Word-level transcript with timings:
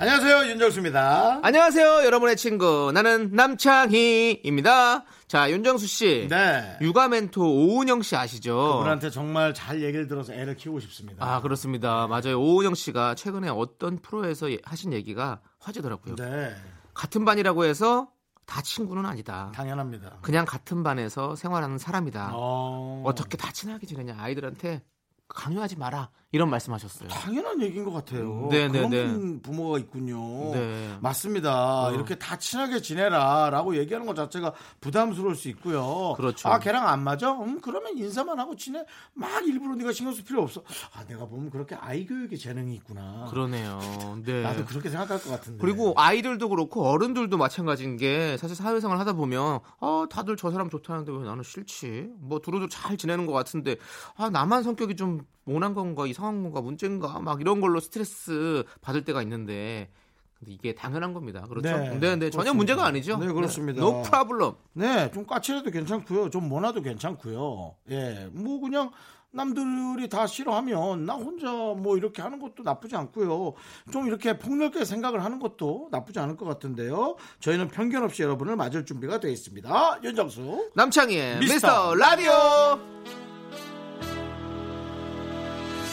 안녕하세요 0.00 0.48
윤정수입니다. 0.52 1.40
안녕하세요, 1.42 2.06
여러분의 2.06 2.34
친구. 2.38 2.90
나는 2.90 3.32
남창희입니다. 3.32 5.04
자, 5.28 5.50
윤정수 5.50 5.86
씨. 5.86 6.26
네. 6.30 6.78
육아 6.80 7.08
멘토 7.08 7.42
오은영 7.42 8.00
씨 8.00 8.16
아시죠? 8.16 8.76
그분한테 8.78 9.10
정말 9.10 9.52
잘 9.52 9.82
얘기를 9.82 10.06
들어서 10.06 10.32
애를 10.32 10.56
키우고 10.56 10.80
싶습니다. 10.80 11.22
아, 11.22 11.42
그렇습니다. 11.42 12.06
맞아요. 12.06 12.40
오은영 12.40 12.74
씨가 12.76 13.14
최근에 13.14 13.50
어떤 13.50 13.98
프로에서 13.98 14.50
예- 14.50 14.56
하신 14.64 14.94
얘기가 14.94 15.42
화제더라고요. 15.58 16.14
네, 16.16 16.54
같은 16.94 17.26
반이라고 17.26 17.66
해서 17.66 18.08
다 18.46 18.62
친구는 18.62 19.04
아니다. 19.04 19.52
당연합니다. 19.54 20.20
그냥 20.22 20.46
같은 20.46 20.82
반에서 20.82 21.36
생활하는 21.36 21.76
사람이다. 21.76 22.30
어... 22.32 23.02
어떻게 23.04 23.36
다 23.36 23.52
친하게 23.52 23.86
지내냐 23.86 24.16
아이들한테 24.18 24.82
강요하지 25.28 25.76
마라 25.76 26.08
이런 26.32 26.48
말씀하셨어요. 26.48 27.08
당연한 27.08 27.60
얘기인 27.60 27.84
것 27.84 27.90
같아요. 27.90 28.46
네, 28.52 28.68
네, 28.68 28.88
그런 28.88 29.40
부모가 29.42 29.78
있군요. 29.78 30.52
네. 30.54 30.96
맞습니다. 31.00 31.88
어. 31.88 31.92
이렇게 31.92 32.14
다 32.16 32.38
친하게 32.38 32.80
지내라라고 32.80 33.76
얘기하는 33.76 34.06
것 34.06 34.14
자체가 34.14 34.52
부담스러울 34.80 35.34
수 35.34 35.48
있고요. 35.48 36.14
그렇죠. 36.16 36.48
아, 36.48 36.60
걔랑 36.60 36.86
안 36.86 37.02
맞아? 37.02 37.32
음, 37.32 37.60
그러면 37.60 37.98
인사만 37.98 38.38
하고 38.38 38.54
지내. 38.54 38.84
막 39.12 39.44
일부러 39.44 39.74
네가 39.74 39.90
신경 39.90 40.14
쓸 40.14 40.22
필요 40.22 40.42
없어. 40.42 40.62
아, 40.94 41.04
내가 41.04 41.26
보면 41.26 41.50
그렇게 41.50 41.74
아이 41.74 42.06
교육에 42.06 42.36
재능이 42.36 42.74
있구나. 42.76 43.26
그러네요. 43.30 43.80
네. 44.24 44.42
나도 44.42 44.64
그렇게 44.66 44.88
생각할 44.88 45.20
것 45.20 45.30
같은데. 45.30 45.58
그리고 45.60 45.94
아이들도 45.96 46.48
그렇고 46.48 46.86
어른들도 46.86 47.36
마찬가지인 47.38 47.96
게 47.96 48.36
사실 48.36 48.54
사회생활 48.54 49.00
하다 49.00 49.14
보면 49.14 49.58
아 49.80 50.06
다들 50.08 50.36
저 50.36 50.52
사람 50.52 50.70
좋다는데 50.70 51.10
왜 51.10 51.24
나는 51.24 51.42
싫지? 51.42 52.10
뭐 52.20 52.38
두루두루 52.38 52.68
잘 52.70 52.96
지내는 52.96 53.26
것 53.26 53.32
같은데 53.32 53.76
아 54.16 54.30
나만 54.30 54.62
성격이 54.62 54.94
좀 54.94 55.22
모난 55.44 55.74
건가 55.74 56.06
이 56.06 56.12
건가 56.20 56.60
문제인가 56.60 57.20
막 57.20 57.40
이런 57.40 57.60
걸로 57.60 57.80
스트레스 57.80 58.64
받을 58.80 59.04
때가 59.04 59.22
있는데 59.22 59.90
근데 60.38 60.52
이게 60.52 60.74
당연한 60.74 61.12
겁니다. 61.12 61.44
그렇죠? 61.48 61.76
네, 61.76 61.98
네, 61.98 62.16
네, 62.16 62.30
전혀. 62.30 62.54
문제가 62.54 62.86
아니죠. 62.86 63.18
네, 63.18 63.26
그렇습니다. 63.32 63.80
No 63.80 64.02
problem. 64.02 64.56
네, 64.72 65.10
좀 65.12 65.26
까칠해도 65.26 65.70
괜찮고요. 65.70 66.30
좀 66.30 66.48
모나도 66.48 66.82
괜찮고요. 66.82 67.74
예, 67.90 68.28
뭐 68.32 68.58
그냥 68.60 68.90
남들이 69.32 70.08
다 70.08 70.26
싫어하면 70.26 71.04
나 71.04 71.14
혼자 71.14 71.50
뭐 71.50 71.96
이렇게 71.96 72.20
하는 72.20 72.40
것도 72.40 72.62
나쁘지 72.64 72.96
않고요. 72.96 73.52
좀 73.92 74.06
이렇게 74.08 74.38
폭넓게 74.38 74.84
생각을 74.84 75.22
하는 75.22 75.38
것도 75.38 75.88
나쁘지 75.92 76.18
않을 76.18 76.36
것 76.36 76.46
같은데요. 76.46 77.16
저희는 77.38 77.68
편견 77.68 78.02
없이 78.02 78.22
여러분을 78.22 78.56
맞을 78.56 78.84
준비가 78.84 79.20
되어 79.20 79.30
있습니다. 79.30 80.00
윤정수. 80.02 80.70
남창희의 80.74 81.38
미스터 81.38 81.54
미스터 81.54 81.94
라디오. 81.94 83.29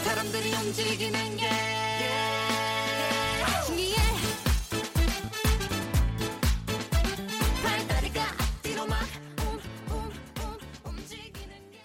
사람들이 0.08 0.54
움직이는 0.54 1.36
게 1.36 1.50
신기해 3.66 3.96
발다리가 7.62 8.22
앞뒤로 8.22 8.86
막 8.86 9.00
움, 9.42 9.60
움직이는 10.86 11.72
게 11.72 11.82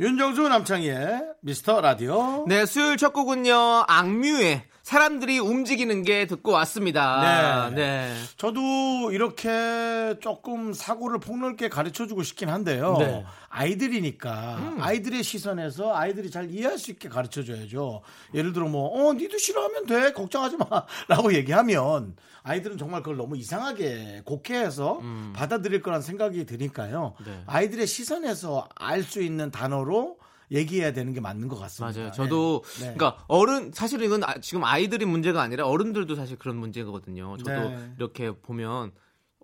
윤정수 0.00 0.48
남창희의 0.48 1.34
미스터 1.42 1.82
라디오. 1.82 2.46
네, 2.48 2.64
수요일 2.64 2.96
첫 2.96 3.12
곡은요. 3.12 3.84
악뮤의 3.86 4.62
사람들이 4.92 5.38
움직이는 5.38 6.02
게 6.02 6.26
듣고 6.26 6.50
왔습니다. 6.52 7.68
네. 7.72 7.74
네. 7.76 8.14
저도 8.38 9.10
이렇게 9.12 10.14
조금 10.22 10.72
사고를 10.72 11.20
폭넓게 11.20 11.68
가르쳐 11.68 12.06
주고 12.06 12.22
싶긴 12.22 12.48
한데요. 12.48 12.96
네. 12.98 13.26
아이들이니까 13.50 14.76
아이들의 14.80 15.22
시선에서 15.22 15.94
아이들이 15.94 16.30
잘 16.30 16.50
이해할 16.50 16.78
수 16.78 16.90
있게 16.90 17.10
가르쳐 17.10 17.44
줘야죠. 17.44 18.00
예를 18.32 18.54
들어 18.54 18.66
뭐, 18.66 18.88
어, 19.10 19.12
니도 19.12 19.36
싫어하면 19.36 19.84
돼. 19.84 20.12
걱정하지 20.14 20.56
마. 20.56 20.64
라고 21.06 21.34
얘기하면 21.34 22.16
아이들은 22.42 22.78
정말 22.78 23.02
그걸 23.02 23.18
너무 23.18 23.36
이상하게 23.36 24.22
곡해해서 24.24 25.02
받아들일 25.34 25.82
거란 25.82 26.00
생각이 26.00 26.46
드니까요. 26.46 27.12
네. 27.26 27.42
아이들의 27.46 27.86
시선에서 27.86 28.66
알 28.74 29.02
수 29.02 29.20
있는 29.20 29.50
단어로 29.50 30.16
얘기해야 30.50 30.92
되는 30.92 31.12
게 31.12 31.20
맞는 31.20 31.48
것 31.48 31.56
같습니다. 31.58 31.98
맞아요. 31.98 32.12
저도 32.12 32.62
네. 32.80 32.94
그러니까 32.94 33.24
어른 33.28 33.72
사실은 33.72 34.06
이건 34.06 34.24
아- 34.24 34.40
지금 34.40 34.64
아이들이 34.64 35.04
문제가 35.04 35.42
아니라 35.42 35.66
어른들도 35.66 36.14
사실 36.14 36.38
그런 36.38 36.56
문제거든요. 36.56 37.36
저도 37.38 37.50
네. 37.70 37.92
이렇게 37.96 38.30
보면 38.32 38.92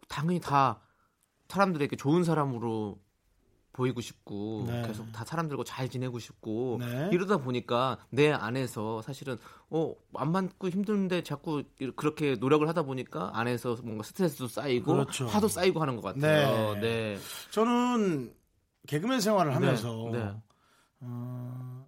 당연히 0.09 0.41
다 0.41 0.81
사람들에게 1.49 1.97
좋은 1.97 2.25
사람으로 2.25 2.99
보이고 3.73 4.01
싶고 4.01 4.67
네. 4.69 4.83
계속 4.87 5.11
다 5.11 5.25
사람들과 5.25 5.65
잘 5.65 5.89
지내고 5.89 6.21
싶고 6.21 6.79
네. 6.81 7.11
이러다 7.13 7.39
보니까 7.39 7.99
내 8.11 8.31
안에서 8.31 9.03
사실은 9.03 9.37
어안 9.69 10.31
맞고 10.31 10.69
힘든데 10.69 11.23
자꾸 11.25 11.65
그렇게 11.97 12.37
노력을 12.37 12.67
하다 12.69 12.85
보니까 12.85 13.33
안에서 13.35 13.77
뭔가 13.83 14.05
스트레스도 14.05 14.47
쌓이고 14.47 14.93
그렇죠. 14.93 15.27
화도 15.27 15.49
쌓이고 15.49 15.81
하는 15.83 15.97
것 15.97 16.03
같아요. 16.15 16.75
네. 16.75 16.81
네. 16.81 17.19
저는 17.51 18.33
개그맨 18.87 19.21
생활을 19.21 19.55
하면서 19.57 20.09
네. 20.13 20.33
어, 21.07 21.87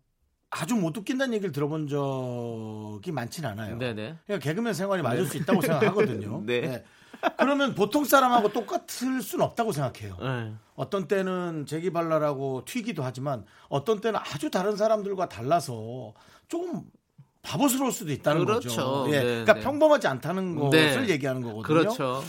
아주 0.51 0.75
못 0.75 0.97
웃긴다는 0.97 1.35
얘기를 1.35 1.53
들어본 1.53 1.89
적이 1.89 3.13
많진 3.13 3.45
않아요. 3.45 3.77
네, 3.79 3.95
네. 3.95 4.17
그러니까 4.27 4.45
개그맨 4.45 4.75
생활이 4.75 5.03
맞을 5.03 5.27
수 5.27 5.37
있다고 5.37 5.61
생각하거든요. 5.61 6.43
네. 6.47 6.85
그러면 7.39 7.75
보통 7.75 8.05
사람하고 8.05 8.53
똑같을 8.53 9.23
수는 9.23 9.45
없다고 9.45 9.73
생각해요. 9.73 10.17
네. 10.21 10.55
어떤 10.75 11.09
때는 11.09 11.65
재기발랄하고 11.67 12.65
튀기도 12.67 13.03
하지만 13.03 13.45
어떤 13.69 14.01
때는 14.01 14.21
아주 14.23 14.51
다른 14.51 14.77
사람들과 14.77 15.29
달라서 15.29 16.13
조금 16.49 16.85
바보스러울 17.43 17.93
수도 17.93 18.13
있다는 18.13 18.45
그렇죠. 18.45 18.69
거죠. 18.69 19.07
예. 19.09 19.19
네, 19.19 19.25
그러니까 19.25 19.55
네. 19.55 19.61
평범하지 19.61 20.07
않다는 20.09 20.71
네. 20.71 20.89
것을 20.89 21.09
얘기하는 21.09 21.43
거거든요. 21.43 21.63
그렇죠. 21.63 22.23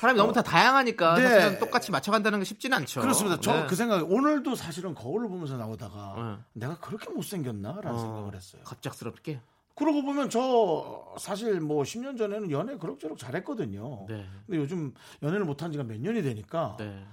사람이 0.00 0.16
너무 0.16 0.32
다 0.32 0.40
다양하니까 0.42 1.14
네. 1.16 1.28
사실은 1.28 1.58
똑같이 1.58 1.90
맞춰간다는 1.90 2.38
게 2.38 2.46
쉽지는 2.46 2.78
않죠. 2.78 3.02
그렇습니다. 3.02 3.38
저 3.38 3.52
네. 3.52 3.66
그 3.66 3.76
생각 3.76 4.10
오늘도 4.10 4.54
사실은 4.54 4.94
거울을 4.94 5.28
보면서 5.28 5.58
나오다가 5.58 6.14
네. 6.16 6.60
내가 6.60 6.78
그렇게 6.78 7.10
못생겼나라는 7.10 7.92
어, 7.92 7.98
생각을 7.98 8.34
했어요. 8.34 8.62
갑작스럽게. 8.64 9.42
그러고 9.74 10.02
보면 10.02 10.30
저 10.30 11.14
사실 11.18 11.60
뭐 11.60 11.82
10년 11.82 12.16
전에는 12.16 12.50
연애 12.50 12.78
그럭저럭 12.78 13.18
잘했거든요. 13.18 14.06
네. 14.08 14.26
근데 14.46 14.58
요즘 14.58 14.94
연애를 15.22 15.44
못한 15.44 15.70
지가 15.70 15.84
몇 15.84 16.00
년이 16.00 16.22
되니까 16.22 16.76
네. 16.78 17.04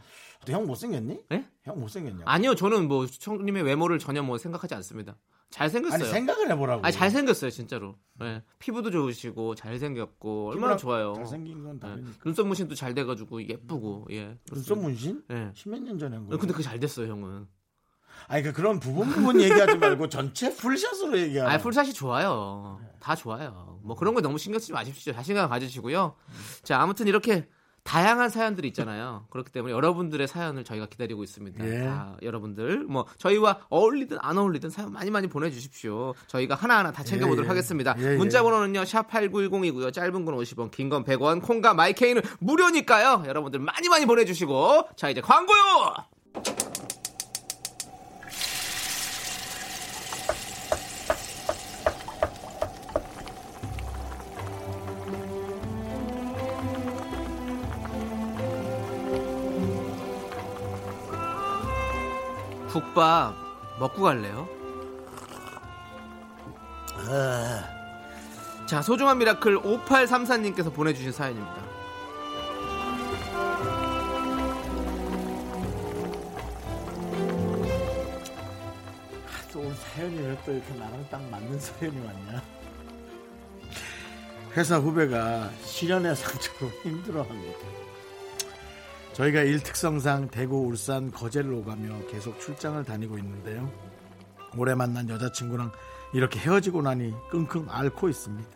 형 0.47 0.65
못생겼니? 0.65 1.19
네? 1.27 1.45
형 1.63 1.81
못생겼냐? 1.81 2.23
아니요, 2.25 2.55
저는 2.55 2.87
뭐 2.87 3.05
형님의 3.05 3.63
외모를 3.63 3.99
전혀 3.99 4.23
뭐 4.23 4.37
생각하지 4.37 4.75
않습니다. 4.75 5.17
잘생겼어요. 5.49 6.01
아니 6.01 6.11
생각을 6.11 6.51
해보라고. 6.51 6.85
아니, 6.85 6.93
잘생겼어요, 6.93 7.49
진짜로. 7.51 7.95
네. 8.19 8.43
피부도 8.59 8.91
좋으시고 8.91 9.55
잘생겼고 9.55 10.49
얼마나 10.49 10.75
좋아요. 10.75 11.13
잘생긴 11.15 11.63
건 11.63 11.79
네. 11.79 11.87
다르니까. 11.87 12.11
눈썹 12.23 12.47
문신도 12.47 12.75
잘 12.75 12.93
돼가지고 12.93 13.47
예쁘고 13.47 14.07
예. 14.11 14.37
눈썹 14.51 14.77
문신? 14.79 15.23
네. 15.27 15.51
십몇 15.53 15.81
년 15.83 15.97
전에 15.97 16.15
한 16.17 16.25
거. 16.27 16.37
근데 16.37 16.51
그게 16.53 16.63
잘 16.63 16.79
됐어요, 16.79 17.09
형은. 17.11 17.47
아니 18.27 18.43
그 18.43 18.51
그런 18.51 18.79
부분 18.79 19.07
부분 19.09 19.39
얘기하지 19.39 19.77
말고 19.77 20.09
전체 20.09 20.53
풀샷으로 20.53 21.17
얘기하라. 21.19 21.53
아, 21.53 21.57
풀샷이 21.59 21.93
좋아요. 21.93 22.79
다 22.99 23.15
좋아요. 23.15 23.79
뭐 23.83 23.95
그런 23.95 24.15
거 24.15 24.21
너무 24.21 24.37
신경 24.37 24.59
쓰지 24.59 24.73
마십시오. 24.73 25.13
자신감 25.13 25.49
가지시고요. 25.49 26.15
자, 26.63 26.81
아무튼 26.81 27.07
이렇게 27.07 27.47
다양한 27.87 28.29
사연들이 28.29 28.67
있잖아요. 28.67 29.25
그렇기 29.29 29.49
때문에 29.51 29.73
여러분들의 29.73 30.27
사연을 30.27 30.65
저희가 30.65 30.87
기다리고 30.87 31.23
있습니다. 31.23 31.65
예. 31.65 31.85
다 31.85 32.17
여러분들 32.21 32.79
뭐 32.83 33.05
저희와 33.17 33.59
어울리든 33.69 34.17
안 34.19 34.37
어울리든 34.37 34.69
사연 34.69 34.91
많이 34.91 35.09
많이 35.09 35.27
보내주십시오. 35.27 36.13
저희가 36.27 36.55
하나하나 36.55 36.91
다 36.91 37.03
챙겨보도록 37.03 37.45
예, 37.45 37.45
예. 37.45 37.47
하겠습니다. 37.47 37.95
예, 37.97 38.13
예. 38.13 38.17
문자번호는요. 38.17 38.83
샵 38.83 39.09
8910이고요. 39.09 39.93
짧은 39.93 40.25
건 40.25 40.35
50원, 40.35 40.69
긴 40.71 40.89
건 40.89 41.05
100원, 41.05 41.41
콩과 41.41 41.73
마이케이는 41.73 42.21
무료니까요. 42.39 43.23
여러분들 43.25 43.61
많이 43.61 43.87
많이 43.87 44.05
보내주시고 44.05 44.89
자 44.97 45.09
이제 45.09 45.21
광고요. 45.21 45.93
국밥 62.81 63.33
먹고 63.79 64.03
갈래요? 64.03 64.47
자, 68.67 68.81
소중한 68.83 69.17
miracle 69.17 69.61
5834님께서 69.61 70.71
보내주신 70.71 71.11
사연입니다. 71.11 71.55
또 79.51 79.59
오늘 79.59 79.73
사연이 79.75 80.19
왜 80.19 80.37
또 80.45 80.51
이렇게 80.53 80.73
나랑 80.75 81.05
딱 81.09 81.21
맞는 81.29 81.59
사연이 81.59 81.99
왔냐? 82.05 82.41
회사 84.55 84.77
후배가 84.77 85.49
실연의 85.63 86.15
상처로 86.15 86.71
힘들어합니다. 86.83 87.86
저희가 89.17 89.41
일 89.41 89.59
특성상 89.61 90.27
대구, 90.29 90.67
울산, 90.67 91.09
거제를 91.09 91.51
오가며 91.51 92.05
계속 92.07 92.39
출장을 92.39 92.83
다니고 92.83 93.17
있는데요. 93.17 93.67
올해 94.55 94.75
만난 94.75 95.09
여자친구랑 95.09 95.71
이렇게 96.13 96.39
헤어지고 96.39 96.83
나니 96.83 97.11
끙끙 97.31 97.65
앓고 97.67 98.09
있습니다. 98.09 98.47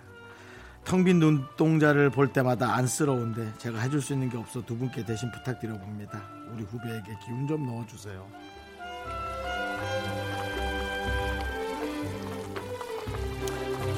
텅 0.85 1.03
빈 1.03 1.19
눈동자를 1.19 2.11
볼 2.11 2.31
때마다 2.31 2.75
안쓰러운데 2.75 3.53
제가 3.57 3.79
해줄 3.79 4.03
수 4.03 4.13
있는 4.13 4.29
게 4.29 4.37
없어 4.37 4.63
두 4.63 4.77
분께 4.77 5.03
대신 5.03 5.31
부탁드려 5.31 5.79
봅니다. 5.79 6.21
우리 6.53 6.63
후배에게 6.63 7.11
기운 7.25 7.47
좀 7.47 7.65
넣어주세요. 7.65 8.27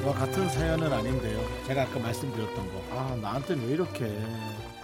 저와 0.01 0.13
같은 0.13 0.48
사연은 0.50 0.94
아닌데요. 0.94 1.42
제가 1.68 1.83
아까 1.83 2.00
말씀드렸던 2.00 2.56
거. 2.74 2.83
아, 2.92 3.18
나한테는 3.21 3.68
왜 3.68 3.74
이렇게, 3.74 4.06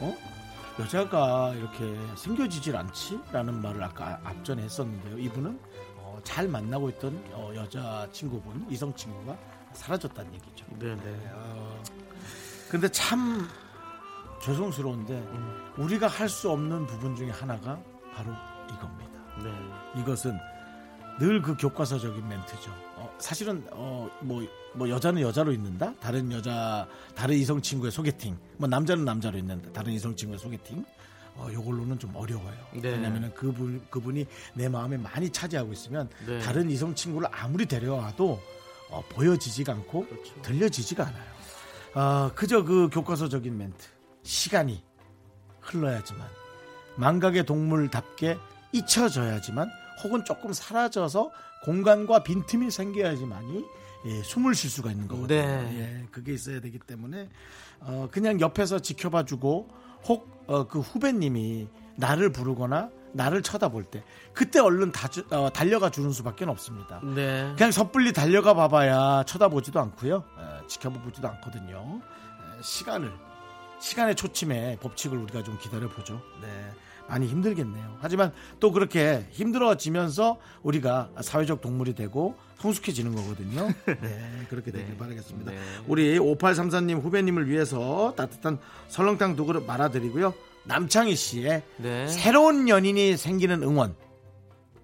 어? 0.02 0.38
여자가 0.80 1.54
이렇게 1.56 1.98
생겨지질 2.16 2.76
않지? 2.76 3.20
라는 3.31 3.62
말을 3.62 3.84
아까 3.84 4.20
앞전에 4.24 4.64
했었는데요. 4.64 5.18
이분은 5.20 5.60
어, 5.98 6.18
잘 6.24 6.48
만나고 6.48 6.90
있던 6.92 7.22
어, 7.34 7.52
여자 7.56 8.08
친구분, 8.14 8.66
이성 8.70 8.94
친구가 8.96 9.38
사라졌다는 9.74 10.34
얘기죠. 10.36 10.66
네, 10.80 10.96
네. 10.96 11.31
어, 11.34 11.84
근데 12.70 12.88
참 12.90 13.46
죄송스러운데 14.42 15.22
우리가 15.78 16.08
할 16.08 16.30
수 16.30 16.50
없는 16.50 16.86
부분 16.88 17.16
중에 17.16 17.30
하나가 17.32 17.78
바로 18.14 18.32
이겁니다. 18.74 19.20
네. 19.44 20.02
이것은 20.02 20.38
늘 21.20 21.42
그 21.42 21.58
교과서적인 21.58 22.25
멘트죠. 22.25 22.72
어, 23.19 23.21
사실은 23.21 23.63
어, 23.71 24.10
뭐, 24.21 24.42
뭐 24.74 24.89
여자는 24.89 25.21
여자로 25.21 25.51
있는다. 25.51 25.94
다른 26.00 26.31
여자, 26.31 26.88
다른 27.16 27.36
이성 27.36 27.62
친구의 27.62 27.92
소개팅. 27.92 28.38
뭐 28.57 28.68
남자는 28.68 29.06
남자로 29.06 29.38
있는다. 29.38 29.71
다른 29.74 29.94
이성 29.94 30.16
친구의 30.16 30.39
소개팅. 30.39 30.83
어, 31.36 31.48
요걸로는 31.54 32.00
좀 32.00 32.16
어려워요. 32.16 32.57
네. 32.74 32.89
왜냐면은 32.89 33.33
그분 33.33 33.81
그분이 33.89 34.25
내 34.56 34.68
마음에 34.68 34.98
많이 34.98 35.30
차지하고 35.30 35.71
있으면 35.71 36.10
네. 36.25 36.39
다른 36.39 36.69
이성 36.69 36.94
친구를 36.95 37.30
아무리 37.31 37.66
데려와도 37.66 38.42
어, 38.89 39.04
보여지지가 39.10 39.74
않고 39.74 40.07
그렇죠. 40.07 40.42
들려지지가 40.42 41.07
않아요. 41.07 41.30
아, 41.94 42.31
그저 42.36 42.63
그 42.63 42.89
교과서적인 42.92 43.57
멘트. 43.57 43.88
시간이 44.24 44.83
흘러야지만 45.62 46.27
망각의 46.98 47.45
동물답게 47.45 48.38
잊혀져야지만 48.74 49.69
혹은 50.04 50.24
조금 50.25 50.54
사라져서 50.54 51.31
공간과 51.63 52.24
빈틈이 52.24 52.72
생겨야지만이 52.72 53.66
예, 54.06 54.24
숨을 54.24 54.56
쉴 54.56 54.69
수가 54.69 54.92
있는 54.92 55.07
거거든요. 55.07 55.28
네. 55.42 55.78
예, 56.01 56.07
그게 56.12 56.34
있어야 56.34 56.62
되기 56.62 56.80
때문에 56.80 57.30
어, 57.81 58.07
그냥 58.12 58.40
옆에서 58.40 58.80
지켜봐주고 58.80 59.68
혹그 60.07 60.80
후배님이 60.80 61.68
나를 61.98 62.31
부르거나 62.31 62.90
나를 63.12 63.42
쳐다볼 63.42 63.86
때 63.86 64.04
그때 64.34 64.60
얼른 64.60 64.92
다, 64.94 65.07
주- 65.10 65.25
어, 65.31 65.50
달려가 65.51 65.90
주는 65.90 66.12
수밖에 66.12 66.46
없습니다. 66.46 67.01
네. 67.04 67.51
그냥 67.57 67.72
섣불리 67.72 68.13
달려가 68.13 68.54
봐봐야 68.54 69.24
쳐다보지도 69.25 69.80
않고요. 69.81 70.24
에, 70.40 70.68
지켜보지도 70.68 71.28
않거든요. 71.28 72.00
에, 72.00 72.62
시간을 72.62 73.12
시간의 73.81 74.16
초침에 74.16 74.78
법칙을 74.81 75.18
우리가 75.18 75.44
좀 75.44 75.57
기다려 75.57 75.90
보죠. 75.90 76.22
네. 76.42 76.72
많이 77.10 77.28
힘들겠네요. 77.28 77.98
하지만 78.00 78.32
또 78.60 78.72
그렇게 78.72 79.26
힘들어지면서 79.32 80.38
우리가 80.64 81.10
사회적 81.22 81.60
동물이 81.62 81.96
되고 81.96 82.36
성숙해지는 82.60 83.16
거거든요. 83.16 83.68
네, 83.86 84.46
그렇게 84.50 84.72
되길 84.72 84.90
네. 84.92 84.98
바라겠습니다. 84.98 85.52
네. 85.52 85.58
우리 85.88 86.20
5834님 86.20 87.02
후배님을 87.02 87.50
위해서 87.50 88.14
따뜻한 88.16 88.60
설렁탕 88.90 89.36
두 89.36 89.46
그릇 89.46 89.66
말아드리고요. 89.66 90.34
남창희 90.66 91.16
씨의 91.16 91.64
네. 91.78 92.08
새로운 92.08 92.70
연인이 92.70 93.18
생기는 93.18 93.64
응원 93.64 93.96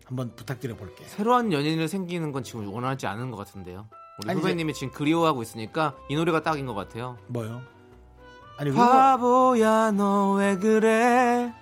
한번 0.05 0.31
부탁드려 0.35 0.75
볼게요. 0.75 1.07
새로운 1.09 1.51
연인을 1.53 1.87
생기는 1.87 2.31
건 2.31 2.43
지금 2.43 2.71
원하지 2.73 3.07
않은 3.07 3.29
것 3.31 3.37
같은데요. 3.37 3.87
우리 4.23 4.31
아니, 4.31 4.39
후배님이 4.39 4.73
지금 4.73 4.91
그리워하고 4.93 5.41
있으니까 5.41 5.95
이 6.09 6.15
노래가 6.15 6.41
딱인 6.41 6.65
것 6.65 6.73
같아요. 6.73 7.17
뭐요? 7.27 7.61
아니 8.57 8.71
바보야 8.71 9.91
너 9.91 10.35
왜 10.37 10.55
그래 10.57 11.53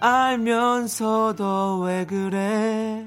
알면서도 0.00 1.80
왜 1.80 2.04
그래? 2.06 3.06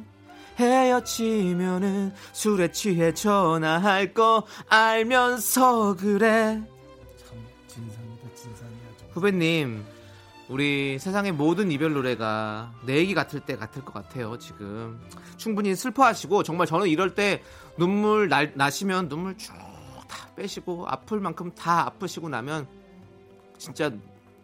헤어지면은 0.58 2.14
술에 2.32 2.72
취해 2.72 3.14
전화할 3.14 4.14
거 4.14 4.46
알면서 4.70 5.96
그래? 5.96 6.62
참 7.18 7.38
진상이다 7.68 8.36
진상이야 8.36 8.80
정말. 8.98 9.14
후배님 9.14 9.86
우리 10.48 10.98
세상의 11.00 11.34
모든 11.34 11.72
이별 11.72 11.94
노래가 11.94 12.72
내 12.86 12.96
얘기 12.98 13.14
같을 13.14 13.42
때 13.42 13.58
같을 13.58 13.84
것 13.84 13.94
같아요 13.94 14.38
지금. 14.38 15.00
충분히 15.36 15.76
슬퍼하시고 15.76 16.44
정말 16.44 16.66
저는 16.68 16.88
이럴 16.88 17.14
때 17.16 17.44
눈물 17.78 18.30
날, 18.30 18.54
나시면 18.56 19.10
눈물 19.10 19.38
쭉 19.38 19.54
다 20.08 20.30
빼시고 20.36 20.86
아플 20.88 21.20
만큼 21.20 21.52
다 21.54 21.88
아프시고 21.88 22.30
나면 22.30 22.68
진짜 23.58 23.92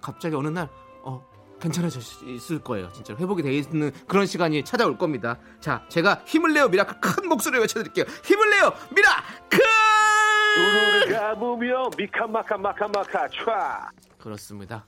갑자기 0.02 0.36
어느 0.36 0.48
날 0.48 0.66
어, 0.66 0.70
괜찮아졌을 1.62 2.60
거예요. 2.60 2.92
진짜 2.92 3.16
회복이 3.16 3.42
돼 3.44 3.54
있는 3.54 3.92
그런 4.08 4.26
시간이 4.26 4.66
찾아올 4.66 4.98
겁니다. 4.98 5.38
자 5.62 5.86
제가 5.90 6.24
힘을 6.26 6.54
내요 6.54 6.68
miracle 6.68 7.00
큰 7.00 7.30
목소리로 7.30 7.62
외쳐드릴게요. 7.62 8.06
힘을 8.26 8.50
내요 8.50 8.74
miracle! 8.94 9.60
가보며 11.14 11.90
미카마카 11.98 12.58
마카마카 12.58 13.28
촤. 13.30 13.90
그렇습니다. 14.18 14.86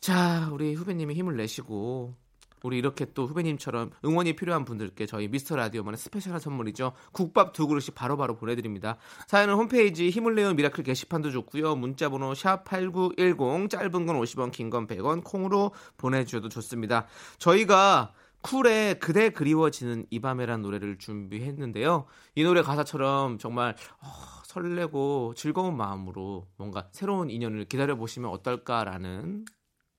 자, 0.00 0.48
우리 0.52 0.74
후배님이 0.74 1.14
힘을 1.14 1.36
내시고 1.36 2.14
우리 2.64 2.78
이렇게 2.78 3.06
또 3.14 3.26
후배님처럼 3.26 3.90
응원이 4.04 4.36
필요한 4.36 4.64
분들께 4.64 5.04
저희 5.06 5.28
미스터 5.28 5.54
라디오만의 5.54 5.98
special한 5.98 6.40
선물이죠. 6.40 6.92
국밥 7.12 7.52
두 7.52 7.66
그릇씩 7.68 7.94
바로바로 7.94 8.36
보내드립니다. 8.36 8.96
사연은 9.28 9.54
홈페이지 9.54 10.08
힘을 10.10 10.34
내요 10.34 10.52
miracle 10.54 10.82
게시판도 10.82 11.30
좋고요. 11.30 11.76
문자번호 11.76 12.32
샵8910 12.32 13.70
짧은 13.70 14.06
건 14.06 14.20
50원 14.20 14.50
긴 14.50 14.70
건 14.70 14.86
100원 14.86 15.22
콩으로 15.22 15.72
보내주셔도 15.98 16.48
좋습니다. 16.48 17.06
저희가 17.38 18.12
쿨의 18.40 18.98
그대 18.98 19.28
그리워지는 19.30 20.06
이 20.10 20.20
밤에란 20.20 20.62
노래를 20.62 20.96
준비했는데요. 20.98 22.06
이 22.34 22.44
노래 22.44 22.62
가사처럼 22.62 23.38
정말 23.38 23.76
어, 24.00 24.06
설레고 24.44 25.34
즐거운 25.36 25.76
마음으로 25.76 26.46
뭔가 26.56 26.88
새로운 26.92 27.28
인연을 27.30 27.66
기다려 27.66 27.94
보시면 27.96 28.30
어떨까라는 28.30 29.44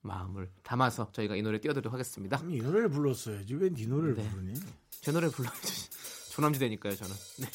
마음을 0.06 0.50
담아서 0.64 1.12
저희가 1.12 1.36
이 1.36 1.42
노래 1.42 1.60
띄워드리도록 1.60 1.92
하겠습니다. 1.94 2.40
이 2.48 2.62
노래를 2.62 2.90
불렀어야지 2.90 3.54
왜 3.56 3.70
네 3.70 3.86
노래를 3.88 4.16
네. 4.16 4.30
부르니? 4.30 4.54
제 5.02 5.12
노래 5.12 5.28
불러주시 5.30 5.90
조남지대니까요 6.32 6.96
저는. 6.96 7.16
네. 7.40 7.48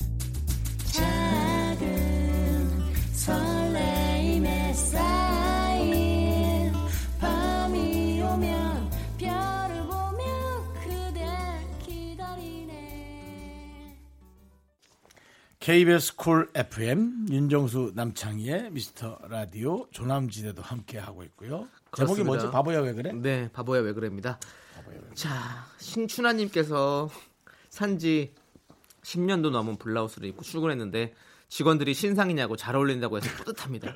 작은 0.92 2.80
설레임에 3.12 4.72
쌓인 4.72 6.72
밤이 7.20 8.20
오면 8.22 8.90
별을 9.18 9.86
보며 9.86 10.72
그댈 10.82 11.22
기다리네 11.86 13.96
KBS 15.60 16.16
Cool 16.16 16.50
FM 16.54 17.26
윤정수 17.30 17.92
남창희의 17.94 18.70
미스터 18.72 19.18
라디오 19.28 19.86
조남지대도 19.90 20.62
함께 20.62 20.98
하고 20.98 21.22
있고요. 21.24 21.68
제목이. 21.96 22.22
뭐지? 22.22 22.50
바보야 22.50 22.80
왜 22.80 22.92
그래? 22.92 23.12
네, 23.12 23.50
바보야 23.52 23.80
왜 23.80 23.92
그래입니다. 23.92 24.38
자, 25.14 25.66
신춘하님께서 25.78 27.08
산지 27.68 28.32
10년도 29.02 29.50
넘은 29.50 29.76
블라우스를 29.76 30.28
입고 30.28 30.42
출근했는데 30.42 31.14
직원들이 31.48 31.94
신상이냐고 31.94 32.56
잘 32.56 32.76
어울린다고 32.76 33.16
해서 33.16 33.28
뿌듯합니다. 33.38 33.92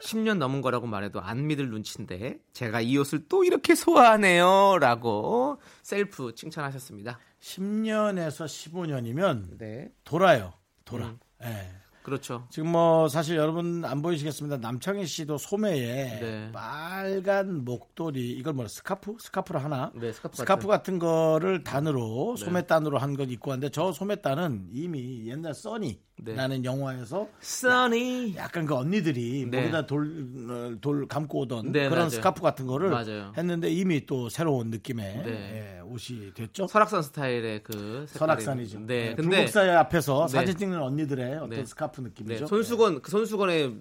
10년 0.00 0.38
넘은 0.38 0.60
거라고 0.60 0.86
말해도 0.86 1.20
안 1.20 1.46
믿을 1.46 1.70
눈치인데 1.70 2.40
제가 2.52 2.80
이 2.80 2.98
옷을 2.98 3.28
또 3.28 3.44
이렇게 3.44 3.74
소화하네요. 3.74 4.78
라고 4.80 5.60
셀프 5.82 6.34
칭찬하셨습니다. 6.34 7.18
10년에서 7.40 8.46
15년이면 8.46 9.56
네. 9.58 9.92
돌아요. 10.04 10.52
돌아. 10.84 11.06
음. 11.06 11.18
예. 11.44 11.70
그렇죠. 12.06 12.46
지금 12.50 12.70
뭐 12.70 13.08
사실 13.08 13.36
여러분 13.36 13.84
안 13.84 14.00
보이시겠습니다. 14.00 14.58
남창희 14.58 15.06
씨도 15.06 15.38
소매에 15.38 16.20
네. 16.20 16.52
빨간 16.52 17.64
목도리 17.64 18.30
이걸 18.30 18.52
뭐라 18.52 18.68
스카프? 18.68 19.16
스카프를 19.18 19.64
하나? 19.64 19.90
네, 19.92 20.12
스카프 20.12 20.36
스카프 20.36 20.68
같은. 20.68 20.98
같은 20.98 20.98
거를 21.00 21.64
단으로 21.64 22.36
네. 22.38 22.44
소매단으로 22.44 22.98
한 22.98 23.11
것 23.11 23.28
입고 23.32 23.50
왔는데 23.50 23.72
저 23.72 23.90
소매단은 23.90 24.68
이미 24.70 25.28
옛날 25.28 25.52
써니 25.52 25.98
네. 26.22 26.34
라는 26.34 26.64
영화에서 26.64 27.28
써니. 27.40 28.36
약간 28.36 28.64
그 28.64 28.74
언니들이 28.74 29.46
네. 29.50 29.58
목에다 29.60 29.86
돌, 29.86 30.06
어, 30.48 30.74
돌 30.80 31.06
감고 31.06 31.40
오던 31.40 31.72
네, 31.72 31.84
그런 31.88 31.98
맞아요. 31.98 32.10
스카프 32.10 32.40
같은 32.40 32.66
거를 32.66 32.88
맞아요. 32.90 33.32
했는데 33.36 33.68
이미 33.70 34.06
또 34.06 34.28
새로운 34.30 34.70
느낌의 34.70 35.22
네. 35.24 35.76
예, 35.76 35.80
옷이 35.80 36.32
됐죠. 36.32 36.66
설악산 36.68 37.02
스타일의 37.02 37.62
그 37.62 38.06
색깔이- 38.08 38.18
설악산이죠. 38.18 38.80
네. 38.80 38.86
네, 39.10 39.14
근데 39.14 39.36
불국사의 39.36 39.70
앞에서 39.76 40.26
네. 40.26 40.32
사진 40.32 40.56
찍는 40.56 40.80
언니들의 40.80 41.34
어떤 41.36 41.50
네. 41.50 41.64
스카프 41.66 42.00
네, 42.00 42.08
느낌이죠. 42.08 42.46
손수건 42.46 43.02
그 43.02 43.10
손수건에 43.10 43.74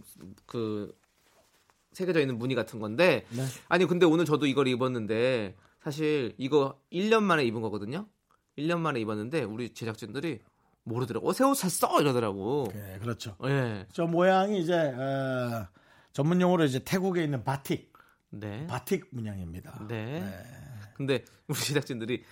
그 0.46 0.94
새겨져 1.94 2.20
있는 2.20 2.38
무늬 2.38 2.54
같은 2.54 2.80
건데 2.80 3.25
네. 3.30 3.44
아니 3.70 3.86
근데 3.86 4.06
오늘 4.06 4.25
저도 4.25 4.46
이걸 4.46 4.68
입었는데 4.68 5.56
사실 5.82 6.34
이거 6.38 6.77
1년 6.92 7.24
만에 7.24 7.46
입은 7.46 7.62
거거든요. 7.62 8.08
1년 8.58 8.80
만에 8.80 9.00
입었는데 9.00 9.44
우리 9.44 9.74
제작진들이 9.74 10.39
모르더라고. 10.86 11.30
어, 11.30 11.34
새옷 11.34 11.58
샀어 11.58 12.00
이러더라고. 12.00 12.70
네, 12.74 12.98
그렇죠. 13.01 13.36
예. 13.44 13.86
저 13.92 14.06
모양이 14.06 14.62
이제 14.62 14.74
어, 14.74 15.68
전문 16.13 16.39
용어로 16.39 16.63
이제 16.63 16.80
태국에 16.80 17.24
있는 17.24 17.44
바틱, 17.44 17.92
네. 18.30 18.65
바틱 18.68 19.08
문양입니다. 19.12 19.88
네. 19.89 20.24
근데 20.96 21.25
우리 21.48 21.60
제작진들이 21.60 22.24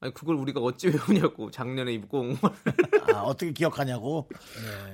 아니 0.00 0.14
그걸 0.14 0.36
우리가 0.36 0.60
어찌 0.60 0.88
외우냐고 0.88 1.50
작년에 1.50 1.92
입고 1.92 2.20
온 2.20 2.36
걸. 2.40 2.52
아, 3.14 3.20
어떻게 3.20 3.52
기억하냐고. 3.52 4.28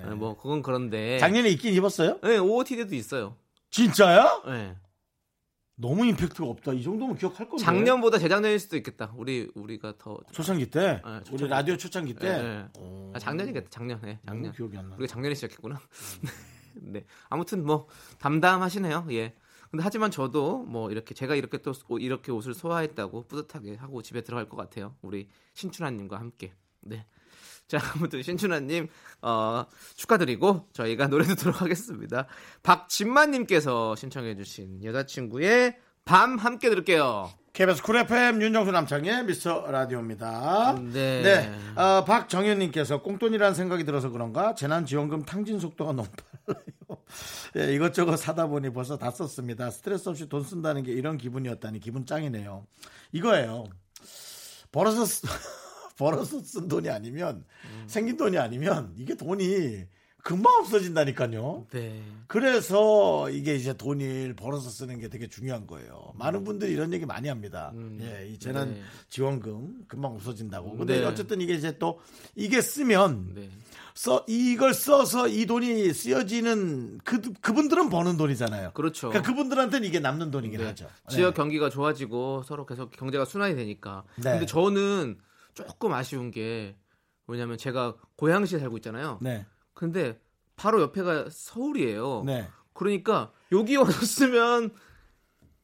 네. 0.04 0.14
뭐 0.14 0.36
그건 0.36 0.62
그런데 0.62 1.18
작년에 1.18 1.48
입긴 1.48 1.72
입었어요? 1.74 2.18
네, 2.22 2.38
OOTD도 2.38 2.94
있어요. 2.94 3.36
진짜야? 3.70 4.42
네. 4.46 4.76
너무 5.78 6.06
임팩트가 6.06 6.48
없다. 6.48 6.72
이 6.72 6.82
정도면 6.82 7.16
기억할 7.16 7.48
건데. 7.48 7.62
작년보다 7.62 8.18
재작년일 8.18 8.58
수도 8.58 8.76
있겠다. 8.78 9.12
우리 9.16 9.50
우리가 9.54 9.94
더 9.98 10.18
초창기 10.32 10.70
때, 10.70 10.80
네, 10.80 11.02
우리 11.04 11.24
초창기 11.24 11.46
라디오 11.48 11.76
초창기 11.76 12.14
때. 12.14 12.28
네, 12.30 12.42
네. 12.42 12.68
오, 12.80 13.12
아, 13.14 13.18
작년이겠다. 13.18 13.68
작년. 13.68 14.00
네, 14.00 14.18
작년. 14.26 14.52
기억이 14.52 14.76
안 14.78 14.88
나. 14.88 14.96
우리가 14.96 15.12
작년에 15.12 15.34
시작했구나. 15.34 15.78
네. 16.80 17.04
아무튼 17.28 17.64
뭐 17.64 17.88
담담하시네요. 18.18 19.06
예. 19.10 19.34
근데 19.70 19.82
하지만 19.82 20.10
저도 20.10 20.62
뭐 20.64 20.90
이렇게 20.90 21.12
제가 21.14 21.34
이렇게 21.34 21.58
또 21.58 21.72
옷- 21.88 22.00
이렇게 22.00 22.32
옷을 22.32 22.54
소화했다고 22.54 23.26
뿌듯하게 23.26 23.74
하고 23.76 24.00
집에 24.00 24.22
들어갈 24.22 24.48
것 24.48 24.56
같아요. 24.56 24.94
우리 25.02 25.28
신춘하님과 25.52 26.18
함께. 26.18 26.54
네. 26.80 27.04
자, 27.68 27.78
아무튼 27.94 28.22
신춘하님 28.22 28.88
어, 29.22 29.66
축하드리고 29.96 30.68
저희가 30.72 31.08
노래 31.08 31.24
듣도록 31.26 31.60
하겠습니다. 31.62 32.26
박진만님께서 32.62 33.96
신청해주신 33.96 34.84
여자친구의 34.84 35.76
밤 36.04 36.36
함께 36.38 36.68
들을게요. 36.70 37.30
KBS 37.52 37.82
Cool 37.82 37.96
FM 37.96 38.42
윤정수 38.42 38.70
남창희의 38.70 39.24
미스터 39.24 39.68
라디오입니다. 39.70 40.78
네. 40.92 41.22
네. 41.22 41.58
어, 41.74 42.04
박정현님께서 42.04 43.00
꽁돈이라는 43.02 43.54
생각이 43.54 43.84
들어서 43.84 44.10
그런가 44.10 44.54
재난지원금 44.54 45.24
탕진 45.24 45.58
속도가 45.58 45.92
너무 45.94 46.06
빨라요. 46.44 46.62
예, 47.56 47.74
이것저것 47.74 48.16
사다 48.18 48.46
보니 48.48 48.72
벌써 48.74 48.98
다 48.98 49.10
썼습니다. 49.10 49.70
스트레스 49.70 50.08
없이 50.08 50.28
돈 50.28 50.44
쓴다는 50.44 50.82
게 50.82 50.92
이런 50.92 51.16
기분이었다니 51.16 51.80
기분 51.80 52.04
짱이네요. 52.04 52.66
이거예요. 53.12 53.64
벌어서 54.70 55.04
쓰- 55.06 55.26
벌어서 55.98 56.40
쓴 56.40 56.68
돈이 56.68 56.88
아니면 56.90 57.44
생긴 57.86 58.16
돈이 58.16 58.38
아니면 58.38 58.92
이게 58.96 59.14
돈이 59.14 59.84
금방 60.26 60.54
없어진다니까요. 60.54 61.68
네. 61.70 62.02
그래서 62.26 63.30
이게 63.30 63.54
이제 63.54 63.74
돈을 63.74 64.34
벌어서 64.34 64.70
쓰는 64.70 64.98
게 64.98 65.08
되게 65.08 65.28
중요한 65.28 65.68
거예요. 65.68 66.12
많은 66.16 66.42
분들이 66.42 66.72
이런 66.72 66.92
얘기 66.92 67.06
많이 67.06 67.28
합니다. 67.28 67.72
예, 68.00 68.26
이 68.28 68.36
재난 68.36 68.74
네. 68.74 68.82
지원금 69.08 69.84
금방 69.86 70.16
없어진다고. 70.16 70.78
근데 70.78 70.98
네. 70.98 71.06
어쨌든 71.06 71.40
이게 71.40 71.54
이제 71.54 71.78
또 71.78 72.00
이게 72.34 72.60
쓰면 72.60 73.34
네. 73.36 73.50
써 73.94 74.24
이걸 74.26 74.74
써서 74.74 75.28
이 75.28 75.46
돈이 75.46 75.92
쓰여지는 75.92 76.98
그 77.04 77.20
그분들은 77.40 77.88
버는 77.88 78.16
돈이잖아요. 78.16 78.72
그렇죠. 78.72 79.10
그러니까 79.10 79.30
그분들한테는 79.30 79.86
이게 79.86 80.00
남는 80.00 80.32
돈이긴 80.32 80.58
네. 80.58 80.66
하죠. 80.66 80.88
지역 81.08 81.30
네. 81.30 81.36
경기가 81.36 81.70
좋아지고 81.70 82.42
서로 82.42 82.66
계속 82.66 82.90
경제가 82.90 83.24
순환이 83.24 83.54
되니까. 83.54 84.02
네. 84.16 84.32
근데 84.32 84.46
저는 84.46 85.18
조금 85.56 85.92
아쉬운 85.94 86.30
게 86.30 86.76
왜냐면 87.26 87.56
제가 87.58 87.96
고양시에 88.16 88.58
살고 88.60 88.76
있잖아요. 88.76 89.18
네. 89.20 89.44
근데 89.74 90.20
바로 90.54 90.80
옆에가 90.82 91.26
서울이에요. 91.30 92.22
네. 92.24 92.48
그러니까 92.72 93.32
여기 93.52 93.74
와서 93.76 93.90
쓰면 94.06 94.70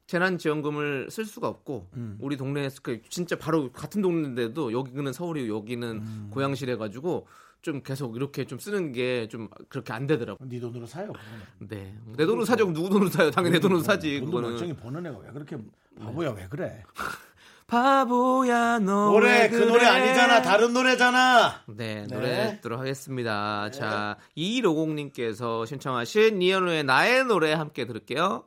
재난지원금을 0.07 1.09
쓸 1.11 1.25
수가 1.25 1.47
없고 1.49 1.89
음. 1.95 2.19
우리 2.21 2.37
동네에 2.37 2.69
그 2.83 3.01
진짜 3.09 3.37
바로 3.39 3.71
같은 3.71 4.03
동네인데도 4.03 4.73
여기는 4.73 5.13
서울이 5.13 5.49
여기는 5.49 5.89
음. 5.89 6.31
고양시래 6.33 6.77
가지고 6.77 7.27
좀 7.63 7.83
계속 7.83 8.17
이렇게 8.17 8.45
좀 8.45 8.59
쓰는 8.59 8.93
게 8.93 9.29
좀 9.31 9.49
그렇게 9.69 9.93
안 9.93 10.07
되더라고. 10.07 10.45
네 10.49 10.59
돈으로 10.59 10.85
사요. 10.87 11.13
그거는. 11.13 11.69
네. 11.69 11.97
내 12.17 12.27
돈으로 12.27 12.45
사죠. 12.45 12.71
누구 12.73 12.89
돈으로 12.91 13.09
사요? 13.09 13.31
당연히 13.31 13.55
내 13.55 13.61
돈으로 13.61 13.81
사지. 13.81 14.19
돈도 14.19 14.27
그거는. 14.27 14.49
멀쩡히 14.51 14.73
버는 14.75 15.07
애가 15.07 15.19
왜 15.19 15.31
그렇게 15.31 15.57
바보야 16.01 16.31
왜 16.33 16.47
그래? 16.51 16.83
바보야 17.67 18.79
너. 18.79 19.11
노래 19.11 19.43
왜그 19.43 19.57
노래 19.57 19.81
그래? 19.81 19.87
아니잖아. 19.87 20.43
다른 20.43 20.73
노래잖아. 20.73 21.63
네, 21.67 22.07
네. 22.09 22.15
노래 22.15 22.51
듣도록 22.57 22.79
하겠습니다. 22.81 23.71
자, 23.71 24.17
2150님께서 24.37 25.67
신청하신 25.67 26.43
이현우의 26.43 26.85
나의 26.85 27.25
노래 27.25 27.53
함께 27.53 27.87
들을게요. 27.87 28.45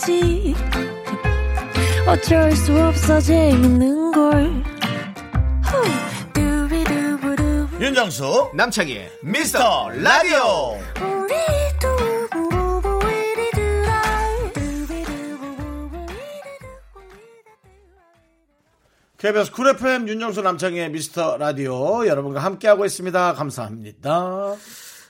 끝이지. 0.00 0.54
어쩔 2.06 2.52
수 2.52 2.72
없어 2.82 3.20
재밌는 3.20 4.12
걸. 4.12 4.64
윤정수 7.80 8.50
남창희의 8.54 9.10
미스터 9.22 9.90
라디오. 9.90 10.78
KBS 19.16 19.52
Cool 19.52 19.68
FM 19.68 20.08
윤정수 20.08 20.40
남창희의 20.40 20.90
미스터 20.90 21.36
라디오 21.36 22.06
여러분과 22.06 22.40
함께하고 22.40 22.86
있습니다. 22.86 23.34
감사합니다. 23.34 24.56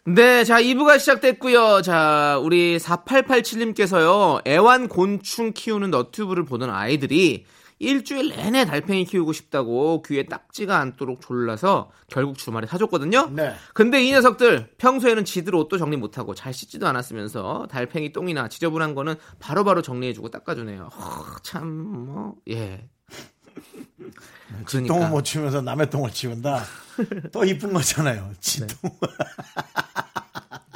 네, 0.05 0.45
자, 0.45 0.61
2부가 0.61 0.99
시작됐고요. 0.99 1.83
자, 1.83 2.39
우리 2.43 2.79
4887님께서요. 2.79 4.47
애완 4.47 4.89
곤충 4.89 5.53
키우는 5.53 5.91
너튜브를 5.91 6.45
보던 6.45 6.71
아이들이 6.71 7.45
일주일 7.79 8.29
내내 8.31 8.67
달팽이 8.67 9.05
키우고 9.07 9.33
싶다고 9.33 10.03
귀에 10.03 10.25
딱지가 10.25 10.79
않도록 10.79 11.21
졸라서 11.23 11.91
결국 12.09 12.37
주말에 12.37 12.67
사줬거든요. 12.67 13.31
네. 13.33 13.55
근데 13.73 14.03
이 14.03 14.13
녀석들 14.13 14.73
평소에는 14.77 15.25
지들 15.25 15.55
옷도 15.55 15.79
정리 15.79 15.97
못하고 15.97 16.35
잘 16.35 16.53
씻지도 16.53 16.87
않았으면서 16.87 17.69
달팽이 17.71 18.13
똥이나 18.13 18.49
지저분한 18.49 18.95
거는 18.95 19.15
바로바로 19.39 19.81
정리해주고 19.81 20.31
닦아주네요. 20.31 20.91
허, 20.93 21.39
참, 21.43 21.69
뭐, 21.69 22.35
예. 22.51 22.87
그러니까. 24.65 24.95
똥을 24.95 25.11
못 25.11 25.23
치우면서 25.23 25.63
남의 25.63 25.91
똥을 25.91 26.11
치운다. 26.11 26.65
더 27.33 27.45
이쁜 27.45 27.73
거잖아요. 27.73 28.33
지똥. 28.41 28.69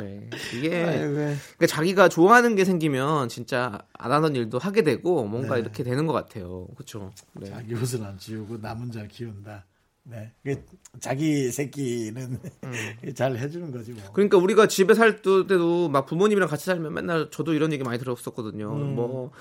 네. 0.01 0.29
이게 0.55 0.85
아이고. 0.85 1.15
그러니까 1.15 1.67
자기가 1.67 2.09
좋아하는 2.09 2.57
게 2.57 2.65
생기면 2.65 3.29
진짜 3.29 3.79
안 3.93 4.13
하던 4.13 4.35
일도 4.35 4.59
하게 4.59 4.83
되고 4.83 5.25
뭔가 5.25 5.55
네. 5.55 5.61
이렇게 5.61 5.83
되는 5.83 6.07
것 6.07 6.13
같아요. 6.13 6.67
그렇죠. 6.75 7.13
네. 7.33 7.51
자기 7.51 7.75
옷을 7.75 8.05
안 8.05 8.19
치우고 8.19 8.59
남은 8.59 8.91
잘 8.91 9.09
키운다. 9.09 9.65
네. 10.05 10.33
자기 11.01 11.51
새끼는 11.51 12.39
잘 13.15 13.37
해주는 13.37 13.71
거지 13.71 13.93
뭐. 13.93 14.03
그러니까 14.13 14.37
우리가 14.37 14.69
집에 14.69 14.95
살 14.95 15.23
때도 15.23 15.89
막 15.89 16.07
부모님이랑 16.07 16.49
같이 16.49 16.67
살면 16.67 16.93
맨날 16.93 17.31
저도 17.31 17.55
이런 17.55 17.73
얘기 17.73 17.83
많이 17.83 17.99
들었었거든요. 17.99 18.73
음. 18.73 18.95
뭐 18.95 19.33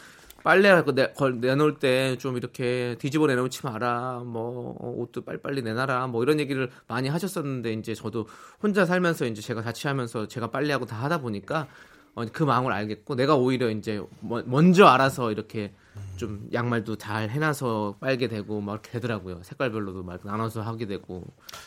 빨래 0.43 0.81
그 0.83 0.93
내, 0.93 1.11
걸 1.13 1.39
내놓을 1.39 1.79
때 1.79 2.17
좀 2.17 2.37
이렇게 2.37 2.95
뒤집어 2.99 3.27
내놓지 3.27 3.65
마라. 3.65 4.19
뭐 4.25 4.75
어, 4.79 4.89
옷도 4.97 5.23
빨리빨리 5.23 5.61
내놔라. 5.61 6.07
뭐 6.07 6.21
이런 6.23 6.39
얘기를 6.39 6.69
많이 6.87 7.07
하셨었는데 7.09 7.73
이제 7.73 7.93
저도 7.95 8.27
혼자 8.61 8.85
살면서 8.85 9.25
이제 9.25 9.41
제가 9.41 9.61
자취하면서 9.63 10.27
제가 10.27 10.51
빨래하고 10.51 10.85
다 10.85 10.97
하다 11.03 11.19
보니까 11.19 11.67
어, 12.15 12.25
그 12.31 12.43
마음을 12.43 12.71
알겠고 12.71 13.15
내가 13.15 13.35
오히려 13.35 13.69
이제 13.71 14.01
뭐- 14.19 14.43
먼저 14.45 14.85
알아서 14.85 15.31
이렇게 15.31 15.73
좀 16.15 16.47
양말도 16.53 16.95
잘 16.97 17.29
해놔서 17.29 17.97
빨게 17.99 18.27
되고 18.27 18.61
막 18.61 18.73
이렇게 18.73 18.91
되더라고요. 18.91 19.41
색깔별로도 19.43 20.03
막 20.03 20.19
나눠서 20.23 20.61
하게 20.61 20.85
되고. 20.87 21.25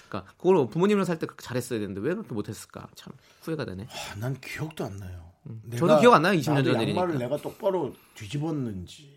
그러니까 0.08 0.32
그걸 0.36 0.68
부모님이랑 0.68 1.04
살 1.04 1.18
때 1.18 1.26
그렇게 1.26 1.42
잘했어야 1.44 1.80
되는데 1.80 2.00
왜 2.00 2.14
그렇게 2.14 2.32
못했을까? 2.34 2.86
참 2.94 3.12
후회가 3.42 3.64
되네. 3.64 3.88
아, 3.90 4.18
난 4.20 4.36
기억도 4.40 4.84
안 4.84 4.96
나요. 4.98 5.32
저도 5.76 6.00
기억 6.00 6.14
안 6.14 6.22
나요, 6.22 6.38
20년 6.38 6.54
나도 6.54 6.72
전 6.72 6.80
일이니까. 6.80 7.00
양말을 7.02 7.18
내가 7.18 7.36
똑바로 7.36 7.92
뒤집었는지. 8.14 9.16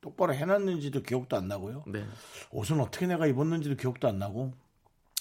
똑바로 0.00 0.32
해놨는지도 0.34 1.02
기억도 1.02 1.36
안 1.36 1.48
나고요. 1.48 1.84
네. 1.86 2.04
옷은 2.50 2.80
어떻게 2.80 3.06
내가 3.06 3.26
입었는지도 3.26 3.76
기억도 3.76 4.08
안 4.08 4.18
나고. 4.18 4.52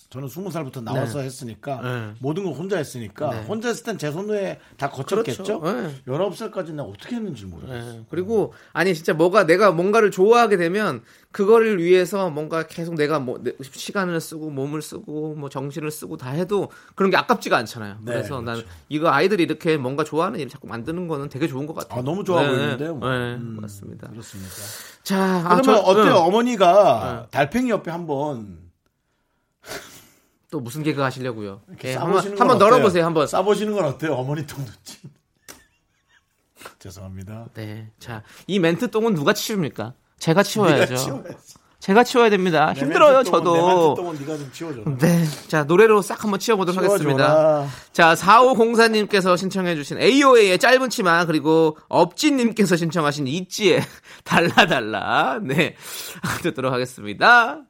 저는 0.09 0.29
스무 0.29 0.49
살부터 0.49 0.79
나와서 0.79 1.19
했으니까 1.19 1.81
네. 1.83 2.13
모든 2.19 2.45
걸 2.45 2.53
혼자 2.53 2.77
했으니까 2.77 3.29
네. 3.29 3.41
혼자 3.41 3.67
했을 3.67 3.83
땐 3.83 3.97
제 3.97 4.09
손에 4.09 4.57
다 4.77 4.89
거쳤겠죠. 4.89 5.59
그렇죠. 5.59 5.81
네. 5.81 5.93
19살까지 6.07 6.71
내가 6.71 6.83
어떻게 6.83 7.17
했는지 7.17 7.45
모르겠어요. 7.45 7.91
네. 7.93 8.05
그리고 8.09 8.53
아니 8.71 8.95
진짜 8.95 9.13
뭐가 9.13 9.45
내가 9.45 9.71
뭔가를 9.71 10.09
좋아하게 10.11 10.55
되면 10.55 11.01
그거를 11.31 11.83
위해서 11.83 12.29
뭔가 12.29 12.65
계속 12.67 12.95
내가 12.95 13.19
뭐 13.19 13.39
내- 13.43 13.51
시간을 13.61 14.21
쓰고 14.21 14.49
몸을 14.49 14.81
쓰고 14.81 15.35
뭐 15.35 15.49
정신을 15.49 15.91
쓰고 15.91 16.15
다 16.15 16.29
해도 16.29 16.71
그런 16.95 17.11
게 17.11 17.17
아깝지가 17.17 17.57
않잖아요. 17.57 17.97
네, 17.99 18.13
그래서 18.13 18.35
나는 18.39 18.61
그렇죠. 18.61 18.75
이거 18.87 19.09
아이들이 19.09 19.43
이렇게 19.43 19.75
뭔가 19.75 20.05
좋아하는 20.05 20.39
일 20.39 20.47
자꾸 20.47 20.67
만드는 20.67 21.09
거는 21.09 21.27
되게 21.27 21.47
좋은 21.49 21.65
것 21.67 21.73
같아요. 21.75 21.99
아, 21.99 22.03
너무 22.03 22.23
좋아 22.23 22.43
네, 22.43 22.47
보이는데요. 22.47 22.95
뭐. 22.95 23.09
네, 23.09 23.33
음, 23.35 23.57
맞습니다. 23.59 24.07
그렇습니다. 24.07 24.53
자, 25.03 25.41
그러면 25.43 25.63
저- 25.63 25.73
어때요? 25.75 26.05
응. 26.13 26.15
어머니가 26.27 27.27
달팽이 27.29 27.69
옆에 27.71 27.91
한번 27.91 28.66
또 30.49 30.59
무슨 30.59 30.81
개그 30.83 31.01
하시려고요? 31.01 31.61
예, 31.83 31.95
한번 31.95 32.39
한번? 32.39 32.57
널어보세요. 32.57 33.05
한번. 33.05 33.27
싸보시는 33.27 33.73
건 33.73 33.85
어때요? 33.85 34.13
어머니 34.13 34.45
똥 34.47 34.63
눈치. 34.63 34.99
죄송합니다. 36.79 37.47
네, 37.53 37.91
자, 37.99 38.23
이 38.47 38.59
멘트 38.59 38.89
똥은 38.89 39.13
누가 39.13 39.33
치웁니까? 39.33 39.93
제가 40.19 40.43
치워야죠. 40.43 40.95
치워야지. 40.95 41.35
제가 41.79 42.03
치워야 42.03 42.29
됩니다. 42.31 42.73
내 42.73 42.79
힘들어요, 42.81 43.23
저도. 43.23 43.53
멘트 43.53 44.01
똥은 44.01 44.19
네가 44.19 44.37
좀 44.37 44.51
치워줘. 44.51 44.83
네, 44.99 45.25
자 45.47 45.63
노래로 45.65 46.01
싹 46.01 46.23
한번 46.23 46.39
치워보도록 46.39 46.77
하겠습니다. 46.83 47.27
치워줘라. 47.27 47.67
자, 47.91 48.15
4504님께서 48.15 49.37
신청해주신 49.37 49.99
AOA의 49.99 50.57
짧은 50.59 50.89
치마, 50.89 51.25
그리고 51.25 51.77
업진님께서 51.89 52.77
신청하신 52.77 53.27
있지의 53.27 53.81
달라달라. 54.23 55.39
네. 55.43 55.75
듣도록 56.41 56.73
하겠습니다. 56.73 57.61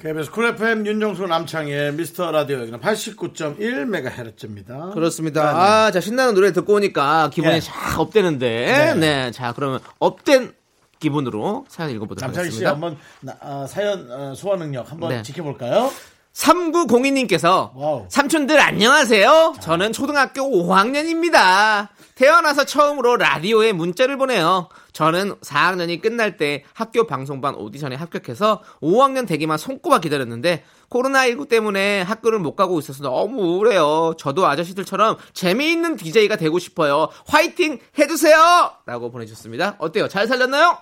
KBS 0.00 0.30
Cool 0.30 0.46
FM 0.46 0.86
윤정수 0.86 1.26
남창희의 1.26 1.92
미스터 1.94 2.30
라디오 2.30 2.60
여기는 2.60 2.80
89.1MHz입니다. 2.80 4.92
그렇습니다. 4.94 5.86
아, 5.86 5.90
자, 5.90 6.00
신나는 6.00 6.34
노래 6.34 6.52
듣고 6.52 6.74
오니까 6.74 7.30
기분이 7.30 7.56
예. 7.56 7.60
쫙 7.60 7.98
up되는데. 7.98 8.94
네. 8.96 9.30
자, 9.32 9.52
그러면 9.56 9.80
up된 9.98 10.52
기분으로 11.00 11.64
사연 11.68 11.90
읽어보도록 11.90 12.20
남창희 12.20 12.50
씨 12.50 12.64
하겠습니다. 12.64 12.70
한번 12.70 12.96
나- 13.20 13.36
아, 13.40 13.66
사연 13.68 14.08
어, 14.10 14.34
소화 14.36 14.56
능력 14.56 14.90
한번 14.92 15.10
네. 15.10 15.22
지켜볼까요? 15.22 15.90
3902님께서 16.32 17.70
wow. 17.74 18.06
삼촌들 18.08 18.60
안녕하세요. 18.60 19.54
저는 19.60 19.92
초등학교 19.92 20.42
5학년입니다. 20.42 21.88
태어나서 22.18 22.64
처음으로 22.64 23.16
라디오에 23.16 23.70
문자를 23.70 24.16
보내요. 24.16 24.68
저는 24.92 25.36
4학년이 25.36 26.02
끝날 26.02 26.36
때 26.36 26.64
학교 26.74 27.06
방송반 27.06 27.54
오디션에 27.54 27.94
합격해서 27.94 28.60
5학년 28.82 29.24
되기만 29.24 29.56
손꼽아 29.56 30.00
기다렸는데 30.00 30.64
코로나19 30.90 31.48
때문에 31.48 32.02
학교를 32.02 32.40
못 32.40 32.56
가고 32.56 32.80
있어서 32.80 33.04
너무 33.04 33.40
우울해요. 33.42 34.14
저도 34.18 34.48
아저씨들처럼 34.48 35.16
재미있는 35.32 35.94
DJ가 35.94 36.34
되고 36.34 36.58
싶어요. 36.58 37.08
화이팅 37.28 37.78
해주세요! 37.96 38.72
라고 38.84 39.12
보내주셨습니다. 39.12 39.76
어때요? 39.78 40.08
잘 40.08 40.26
살렸나요? 40.26 40.76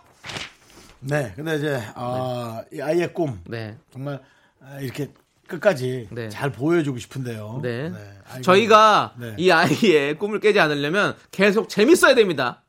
네. 1.01 1.35
근데 1.37 1.57
이제 1.57 1.83
아, 1.97 2.63
이 2.73 2.81
아이의 2.81 3.13
꿈 3.13 3.43
네. 3.45 3.77
정말 3.93 4.23
아, 4.63 4.81
이렇게 4.81 5.11
끝까지 5.47 6.09
네. 6.11 6.29
잘 6.29 6.53
보여주고 6.53 6.99
싶은데요. 6.99 7.61
네. 7.63 7.93
아이고. 8.29 8.43
저희가 8.43 9.15
네. 9.19 9.35
이 9.39 9.51
아이의 9.51 10.19
꿈을 10.19 10.41
깨지 10.41 10.61
않으려면 10.61 11.17
계속 11.31 11.69
재밌어야 11.69 12.15
됩니다. 12.15 12.65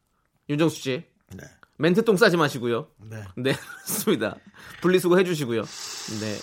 윤정수 0.49 0.81
씨. 0.81 1.03
네. 1.35 1.43
멘트 1.77 2.03
똥 2.05 2.17
싸지 2.17 2.37
마시고요. 2.37 2.87
네. 3.09 3.21
네, 3.35 3.53
그렇습니다. 3.85 4.35
분리수거 4.81 5.17
해주시고요. 5.17 5.61
네. 5.61 6.37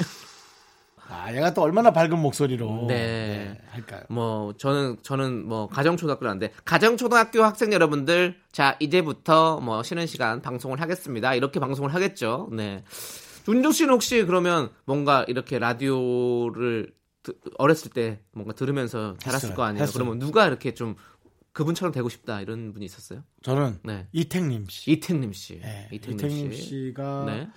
아, 1.09 1.35
얘가 1.35 1.53
또 1.53 1.62
얼마나 1.62 1.90
밝은 1.92 2.18
목소리로 2.18 2.87
네. 2.88 3.61
할까요? 3.70 4.03
뭐, 4.09 4.55
저는, 4.57 4.97
저는 5.03 5.47
뭐, 5.47 5.68
가정 5.68 5.97
초등학교라는데, 5.99 6.53
가정 6.64 6.97
초등학교 6.97 7.42
학생 7.42 7.73
여러분들, 7.73 8.37
자, 8.53 8.77
이제부터 8.81 9.61
뭐, 9.61 9.83
쉬는 9.83 10.07
시간 10.07 10.40
방송을 10.40 10.81
하겠습니다. 10.81 11.35
이렇게 11.35 11.61
방송을 11.61 11.92
하겠죠. 11.92 12.49
네. 12.53 12.85
윤종 13.48 13.72
씨는 13.72 13.92
혹시 13.94 14.24
그러면 14.24 14.70
뭔가 14.85 15.24
이렇게 15.28 15.59
라디오를 15.59 16.94
드- 17.22 17.38
어렸을 17.59 17.90
때 17.90 18.20
뭔가 18.33 18.52
들으면서 18.54 19.16
자랐을 19.18 19.48
했어요. 19.48 19.57
거 19.57 19.62
아니에요? 19.64 19.83
했어요. 19.83 19.94
그러면 19.94 20.18
누가 20.18 20.46
이렇게 20.46 20.74
좀 20.74 20.94
그분처럼 21.52 21.92
되고 21.92 22.09
싶다 22.09 22.40
이런 22.40 22.72
분이 22.72 22.85
있었어요? 22.85 23.22
저는 23.42 23.78
네. 23.85 24.09
이택님 24.12 24.66
씨. 24.68 24.90
이택님 24.90 25.33
씨. 25.33 25.61
네, 25.61 25.88
이택님, 25.92 26.52
씨. 26.52 26.62
씨가 26.62 27.24
네. 27.26 27.48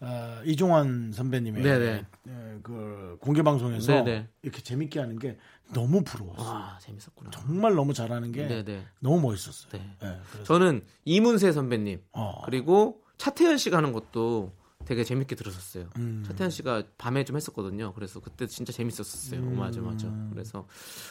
어, 0.00 0.42
이종환 0.44 1.10
선배님의 1.12 1.62
네네. 1.62 2.04
어, 2.28 2.58
그 2.62 3.16
공개 3.20 3.42
방송에서 3.42 3.92
네네. 4.04 4.28
이렇게 4.42 4.60
재밌게 4.62 5.00
하는 5.00 5.18
게 5.18 5.38
너무 5.72 6.04
부러웠어요. 6.04 6.46
와, 6.46 6.78
재밌었구나. 6.82 7.30
정말 7.30 7.74
너무 7.74 7.94
잘하는 7.94 8.30
게 8.30 8.46
네네. 8.46 8.84
너무 9.00 9.20
멋있었어요. 9.22 9.72
네. 9.72 9.96
네, 10.02 10.18
그래서 10.32 10.44
저는 10.44 10.84
이문세 11.06 11.52
선배님 11.52 12.02
어. 12.12 12.42
그리고 12.44 13.00
차태현 13.16 13.56
씨가 13.56 13.78
하는 13.78 13.92
것도 13.92 14.52
되게 14.86 15.04
재밌게 15.04 15.34
들었었어요. 15.34 15.90
음. 15.98 16.24
차태현 16.26 16.50
씨가 16.50 16.84
밤에 16.96 17.24
좀 17.24 17.36
했었거든요. 17.36 17.92
그래서 17.94 18.20
그때 18.20 18.46
진짜 18.46 18.72
재밌었었어요. 18.72 19.40
음. 19.40 19.58
맞아, 19.58 19.80
맞아. 19.80 20.08
그래서 20.32 20.66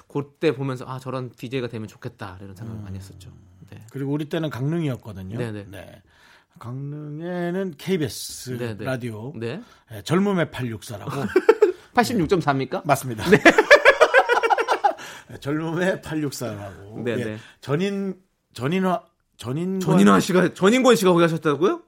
그때 0.08 0.56
보면서 0.56 0.86
아 0.88 0.98
저런 1.00 1.30
DJ가 1.32 1.68
되면 1.68 1.88
좋겠다 1.88 2.40
이런 2.42 2.56
생각 2.56 2.74
을 2.74 2.82
많이 2.82 2.98
했었죠. 2.98 3.32
네. 3.70 3.86
그리고 3.92 4.12
우리 4.14 4.30
때는 4.30 4.50
강릉이었거든요. 4.50 5.38
네네. 5.38 5.66
네. 5.70 6.02
강릉에는 6.58 7.76
KBS 7.78 8.58
네네. 8.58 8.86
라디오 8.86 9.34
네. 9.36 9.62
네, 9.92 10.02
젊음의 10.04 10.48
864라고 10.48 11.28
86.4입니까? 11.94 12.82
맞습니다. 12.88 13.30
네, 13.30 13.38
젊음의 15.42 15.98
864라고 15.98 17.08
예, 17.10 17.16
네네. 17.16 17.38
전인 17.60 18.16
전인화 18.54 19.04
전인 19.36 19.82
전인화 19.82 20.22
씨가 20.22 20.54
전인권 20.54 20.96
씨가 20.96 21.12
거기 21.12 21.24
하셨다고요? 21.24 21.82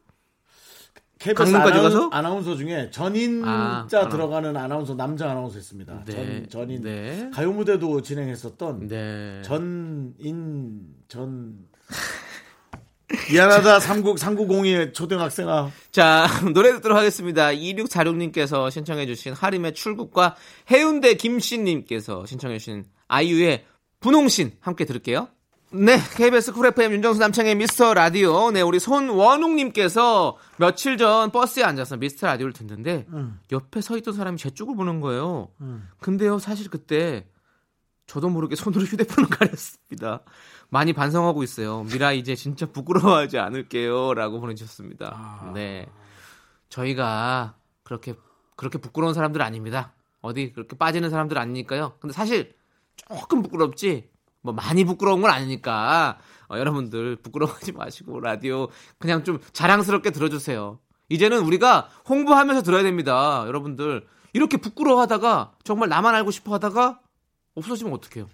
KBS 1.20 1.36
강릉까지 1.36 1.72
아나운, 1.72 1.84
가서? 1.84 2.10
아나운서 2.12 2.56
중에 2.56 2.90
전인자 2.92 4.02
아, 4.02 4.10
들어가는 4.10 4.56
아나운서 4.56 4.96
남자 4.96 5.30
아나운서 5.30 5.58
있습니다. 5.58 6.04
네. 6.06 6.12
전, 6.12 6.50
전인 6.50 6.82
네. 6.82 7.30
가요 7.34 7.52
무대도 7.52 8.02
진행했었던 8.02 8.88
네. 8.88 9.42
전인 9.44 10.82
전 11.08 11.58
미안하다 13.32 13.80
삼구 13.80 14.20
삼구공이 14.20 14.94
초등학생아 14.94 15.72
자, 15.92 16.28
노래 16.54 16.72
듣도록 16.74 16.98
하겠습니다. 16.98 17.50
2646님께서 17.50 18.70
신청해주신 18.70 19.34
하림의 19.34 19.74
출국과 19.74 20.36
해운대 20.70 21.16
김씨님께서 21.16 22.26
신청해주신 22.26 22.86
아이유의 23.08 23.66
분홍신 24.00 24.58
함께 24.60 24.86
들을게요. 24.86 25.30
네, 25.70 25.98
KBS 26.16 26.54
Cool 26.54 26.68
FM 26.68 26.94
윤정수 26.94 27.20
남창희의 27.20 27.56
미스터 27.56 27.94
라디오. 27.94 28.52
네, 28.52 28.62
우리 28.62 28.80
손원웅님께서 28.80 30.38
며칠 30.58 30.98
전 30.98 31.30
버스에 31.32 31.64
앉아서 31.64 31.98
미스터 31.98 32.28
라디오를 32.28 32.54
듣는데 32.54 33.06
옆에 33.52 33.82
서 33.82 33.98
있던 33.98 34.14
사람이 34.14 34.38
제 34.38 34.50
쪽을 34.50 34.76
보는 34.76 35.02
거예요. 35.02 35.50
근데요, 36.00 36.40
사실 36.40 36.70
그때 36.70 37.28
저도 38.06 38.30
모르게 38.30 38.56
손으로 38.56 38.84
휴대폰을 38.86 39.30
가렸습니다. 39.30 40.22
많이 40.70 40.94
반성하고 40.94 41.44
있어요. 41.44 41.84
미라 41.84 42.14
이제 42.14 42.36
진짜 42.36 42.66
부끄러워하지 42.66 43.38
않을게요. 43.38 44.14
라고 44.14 44.40
보내주셨습니다. 44.40 45.52
네. 45.54 45.86
저희가 46.70 47.56
그렇게, 47.84 48.14
그렇게 48.56 48.78
부끄러운 48.78 49.14
사람들 49.14 49.42
아닙니다. 49.42 49.94
어디 50.22 50.52
그렇게 50.54 50.78
빠지는 50.78 51.10
사람들 51.10 51.38
아니니까요. 51.38 51.96
근데 52.00 52.14
사실 52.14 52.54
조금 52.96 53.42
부끄럽지, 53.42 54.10
뭐 54.42 54.54
많이 54.54 54.84
부끄러운 54.86 55.22
건 55.22 55.32
아니니까, 55.32 56.18
어, 56.50 56.58
여러분들 56.58 57.18
부끄러워하지 57.18 57.74
마시고 57.74 58.20
라디오 58.20 58.70
그냥 58.98 59.24
좀 59.24 59.40
자랑스럽게 59.54 60.12
들어주세요. 60.12 60.80
이제는 61.10 61.40
우리가 61.44 61.90
홍보하면서 62.08 62.64
들어야 62.64 62.84
됩니다. 62.84 63.44
여러분들. 63.48 64.06
이렇게 64.34 64.58
부끄러워하다가 64.58 65.54
정말 65.64 65.90
나만 65.90 66.14
알고 66.16 66.32
싶어 66.32 66.54
하다가 66.54 67.00
없어지면 67.56 67.94
어떡해요? 67.94 68.30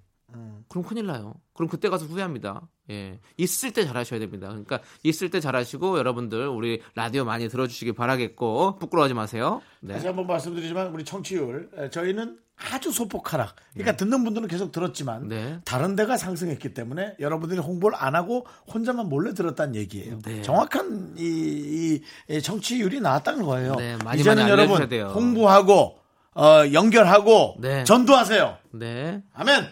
그럼 0.67 0.83
큰일 0.83 1.05
나요. 1.05 1.35
그럼 1.53 1.69
그때 1.69 1.89
가서 1.89 2.05
후회합니다. 2.05 2.67
예. 2.89 3.19
있을 3.37 3.71
때 3.71 3.85
잘하셔야 3.85 4.19
됩니다. 4.19 4.47
그러니까 4.47 4.79
있을 5.03 5.29
때 5.29 5.39
잘하시고 5.39 5.99
여러분들 5.99 6.47
우리 6.47 6.81
라디오 6.95 7.23
많이 7.23 7.47
들어주시기 7.47 7.93
바라겠고 7.93 8.77
부끄러워하지 8.79 9.13
마세요. 9.13 9.61
다시 9.87 10.01
네. 10.01 10.07
한번 10.07 10.25
말씀드리지만 10.25 10.87
우리 10.87 11.05
청취율 11.05 11.69
에, 11.77 11.89
저희는 11.91 12.39
아주 12.55 12.91
소폭 12.91 13.33
하락. 13.33 13.55
그러니까 13.73 13.97
듣는 13.97 14.23
분들은 14.23 14.47
계속 14.47 14.71
들었지만 14.71 15.27
네. 15.27 15.59
다른 15.65 15.95
데가 15.95 16.17
상승했기 16.17 16.73
때문에 16.73 17.15
여러분들이 17.19 17.59
홍보를 17.59 17.97
안 17.99 18.15
하고 18.15 18.45
혼자만 18.73 19.09
몰래 19.09 19.33
들었다는 19.33 19.75
얘기예요. 19.75 20.19
네. 20.23 20.41
정확한 20.41 21.15
이, 21.17 22.01
이 22.29 22.41
청취율이 22.41 23.01
나왔다는 23.01 23.43
거예요. 23.43 23.75
네, 23.75 23.97
많이 24.03 24.21
이제는 24.21 24.43
많이 24.43 24.51
여러분 24.51 24.87
돼요. 24.87 25.11
홍보하고 25.13 25.99
어, 26.35 26.63
연결하고 26.71 27.57
네. 27.59 27.83
전도하세요. 27.83 28.57
네. 28.71 29.21
아멘. 29.33 29.67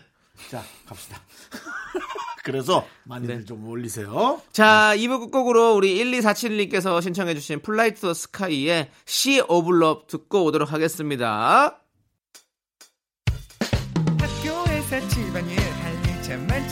자 0.50 0.64
갑시다. 0.86 1.22
그래서 2.44 2.88
많이들 3.04 3.46
좀 3.46 3.68
올리세요. 3.68 4.42
자, 4.52 4.94
2부 4.96 5.20
끝곡으로 5.20 5.76
우리 5.76 6.04
1247님께서 6.04 7.02
신청해주신 7.02 7.62
Fly 7.62 7.94
to 7.94 8.14
Sky의 8.14 8.90
Sea 9.06 9.42
of 9.48 9.72
Love 9.72 10.08
듣고 10.08 10.46
오도록 10.46 10.74
하겠습니다. 10.74 11.81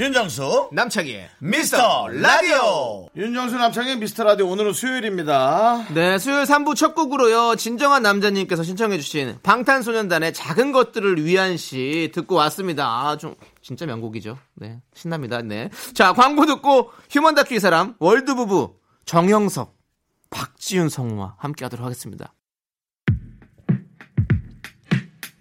윤정수 0.00 0.70
남창희의 0.72 1.28
미스터 1.40 2.08
라디오 2.08 3.10
윤정수 3.14 3.58
남창희의 3.58 3.98
미스터 3.98 4.24
라디오 4.24 4.48
오늘은 4.48 4.72
수요일입니다. 4.72 5.88
네, 5.92 6.16
수요일 6.16 6.44
3부 6.44 6.74
첫 6.74 6.94
곡으로요. 6.94 7.56
진정한 7.56 8.02
남자님께서 8.02 8.62
신청해주신 8.62 9.40
방탄소년단의 9.42 10.32
작은 10.32 10.72
것들을 10.72 11.22
위한 11.22 11.58
시 11.58 12.10
듣고 12.14 12.34
왔습니다. 12.36 12.86
아, 12.86 13.18
좀 13.18 13.34
진짜 13.60 13.84
명곡이죠. 13.84 14.38
네, 14.54 14.80
신납니다. 14.94 15.42
네. 15.42 15.68
자, 15.92 16.14
광고 16.14 16.46
듣고 16.46 16.92
휴먼 17.10 17.34
다큐 17.34 17.56
이 17.56 17.58
사람 17.58 17.94
월드 17.98 18.34
부부 18.34 18.76
정형석, 19.04 19.76
박지윤 20.30 20.88
성우와 20.88 21.34
함께 21.36 21.66
하도록 21.66 21.84
하겠습니다. 21.84 22.32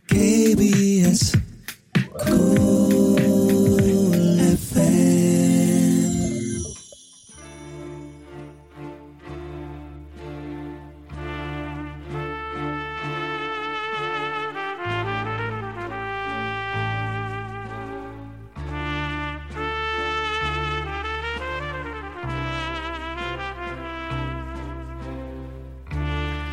KBS 0.10 1.40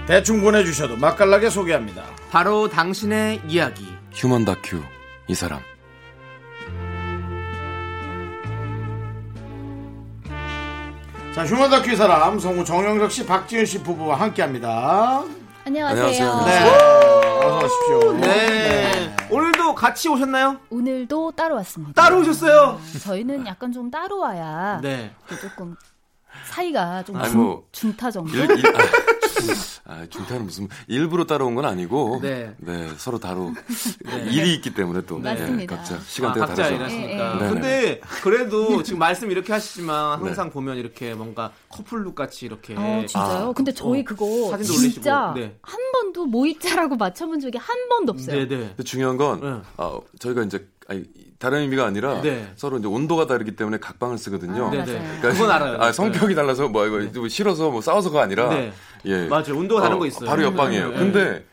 대충 0.06 0.40
보내주셔도 0.40 0.96
맛깔나게 0.96 1.50
소개합니다. 1.50 2.04
바로 2.30 2.68
당신의 2.68 3.42
이야기. 3.48 3.86
휴먼 4.12 4.44
다큐 4.44 4.80
이 5.28 5.34
사람 5.34 5.60
자 11.34 11.44
휴먼 11.44 11.68
다큐 11.70 11.90
이 11.92 11.96
사람 11.96 12.38
성우 12.38 12.64
정영석 12.64 13.10
씨, 13.12 13.26
박지윤 13.26 13.66
씨 13.66 13.82
부부와 13.82 14.18
함께합니다. 14.20 15.22
안녕하세요. 15.66 16.44
네, 16.46 16.70
어서 17.44 17.58
오십시오. 17.66 18.12
네. 18.20 19.14
오늘도 19.28 19.74
같이 19.74 20.08
오셨나요? 20.08 20.58
오늘도 20.70 21.32
따로 21.32 21.56
왔습니다. 21.56 22.00
따로 22.00 22.20
오셨어요? 22.20 22.80
저희는 23.02 23.46
약간 23.46 23.70
좀 23.72 23.90
따로 23.90 24.20
와야 24.20 24.80
네. 24.82 25.14
또 25.28 25.36
조금 25.36 25.76
사이가 26.46 27.02
좀 27.02 27.16
아니, 27.16 27.30
중, 27.30 27.42
뭐, 27.42 27.64
중타 27.72 28.10
정도. 28.10 28.34
일, 28.34 28.42
일, 28.50 28.66
아, 28.66 28.80
아, 29.84 30.06
중타는 30.08 30.44
무슨 30.46 30.68
일부러 30.86 31.24
따라온 31.24 31.54
건 31.54 31.64
아니고 31.64 32.20
네. 32.22 32.54
네, 32.58 32.88
서로 32.96 33.18
다루 33.18 33.52
일이 34.30 34.54
있기 34.54 34.74
때문에 34.74 35.02
또 35.06 35.18
네, 35.18 35.34
맞습니다. 35.34 35.76
각자 35.76 35.94
아, 35.96 36.00
시간대가 36.00 36.46
각자 36.46 36.62
다르죠. 36.64 36.76
일하시니까. 36.76 37.38
예, 37.40 37.44
예. 37.44 37.48
근데 37.50 38.00
그래도 38.22 38.82
지금 38.82 38.98
말씀 38.98 39.30
이렇게 39.30 39.52
하시지만 39.52 40.18
항상 40.20 40.46
네. 40.48 40.52
보면 40.52 40.76
이렇게 40.76 41.14
뭔가 41.14 41.52
커플룩 41.68 42.14
같이 42.14 42.46
이렇게 42.46 42.74
어, 42.76 43.04
진짜요? 43.06 43.48
아, 43.48 43.52
근데 43.52 43.72
저희 43.72 44.00
어, 44.00 44.04
그거 44.04 44.50
사진도 44.50 44.72
진짜 44.72 45.30
올리시고, 45.30 45.46
네. 45.46 45.58
한 45.62 45.80
번도 45.92 46.26
모이자라고 46.26 46.96
맞춰본 46.96 47.40
적이 47.40 47.58
한 47.58 47.88
번도 47.88 48.12
없어요. 48.12 48.48
네네. 48.48 48.66
근데 48.68 48.82
중요한 48.82 49.16
건 49.16 49.40
네. 49.40 49.62
아, 49.76 49.98
저희가 50.18 50.42
이제 50.42 50.66
아니, 50.88 51.04
다른 51.38 51.60
의미가 51.60 51.84
아니라 51.84 52.20
네. 52.22 52.50
서로 52.56 52.78
이제 52.78 52.86
온도가 52.88 53.26
다르기 53.26 53.56
때문에 53.56 53.78
각방을 53.78 54.18
쓰거든요. 54.18 54.66
아, 54.66 54.70
네네. 54.70 54.84
맞아요. 54.84 54.98
그러니까 55.20 55.28
그건 55.32 55.50
알아요. 55.50 55.82
아, 55.82 55.92
성격이 55.92 56.34
달라서 56.34 56.68
뭐 56.68 56.86
이거 56.86 57.18
뭐 57.20 57.28
싫어서 57.28 57.70
뭐 57.70 57.80
싸워서가 57.80 58.22
아니라 58.22 58.48
네. 58.50 58.72
예. 59.04 59.26
맞아요. 59.28 59.56
온도가 59.58 59.82
다른 59.82 59.96
어, 59.96 59.98
거 59.98 60.06
있어요. 60.06 60.28
바로 60.28 60.42
옆방이에요. 60.44 60.90
네. 60.90 60.96
근데 60.96 61.44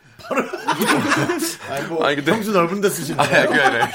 아니, 1.69 1.88
뭐, 1.88 2.06
아니, 2.06 2.15
근데- 2.15 2.32
평수 2.32 2.52
넓은 2.52 2.82
데 2.82 2.89
쓰시네. 2.89 3.22
아니, 3.22 3.48
그게 3.48 3.60
아니라. 3.62 3.89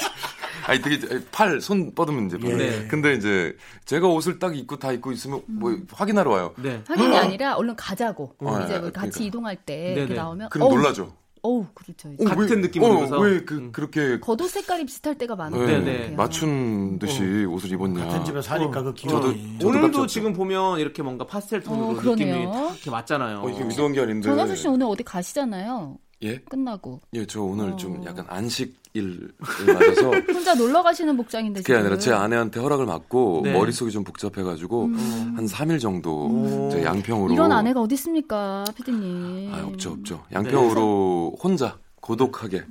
아니, 0.66 0.82
되게 0.82 1.20
팔, 1.32 1.60
손 1.62 1.94
뻗으면 1.94 2.26
이제. 2.26 2.36
바로. 2.38 2.56
네. 2.56 2.86
근데 2.88 3.14
이제 3.14 3.56
제가 3.86 4.06
옷을 4.08 4.38
딱 4.38 4.54
입고 4.54 4.78
다 4.78 4.92
입고 4.92 5.12
있으면 5.12 5.40
뭐 5.46 5.74
확인하러 5.90 6.30
와요. 6.30 6.52
네. 6.58 6.82
확인이 6.86 7.16
아니라 7.16 7.54
얼른 7.56 7.74
가자고. 7.76 8.34
어, 8.40 8.60
이제 8.64 8.74
예, 8.74 8.78
뭐 8.78 8.90
같이 8.92 9.10
그러니까. 9.10 9.24
이동할 9.24 9.56
때 9.56 10.06
나오면 10.14 10.50
그럼 10.50 10.68
어우, 10.68 10.74
놀라죠. 10.76 11.14
어우, 11.48 11.64
그렇죠. 11.72 12.10
어, 12.20 12.24
같은 12.24 12.56
왜- 12.56 12.60
느낌으로 12.62 12.92
어, 12.92 12.96
입어서? 12.98 13.18
왜 13.20 13.40
그, 13.44 13.54
음. 13.56 13.72
그렇게 13.72 14.20
겉옷 14.20 14.50
색깔이 14.50 14.84
비슷할 14.84 15.16
때가 15.16 15.34
많아요. 15.34 15.66
네, 15.66 15.80
네네. 15.80 16.10
맞춘 16.16 16.98
듯이 16.98 17.22
옷을 17.46 17.72
입었냐. 17.72 18.04
같은 18.04 18.24
집에 18.24 18.42
사니까 18.42 18.82
그 18.82 18.92
기분이. 18.92 19.16
저도- 19.18 19.58
저도 19.58 19.68
오늘도 19.68 19.80
깜짝 19.92 20.06
지금 20.08 20.32
보면 20.34 20.78
이렇게 20.78 21.02
뭔가 21.02 21.26
파스텔 21.26 21.62
톤으로 21.62 21.86
어, 21.88 21.92
느낌이 21.94 22.30
이렇게 22.30 22.90
맞잖아요. 22.90 23.40
어, 23.42 23.48
이게 23.48 23.64
의도한 23.64 23.92
게 23.94 24.00
아닌데. 24.00 24.28
전화수 24.28 24.56
씨 24.56 24.68
오늘 24.68 24.86
어디 24.86 25.02
가시잖아요. 25.02 25.96
예? 26.22 26.38
끝나고. 26.38 27.00
예, 27.14 27.26
저 27.26 27.42
오늘 27.42 27.70
어. 27.72 27.76
좀 27.76 28.04
약간 28.04 28.24
안식일을 28.28 29.32
맞아서 29.66 30.10
혼자 30.32 30.54
놀러 30.54 30.82
가시는 30.82 31.16
목장인데 31.16 31.60
그게 31.60 31.72
지금. 31.74 31.80
아니라 31.80 31.98
제 31.98 32.12
아내한테 32.12 32.60
허락을 32.60 32.86
받고 32.86 33.42
네. 33.44 33.52
머릿속이 33.52 33.92
좀 33.92 34.02
복잡해 34.04 34.42
가지고 34.42 34.86
음. 34.86 35.34
한 35.36 35.46
3일 35.46 35.80
정도 35.80 36.68
제 36.72 36.82
양평으로 36.84 37.32
이런 37.32 37.52
아내가 37.52 37.80
어디 37.80 37.94
있습니까, 37.94 38.64
피디님? 38.74 39.54
아, 39.54 39.64
없죠, 39.66 39.92
없죠. 39.92 40.24
양평으로 40.32 41.36
혼자 41.42 41.78
고독하게 42.00 42.64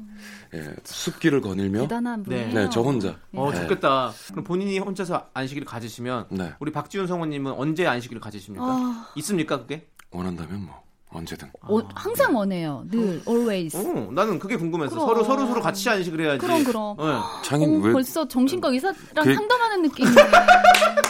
예, 0.54 0.76
숲길을 0.84 1.42
거닐며 1.42 1.82
대단한 1.82 2.24
네. 2.24 2.48
분이에요. 2.48 2.54
네, 2.54 2.70
저 2.72 2.82
혼자. 2.82 3.18
어, 3.34 3.52
네. 3.52 3.62
좋겠다. 3.62 4.12
그럼 4.32 4.44
본인이 4.44 4.80
혼자서 4.80 5.28
안식일을 5.34 5.66
가지시면 5.66 6.28
네. 6.32 6.54
우리 6.60 6.72
박지훈 6.72 7.06
성우님은 7.08 7.52
언제 7.54 7.86
안식일을 7.86 8.22
가지십니까? 8.22 8.66
아. 8.66 9.08
있습니까 9.18 9.60
그게? 9.60 9.88
원한다면 10.10 10.66
뭐 10.66 10.82
언제든. 11.10 11.50
어, 11.62 11.80
항상 11.96 12.36
원해요. 12.36 12.84
늘 12.92 13.22
always. 13.28 13.78
어, 13.78 14.10
나는 14.12 14.38
그게 14.38 14.58
궁금해서 14.58 14.92
그럼. 14.94 15.08
서로 15.08 15.24
서로 15.24 15.48
서로 15.48 15.62
같이 15.62 15.90
안식을 15.90 16.20
해야지. 16.20 16.40
그럼, 16.40 16.64
그럼. 16.66 16.98
네. 16.98 17.04
창인 17.44 17.82
어, 17.82 17.86
왜 17.88 17.94
벌써 17.94 18.28
정신과 18.28 18.68
의사랑 18.70 18.96
그- 19.24 19.34
상담하는 19.34 19.84
느낌이 19.84 20.10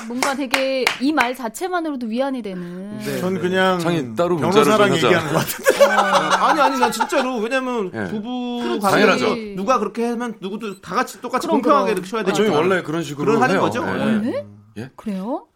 뭔가 0.07 0.35
되게 0.35 0.85
이 1.01 1.11
말 1.11 1.33
자체만으로도 1.35 2.05
위안이 2.07 2.41
되는. 2.43 2.97
네. 2.99 3.19
전 3.19 3.39
그냥 3.41 3.79
창이 3.79 4.15
따로 4.15 4.37
변호사랑. 4.37 4.93
얘기하는 4.93 5.33
것 5.33 5.39
같은데. 5.39 5.83
아니 5.85 6.61
아니 6.61 6.79
난 6.79 6.91
진짜로 6.91 7.37
왜냐면 7.39 7.91
예. 7.93 8.03
부부 8.11 8.79
당연하죠. 8.79 9.35
누가 9.55 9.79
그렇게 9.79 10.05
하면 10.09 10.35
누구도 10.39 10.79
다 10.79 10.93
같이 10.95 11.19
똑같이 11.21 11.47
그럼, 11.47 11.61
공평하게 11.61 11.85
그럼. 11.85 11.97
이렇게 11.97 12.07
쳐야 12.09 12.21
아, 12.21 12.23
되니까. 12.23 12.37
저희 12.45 12.49
원래 12.55 12.83
그런 12.83 13.01
식으로 13.03 13.25
그런 13.25 13.41
하는 13.41 13.55
해요. 13.55 13.61
거죠? 13.61 13.83
예. 13.87 14.45
네? 14.75 14.89
그래요? 14.95 15.47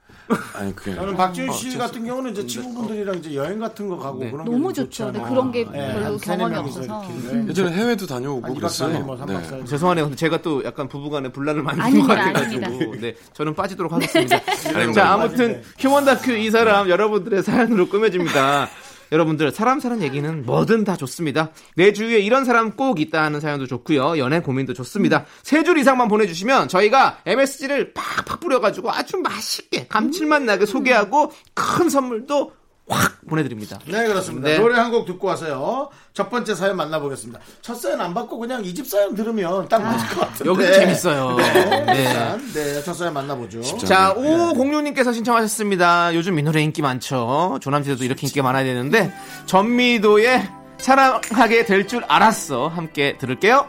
아니 0.53 0.75
그게 0.75 0.95
저는 0.95 1.15
박지윤 1.15 1.49
어, 1.49 1.53
씨 1.53 1.77
같은 1.77 2.05
경우는 2.05 2.31
이제 2.31 2.45
친구분들이랑 2.45 3.17
이제 3.17 3.35
여행 3.35 3.59
같은 3.59 3.87
거 3.89 3.97
가고 3.97 4.19
네. 4.19 4.31
그런 4.31 4.45
게 4.45 4.51
너무 4.51 4.73
좀 4.73 4.85
좋죠. 4.85 5.11
네, 5.11 5.21
그런 5.21 5.51
게 5.51 5.59
예, 5.61 5.93
별로 5.93 6.17
경험이 6.17 6.53
명이서 6.55 6.79
없어서. 6.79 7.01
음. 7.09 7.45
예전에 7.49 7.71
해외도 7.71 8.05
다녀오고 8.05 8.47
한 8.47 8.53
2박 8.53 8.57
4일 8.57 8.59
그랬어요. 8.59 8.99
뭐 9.05 9.17
3박 9.17 9.27
네. 9.27 9.41
4일. 9.49 9.67
죄송하네요. 9.67 10.05
근데 10.05 10.15
제가 10.15 10.41
또 10.41 10.63
약간 10.63 10.87
부부간에 10.87 11.29
분란을 11.29 11.63
많이 11.63 11.93
낸것 11.93 12.07
같아가지고. 12.07 12.95
네 13.01 13.15
저는 13.33 13.53
빠지도록 13.55 13.91
하겠습니다. 13.91 14.39
자 14.93 15.13
아무튼 15.13 15.61
휴먼 15.77 16.05
다큐 16.05 16.31
이 16.33 16.49
사람 16.49 16.89
여러분들의 16.89 17.43
사연으로 17.43 17.89
꾸며집니다. 17.89 18.69
여러분들 19.11 19.51
사람 19.51 19.79
사는 19.79 20.01
얘기는 20.01 20.45
뭐든 20.45 20.83
다 20.83 20.95
좋습니다. 20.95 21.51
내 21.75 21.91
주위에 21.93 22.19
이런 22.19 22.45
사람 22.45 22.71
꼭 22.75 22.99
있다 22.99 23.23
하는 23.23 23.39
사연도 23.39 23.67
좋고요. 23.67 24.17
연애 24.17 24.39
고민도 24.39 24.73
좋습니다. 24.73 25.25
세 25.43 25.61
줄 25.63 25.77
이상만 25.77 26.07
보내주시면 26.07 26.69
저희가 26.69 27.19
MSG를 27.25 27.93
팍팍 27.93 28.39
뿌려가지고 28.39 28.91
아주 28.91 29.17
맛있게 29.17 29.87
감칠맛 29.87 30.41
나게 30.43 30.65
소개하고 30.65 31.31
큰 31.53 31.89
선물도 31.89 32.51
확 32.93 33.13
보내드립니다. 33.27 33.79
네 33.85 34.05
그렇습니다. 34.07 34.49
네. 34.49 34.57
노래 34.57 34.75
한 34.77 34.91
곡 34.91 35.05
듣고 35.05 35.27
와서요. 35.27 35.89
첫 36.13 36.29
번째 36.29 36.53
사연 36.55 36.75
만나보겠습니다. 36.77 37.39
첫 37.61 37.75
사연 37.75 38.01
안 38.01 38.13
받고 38.13 38.37
그냥 38.37 38.63
이 38.65 38.73
집 38.73 38.85
사연 38.87 39.15
들으면 39.15 39.67
딱 39.69 39.81
맞을 39.81 40.07
것 40.09 40.19
같은데. 40.21 40.49
여기도 40.49 40.73
재밌어요. 40.73 41.35
네. 41.37 41.85
네. 41.85 42.37
네. 42.53 42.83
첫 42.83 42.93
사연 42.93 43.13
만나보죠. 43.13 43.61
자, 43.79 44.13
5506님께서 44.15 45.13
신청하셨습니다. 45.13 46.13
요즘 46.15 46.37
이 46.39 46.43
노래 46.43 46.61
인기 46.61 46.81
많죠. 46.81 47.59
조남지대도 47.61 48.03
이렇게 48.03 48.27
인기가 48.27 48.43
많아야 48.43 48.63
되는데, 48.63 49.13
전미도의 49.45 50.49
사랑하게 50.77 51.65
될 51.65 51.87
줄 51.87 52.03
알았어. 52.07 52.67
함께 52.67 53.17
들을게요. 53.17 53.67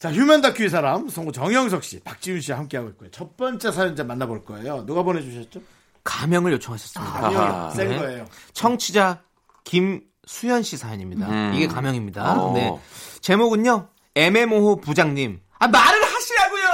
자, 0.00 0.10
휴먼 0.10 0.40
다큐의 0.40 0.70
사람, 0.70 1.10
성우 1.10 1.30
정영석 1.30 1.84
씨, 1.84 2.00
박지윤 2.00 2.40
씨 2.40 2.52
함께하고 2.52 2.88
있고요. 2.90 3.10
첫 3.10 3.36
번째 3.36 3.70
사연자 3.70 4.02
만나볼 4.02 4.46
거예요. 4.46 4.86
누가 4.86 5.02
보내주셨죠? 5.02 5.60
가명을 6.04 6.52
요청하셨습니다. 6.52 7.20
가명이 7.20 7.74
센 7.74 7.88
네. 7.90 7.98
거예요. 7.98 8.24
청취자 8.54 9.22
김수현 9.64 10.62
씨 10.62 10.78
사연입니다. 10.78 11.28
음. 11.28 11.52
이게 11.54 11.66
가명입니다. 11.66 12.32
어. 12.40 12.54
네. 12.54 12.74
제목은요. 13.20 13.88
애매모호 14.14 14.76
부장님. 14.80 15.38
아 15.58 15.68
말을 15.68 16.02
하시라고요. 16.02 16.64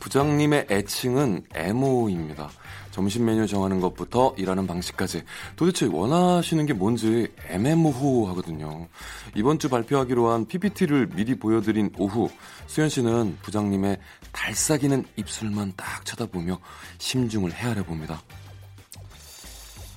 부장님의 0.00 0.66
애칭은 0.70 1.44
MO입니다. 1.54 2.50
점심 2.94 3.24
메뉴 3.24 3.44
정하는 3.48 3.80
것부터 3.80 4.36
일하는 4.38 4.68
방식까지 4.68 5.24
도대체 5.56 5.86
원하시는 5.86 6.64
게 6.64 6.72
뭔지 6.74 7.26
애매모호하거든요. 7.48 8.86
이번 9.34 9.58
주 9.58 9.68
발표하기로 9.68 10.30
한 10.30 10.46
PPT를 10.46 11.08
미리 11.08 11.34
보여드린 11.34 11.90
오후 11.98 12.30
수현 12.68 12.88
씨는 12.88 13.38
부장님의 13.42 13.98
달싹이는 14.30 15.06
입술만 15.16 15.72
딱 15.76 16.04
쳐다보며 16.04 16.60
심중을 16.98 17.52
헤아려 17.52 17.82
봅니다. 17.82 18.22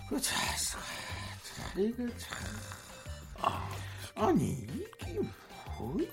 그 0.10 0.20
자, 0.20 0.36
자, 0.36 0.80
자, 1.56 1.80
이거 1.80 2.04
참. 2.18 2.40
아, 3.42 3.70
아니 4.16 4.54
이게 4.54 5.20
뭐야? 5.78 6.08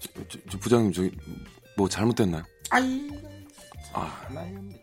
저, 0.00 0.10
저, 0.28 0.38
저 0.50 0.58
부장님 0.58 0.92
저기 0.92 1.16
뭐 1.76 1.88
잘못됐나요? 1.88 2.42
아이, 2.72 3.10
아, 3.92 4.10
나입니다. 4.30 4.80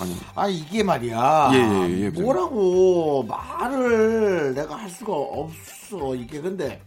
아니 0.00 0.16
아 0.34 0.48
이게 0.48 0.82
말이야. 0.82 1.50
예, 1.54 1.56
예, 1.58 1.62
예, 1.62 2.10
부장님. 2.10 2.22
뭐라고 2.24 3.22
말을 3.22 4.52
내가 4.54 4.74
할 4.76 4.90
수가 4.90 5.12
없어 5.12 6.14
이게 6.16 6.40
근데 6.40 6.82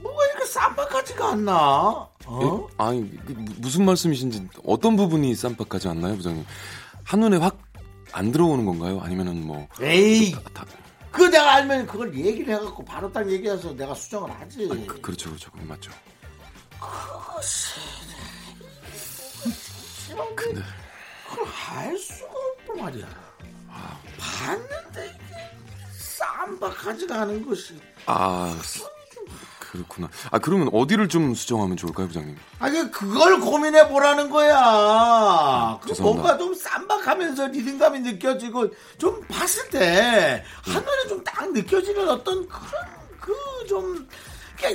뭐가 0.00 0.24
이렇게 0.26 0.46
쌈박하지가 0.46 1.32
않나? 1.32 2.08
어? 2.26 2.66
예? 2.70 2.74
아니 2.78 3.16
그 3.26 3.32
무- 3.32 3.52
무슨 3.58 3.84
말씀이신지 3.84 4.48
어떤 4.66 4.96
부분이 4.96 5.34
쌈박하지 5.34 5.88
않나요, 5.88 6.16
부장님? 6.16 6.44
한눈에 7.04 7.36
확 7.36 7.58
안 8.14 8.30
들어오는 8.30 8.66
건가요? 8.66 9.00
아니면은 9.00 9.46
뭐 9.46 9.66
에이, 9.80 10.32
다, 10.52 10.66
그거 11.10 11.30
내가 11.30 11.54
알면 11.54 11.86
그걸 11.86 12.14
얘기를 12.14 12.54
해갖고 12.54 12.84
바로 12.84 13.10
딱 13.10 13.26
얘기해서 13.30 13.74
내가 13.74 13.94
수정을 13.94 14.30
하지. 14.38 14.68
그, 14.68 15.00
그렇죠, 15.00 15.30
그렇죠, 15.30 15.50
그건 15.50 15.68
맞죠. 15.68 15.90
근데 20.36 20.62
그걸 21.28 21.46
할 21.46 21.98
수가 21.98 22.30
없단 22.60 22.84
말이야. 22.84 23.06
봤는데 24.18 25.06
이게 25.06 25.36
쌈박하지가 25.98 27.22
않은 27.22 27.46
것이. 27.46 27.80
아 28.06 28.56
그렇구나. 29.58 30.08
아 30.30 30.38
그러면 30.38 30.68
어디를 30.72 31.08
좀 31.08 31.34
수정하면 31.34 31.76
좋을까요, 31.76 32.06
부장님? 32.08 32.36
아니 32.58 32.90
그걸 32.90 33.40
고민해 33.40 33.88
보라는 33.88 34.28
거야. 34.30 35.78
그 35.82 35.88
죄송합니다. 35.88 36.02
뭔가 36.02 36.38
좀 36.38 36.54
쌈박하면서 36.54 37.46
리듬감이 37.48 38.00
느껴지고 38.00 38.68
좀 38.98 39.20
봤을 39.28 39.68
때 39.70 40.44
한눈에 40.62 41.08
좀 41.08 41.22
딱 41.24 41.50
느껴지는 41.52 42.08
어떤 42.08 42.46
그런 42.48 42.62
그 43.20 43.32
좀 43.68 44.08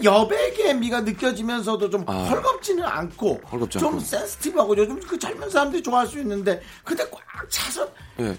여백의 0.04 0.76
미가 0.76 1.02
느껴지면서도 1.02 1.90
좀 1.90 2.04
아. 2.08 2.14
헐겁지는 2.30 2.84
않고 2.84 3.42
헐겁지 3.52 3.80
좀 3.80 3.90
않고. 3.94 4.00
센스티브하고 4.02 4.78
요즘 4.78 5.00
그 5.02 5.18
젊은 5.18 5.50
사람들이 5.50 5.82
좋아할 5.84 6.08
수 6.08 6.20
있는데 6.20 6.62
근데 6.84 7.04
꽉 7.10 7.22
차서 7.50 7.88
예. 8.20 8.38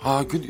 아, 0.00 0.24
그 0.28 0.40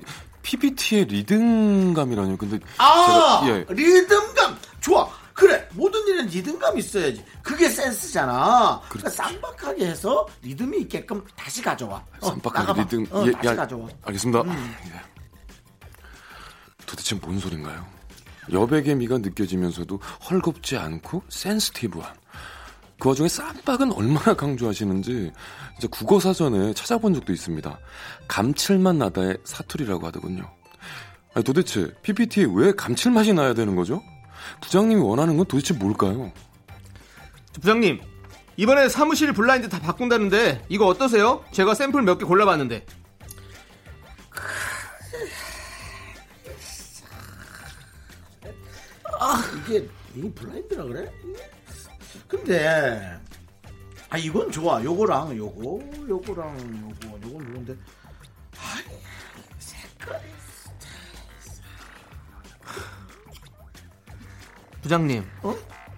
PPT의 0.43 1.05
리듬감이라뇨. 1.07 2.37
근데 2.37 2.59
아 2.79 3.41
제가 3.45 3.55
예. 3.59 3.67
리듬감 3.69 4.59
좋아 4.81 5.09
그래 5.35 5.69
모든 5.73 6.07
일은 6.09 6.27
리듬감 6.27 6.77
있어야지 6.79 7.25
그게 7.43 7.69
센스잖아 7.69 8.81
그러니까. 8.89 9.11
쌈박하게 9.11 9.87
해서 9.87 10.27
리듬이 10.43 10.79
있게끔 10.81 11.25
다시 11.37 11.63
가져와 11.63 12.03
어, 12.21 12.27
쌈박하게 12.29 12.59
나가봐. 12.67 12.83
리듬 12.83 13.07
어, 13.11 13.25
예, 13.27 13.33
다시 13.33 13.47
야, 13.49 13.57
가져와 13.57 13.89
알겠습니다. 14.05 14.41
음. 14.43 14.75
예. 14.87 15.01
도대체 16.87 17.15
뭔 17.17 17.39
소린가요? 17.39 17.87
여백의 18.53 18.97
미가 18.97 19.19
느껴지면서도 19.19 20.01
헐겁지 20.31 20.77
않고 20.77 21.23
센스티브한 21.29 22.15
그 22.99 23.09
와중에 23.09 23.29
쌈박은 23.29 23.93
얼마나 23.93 24.35
강조하시는지 24.35 25.33
진짜 25.79 25.89
국어 25.91 26.19
사전에 26.19 26.75
찾아본 26.75 27.15
적도 27.15 27.33
있습니다. 27.33 27.79
감칠맛 28.27 28.97
나다의 28.97 29.39
사투리라고 29.45 30.07
하더군요. 30.09 30.51
아니, 31.35 31.45
도대체 31.45 31.93
PPT에 32.03 32.47
왜 32.53 32.73
감칠맛이 32.73 33.35
나야 33.35 33.55
되는 33.55 33.77
거죠? 33.77 34.03
부장님이 34.61 35.01
원하는 35.01 35.37
건 35.37 35.47
도대체 35.47 35.75
뭘까요? 35.75 36.33
부장님. 37.53 38.01
이번에 38.57 38.89
사무실 38.89 39.33
블라인드 39.33 39.69
다 39.69 39.79
바꾼다는데 39.81 40.65
이거 40.69 40.87
어떠세요? 40.87 41.45
제가 41.53 41.75
샘플 41.75 42.03
몇 42.03 42.19
개 42.19 42.25
골라봤는데. 42.25 42.85
이게 49.69 49.87
이게 50.15 50.31
블라인드라 50.33 50.85
그래? 50.85 51.13
근데 52.27 53.19
아 54.09 54.17
이건 54.17 54.51
좋아 54.51 54.83
요거랑 54.83 55.37
요거 55.37 55.81
요거랑 56.09 56.59
요거 57.03 57.19
요건 57.29 57.53
좋은데 57.53 57.77
아니 58.57 58.99
색깔이 59.59 60.25
부장님. 64.81 65.25
어? 65.43 65.55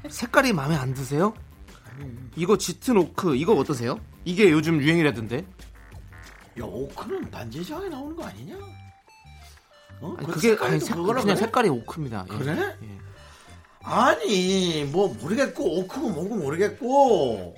색깔이 0.08 0.52
마음에 0.52 0.74
안 0.74 0.92
드세요? 0.92 1.32
이거 2.34 2.56
짙은 2.58 2.96
오크 2.96 3.36
이거 3.36 3.54
어떠세요? 3.54 4.00
이게 4.24 4.50
요즘 4.50 4.80
유행이라던데. 4.80 5.46
야 6.58 6.64
오크는 6.64 7.30
반지장에 7.30 7.88
나오는 7.88 8.16
거 8.16 8.24
아니냐? 8.24 8.56
어? 10.00 10.14
아니, 10.18 10.26
그 10.26 10.32
그게 10.32 10.56
아니, 10.60 10.80
색, 10.80 10.96
그냥 10.96 11.22
그래? 11.22 11.36
색깔이 11.36 11.68
오크입니다. 11.68 12.26
예. 12.32 12.38
그래? 12.38 12.76
예. 12.82 13.09
아니 13.82 14.84
뭐 14.84 15.08
모르겠고 15.20 15.80
오크고 15.80 16.10
뭐고 16.10 16.34
모르겠고 16.36 17.54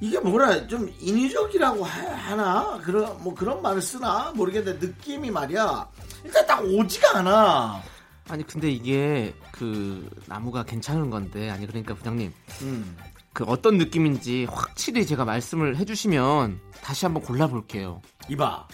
이게 0.00 0.18
뭐라 0.18 0.66
좀 0.66 0.92
인위적이라고 1.00 1.84
하- 1.84 2.14
하나 2.14 2.78
그런 2.82 3.16
뭐 3.22 3.34
그런 3.34 3.62
말을 3.62 3.80
쓰나 3.80 4.32
모르겠는데 4.34 4.84
느낌이 4.86 5.30
말이야 5.30 5.88
일단 6.24 6.46
딱 6.46 6.64
오지가 6.64 7.18
않아. 7.18 7.82
아니 8.28 8.46
근데 8.46 8.70
이게 8.70 9.34
그 9.52 10.08
나무가 10.26 10.64
괜찮은 10.64 11.10
건데 11.10 11.50
아니 11.50 11.66
그러니까 11.66 11.94
부장님 11.94 12.32
음. 12.62 12.96
그 13.32 13.44
어떤 13.44 13.78
느낌인지 13.78 14.46
확실히 14.50 15.06
제가 15.06 15.24
말씀을 15.24 15.76
해주시면 15.76 16.58
다시 16.82 17.04
한번 17.04 17.22
골라볼게요. 17.22 18.00
이봐. 18.28 18.66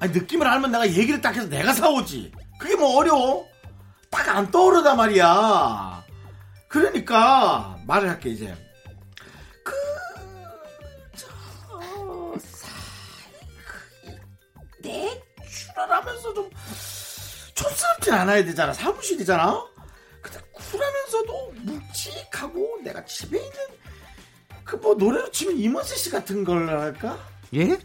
아니 0.00 0.12
느낌을 0.12 0.46
알면 0.46 0.72
내가 0.72 0.86
얘기를 0.88 1.20
딱 1.20 1.34
해서 1.34 1.48
내가 1.48 1.72
사오지. 1.72 2.32
그게 2.58 2.76
뭐 2.76 2.96
어려워? 2.98 3.46
딱 4.10 4.28
안 4.28 4.48
떠오르단 4.50 4.96
말이야. 4.96 6.03
그러니까 6.74 7.78
말을 7.86 8.08
할게 8.08 8.30
이제. 8.30 8.52
그, 9.62 9.72
그저 11.12 11.28
내추럴하면서 14.82 16.34
좀 16.34 16.50
촌스럽진 17.54 18.12
않아야 18.14 18.44
되잖아. 18.44 18.72
사무실이잖아. 18.72 19.64
근데 20.20 20.40
쿨하면서도 20.50 21.52
묵직하고 21.62 22.80
내가 22.82 23.04
집에 23.04 23.38
있는 23.38 23.52
그 24.64 24.76
뭐 24.78 24.94
노래로 24.96 25.30
치면 25.30 25.56
이문세 25.56 25.94
씨 25.94 26.10
같은 26.10 26.42
걸 26.42 26.68
할까? 26.68 27.16
예? 27.54 27.78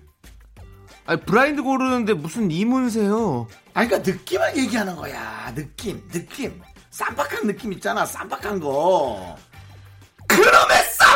아니 1.05 1.21
브라인드 1.21 1.61
고르는데 1.61 2.13
무슨 2.13 2.49
이문세요? 2.49 3.47
아, 3.75 3.85
그러니까 3.85 4.11
느낌을 4.11 4.57
얘기하는 4.57 4.95
거야. 4.95 5.53
느낌, 5.53 6.07
느낌. 6.09 6.59
쌈박한 6.91 7.47
느낌 7.47 7.73
있잖아. 7.73 8.05
쌈박한 8.05 8.59
거. 8.59 9.37
그놈의 10.27 10.83
쌈 10.97 11.08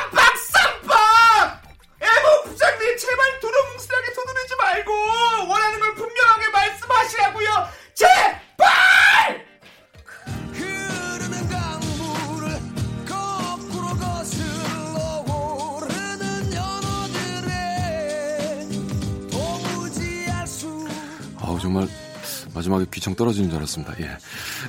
마지막에 22.64 22.86
귀청 22.92 23.16
떨어지는 23.16 23.50
줄 23.50 23.58
알았습니다. 23.58 23.94
예. 24.00 24.18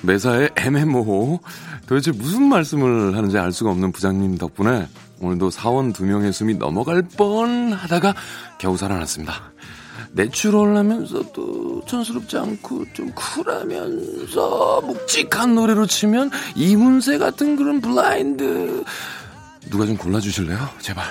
매사에 0.02 0.48
MMO 0.56 1.38
도대체 1.86 2.10
무슨 2.10 2.48
말씀을 2.48 3.16
하는지 3.16 3.38
알 3.38 3.52
수가 3.52 3.70
없는 3.70 3.92
부장님 3.92 4.36
덕분에 4.36 4.88
오늘도 5.20 5.50
사원 5.50 5.92
두 5.92 6.04
명의 6.04 6.32
숨이 6.32 6.54
넘어갈 6.54 7.02
뻔 7.02 7.72
하다가 7.72 8.14
겨우 8.58 8.76
살아났습니다. 8.76 9.52
내추럴하면서도 10.12 11.84
촌스럽지 11.86 12.36
않고 12.36 12.84
좀 12.92 13.12
쿨하면서 13.14 14.82
묵직한 14.82 15.54
노래로 15.54 15.86
치면 15.86 16.30
이문세 16.56 17.18
같은 17.18 17.56
그런 17.56 17.80
블라인드 17.80 18.84
누가 19.70 19.86
좀 19.86 19.96
골라주실래요? 19.96 20.68
제발. 20.80 21.04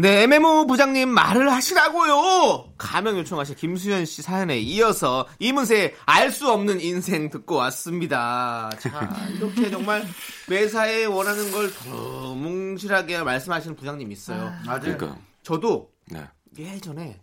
네, 0.00 0.22
MMO 0.22 0.66
부장님 0.66 1.10
말을 1.10 1.52
하시라고요. 1.52 2.72
가명 2.78 3.18
요청하신 3.18 3.54
김수현 3.56 4.06
씨 4.06 4.22
사연에 4.22 4.58
이어서 4.58 5.28
이문세의 5.38 5.94
알 6.06 6.30
수 6.30 6.50
없는 6.50 6.80
인생 6.80 7.28
듣고 7.28 7.56
왔습니다. 7.56 8.70
자, 8.78 9.10
이렇게 9.36 9.68
정말 9.70 10.06
매사에 10.48 11.04
원하는 11.04 11.50
걸더 11.52 12.34
뭉실하게 12.34 13.22
말씀하시는 13.24 13.76
부장님 13.76 14.10
있어요. 14.12 14.50
맞아요. 14.64 14.80
그러니까 14.80 15.18
저도 15.42 15.90
네. 16.06 16.26
예전에 16.56 17.20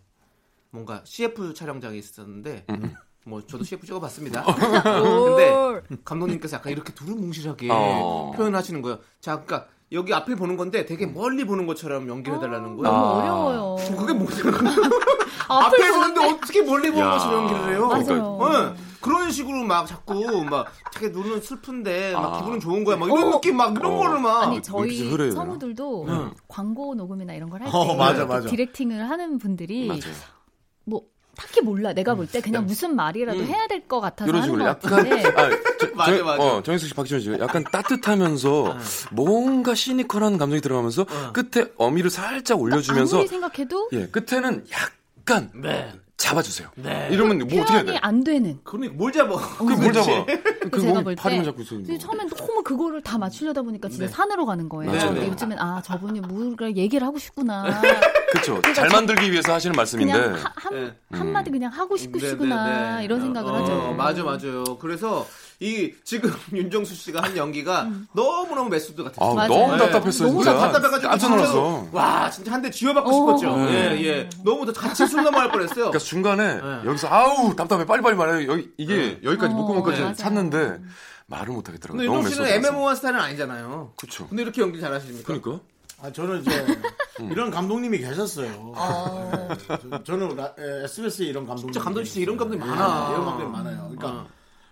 뭔가 0.70 1.00
CF 1.04 1.54
촬영장이 1.54 1.98
있었는데 1.98 2.66
음. 2.70 2.94
뭐 3.24 3.44
저도 3.44 3.64
CF 3.64 3.86
찍어봤습니다. 3.86 4.44
오. 4.46 4.54
근데 5.82 5.96
감독님께서 6.04 6.58
약간 6.58 6.70
이렇게 6.70 6.92
두루뭉실하게 6.94 7.68
어. 7.72 8.32
표현하시는 8.36 8.82
거예요. 8.82 9.00
자, 9.20 9.42
그러니까 9.42 9.66
여기 9.92 10.12
앞을 10.12 10.36
보는 10.36 10.56
건데 10.56 10.84
되게 10.84 11.06
멀리 11.06 11.44
보는 11.44 11.66
것처럼 11.66 12.08
연기해달라는 12.08 12.76
거예요. 12.76 12.82
너무 12.82 13.06
아. 13.06 13.10
어려워요. 13.18 13.76
그게 13.96 14.12
뭐야? 14.12 14.28
앞을 14.30 14.58
앞에 15.48 15.90
보는데 15.92 16.20
보는데 16.20 16.24
어떻게 16.34 16.62
멀리 16.62 16.90
보는 16.90 17.06
야. 17.06 17.10
것처럼 17.12 17.42
연기를 17.48 17.72
해요? 17.72 17.86
맞아요. 17.88 18.38
네. 18.74 18.82
그런 19.00 19.30
식으로 19.30 19.64
막 19.64 19.86
자꾸 19.86 20.44
막 20.44 20.66
자기 20.92 21.08
눈은 21.08 21.40
슬픈데 21.40 22.12
막 22.12 22.34
아. 22.34 22.38
기분은 22.38 22.60
좋은 22.60 22.84
거야. 22.84 22.96
막 22.96 23.06
이런 23.06 23.24
어. 23.28 23.30
느낌 23.30 23.56
막 23.56 23.74
이런 23.74 23.92
어. 23.94 23.96
거를 23.96 24.20
막 24.20 24.42
아니 24.42 24.60
저희. 24.60 25.30
성우들도 25.32 26.04
응. 26.08 26.30
광고 26.48 26.94
녹음이나 26.94 27.32
이런 27.32 27.48
걸할때 27.48 27.70
어, 27.74 27.94
맞아, 27.94 28.26
맞아. 28.26 28.48
디렉팅을 28.48 29.08
하는 29.08 29.38
분들이 29.38 29.86
맞아요. 29.86 30.00
뭐 30.02 30.37
딱히 31.38 31.60
몰라. 31.62 31.92
내가 31.92 32.14
볼 32.14 32.26
때 32.26 32.40
그냥 32.40 32.66
무슨 32.66 32.94
말이라도 32.96 33.42
해야 33.44 33.66
될 33.68 33.86
것 33.88 34.00
같아서 34.00 34.28
이런 34.28 34.42
식으로 34.42 34.64
것 34.64 34.68
약간 34.70 34.90
같은데. 35.04 35.26
아, 35.28 35.48
저, 35.80 35.86
맞아, 35.94 36.16
저, 36.18 36.24
맞아. 36.24 36.42
어, 36.42 36.62
정혜수 36.62 36.88
씨, 36.88 36.94
박지원 36.94 37.22
씨. 37.22 37.30
약간 37.38 37.64
따뜻하면서 37.64 38.76
뭔가 39.12 39.74
시니컬한 39.74 40.36
감정이 40.36 40.60
들어가면서 40.60 41.06
끝에 41.32 41.66
어미를 41.76 42.10
살짝 42.10 42.60
올려주면서 42.60 43.16
아무리 43.18 43.28
생각해도? 43.28 43.88
예 43.92 44.06
끝에는 44.08 44.66
약간 44.72 45.50
네. 45.54 45.92
잡아주세요. 46.18 46.68
네. 46.74 47.08
이러면 47.12 47.38
뭐 47.38 47.46
어떻게 47.46 47.56
해야 47.58 47.64
표현이 47.66 47.92
돼? 47.92 47.98
안 48.02 48.24
되는 48.24 48.58
그러니까 48.64 48.94
뭘 48.96 49.12
잡아? 49.12 49.36
그게 49.56 49.74
뭘 49.76 49.92
잡아? 49.92 50.26
그 50.68 50.80
제가 50.80 50.94
몸볼때 50.94 51.44
잡고 51.44 51.62
있어. 51.62 51.76
처음엔 51.98 52.28
너무 52.28 52.62
그거를 52.64 53.00
다 53.02 53.16
맞추려다 53.18 53.62
보니까 53.62 53.88
진짜 53.88 54.06
네. 54.06 54.12
산으로 54.12 54.44
가는 54.44 54.68
거예요. 54.68 54.90
맞아요. 54.92 55.06
근데 55.10 55.20
네. 55.22 55.28
요즘엔 55.28 55.58
아 55.60 55.80
저분이 55.80 56.20
뭔가 56.20 56.66
얘기를 56.72 57.06
하고 57.06 57.18
싶구나. 57.18 57.80
그렇죠. 58.32 58.60
잘 58.74 58.88
만들기 58.88 59.30
위해서 59.30 59.54
하시는 59.54 59.74
말씀인데 59.76 60.12
그냥 60.12 60.34
하- 60.34 60.52
한, 60.56 60.74
네. 60.74 60.92
한마디 61.16 61.50
그냥 61.50 61.72
하고 61.72 61.96
네, 61.96 62.02
싶으시구나 62.02 62.66
네, 62.66 62.96
네. 62.98 63.04
이런 63.04 63.20
생각을 63.20 63.52
어, 63.52 63.62
하죠. 63.62 63.94
맞아, 63.96 64.22
맞아요. 64.24 64.64
그래서 64.80 65.24
이 65.60 65.92
지금 66.04 66.30
윤정수 66.52 66.94
씨가 66.94 67.20
한 67.22 67.36
연기가 67.36 67.82
음. 67.82 68.06
너무 68.12 68.54
너무 68.54 68.70
메소드 68.70 69.02
같았어요. 69.02 69.34
맞아요. 69.34 69.48
너무 69.48 69.72
네. 69.72 69.78
답답했어요. 69.78 70.28
너무. 70.28 70.44
답답해가지고 70.44 71.08
깜짝 71.10 71.28
놀랐어. 71.30 71.52
진짜로 71.52 71.88
와 71.92 72.30
진짜 72.30 72.52
한 72.52 72.62
대 72.62 72.70
쥐어박고 72.70 73.10
어. 73.10 73.36
싶었죠. 73.36 73.56
네. 73.64 73.72
예, 73.72 74.04
예. 74.04 74.30
너무 74.44 74.64
더 74.66 74.72
같이 74.72 75.06
숨 75.06 75.24
넘어갈 75.24 75.50
뻔했어요. 75.50 75.74
그러니까 75.90 75.98
중간에 75.98 76.54
네. 76.60 76.62
여기서 76.86 77.08
아우 77.08 77.56
답답해 77.56 77.86
빨리 77.86 78.02
빨리 78.02 78.14
말해 78.16 78.46
여기 78.46 78.70
이게 78.76 78.94
네. 78.96 79.20
여기까지 79.24 79.52
어, 79.52 79.56
목구멍까지 79.56 80.00
맞아요. 80.00 80.14
찼는데 80.14 80.78
말을 81.26 81.52
못 81.52 81.68
하겠더라고요. 81.68 81.98
근데 81.98 82.06
너무 82.06 82.18
윤정 82.30 82.46
씨는. 82.46 82.64
애매모호한 82.64 82.94
스타일은 82.96 83.20
아니잖아요. 83.20 83.92
그쵸. 83.96 84.28
근데 84.28 84.42
이렇게 84.42 84.60
연기 84.62 84.80
잘 84.80 84.92
하십니까? 84.92 85.26
그러니까 85.26 85.60
아, 86.00 86.12
저는 86.12 86.42
이제 86.42 86.66
음. 87.20 87.32
이런 87.32 87.50
감독님이 87.50 87.98
계셨어요. 87.98 88.72
저- 89.90 90.04
저는 90.04 90.36
라- 90.36 90.52
에, 90.56 90.84
SBS에 90.84 91.26
이런 91.26 91.44
감독님. 91.46 91.72
진짜 91.72 91.82
감독님 91.84 92.04
진짜 92.06 92.20
이런 92.20 92.36
감독님 92.36 92.64
예, 92.64 92.70
많아. 92.70 93.08
이런 93.10 93.24
감독님 93.24 93.52
많아요. 93.52 93.90
그러니까 93.90 94.08
어. 94.08 94.26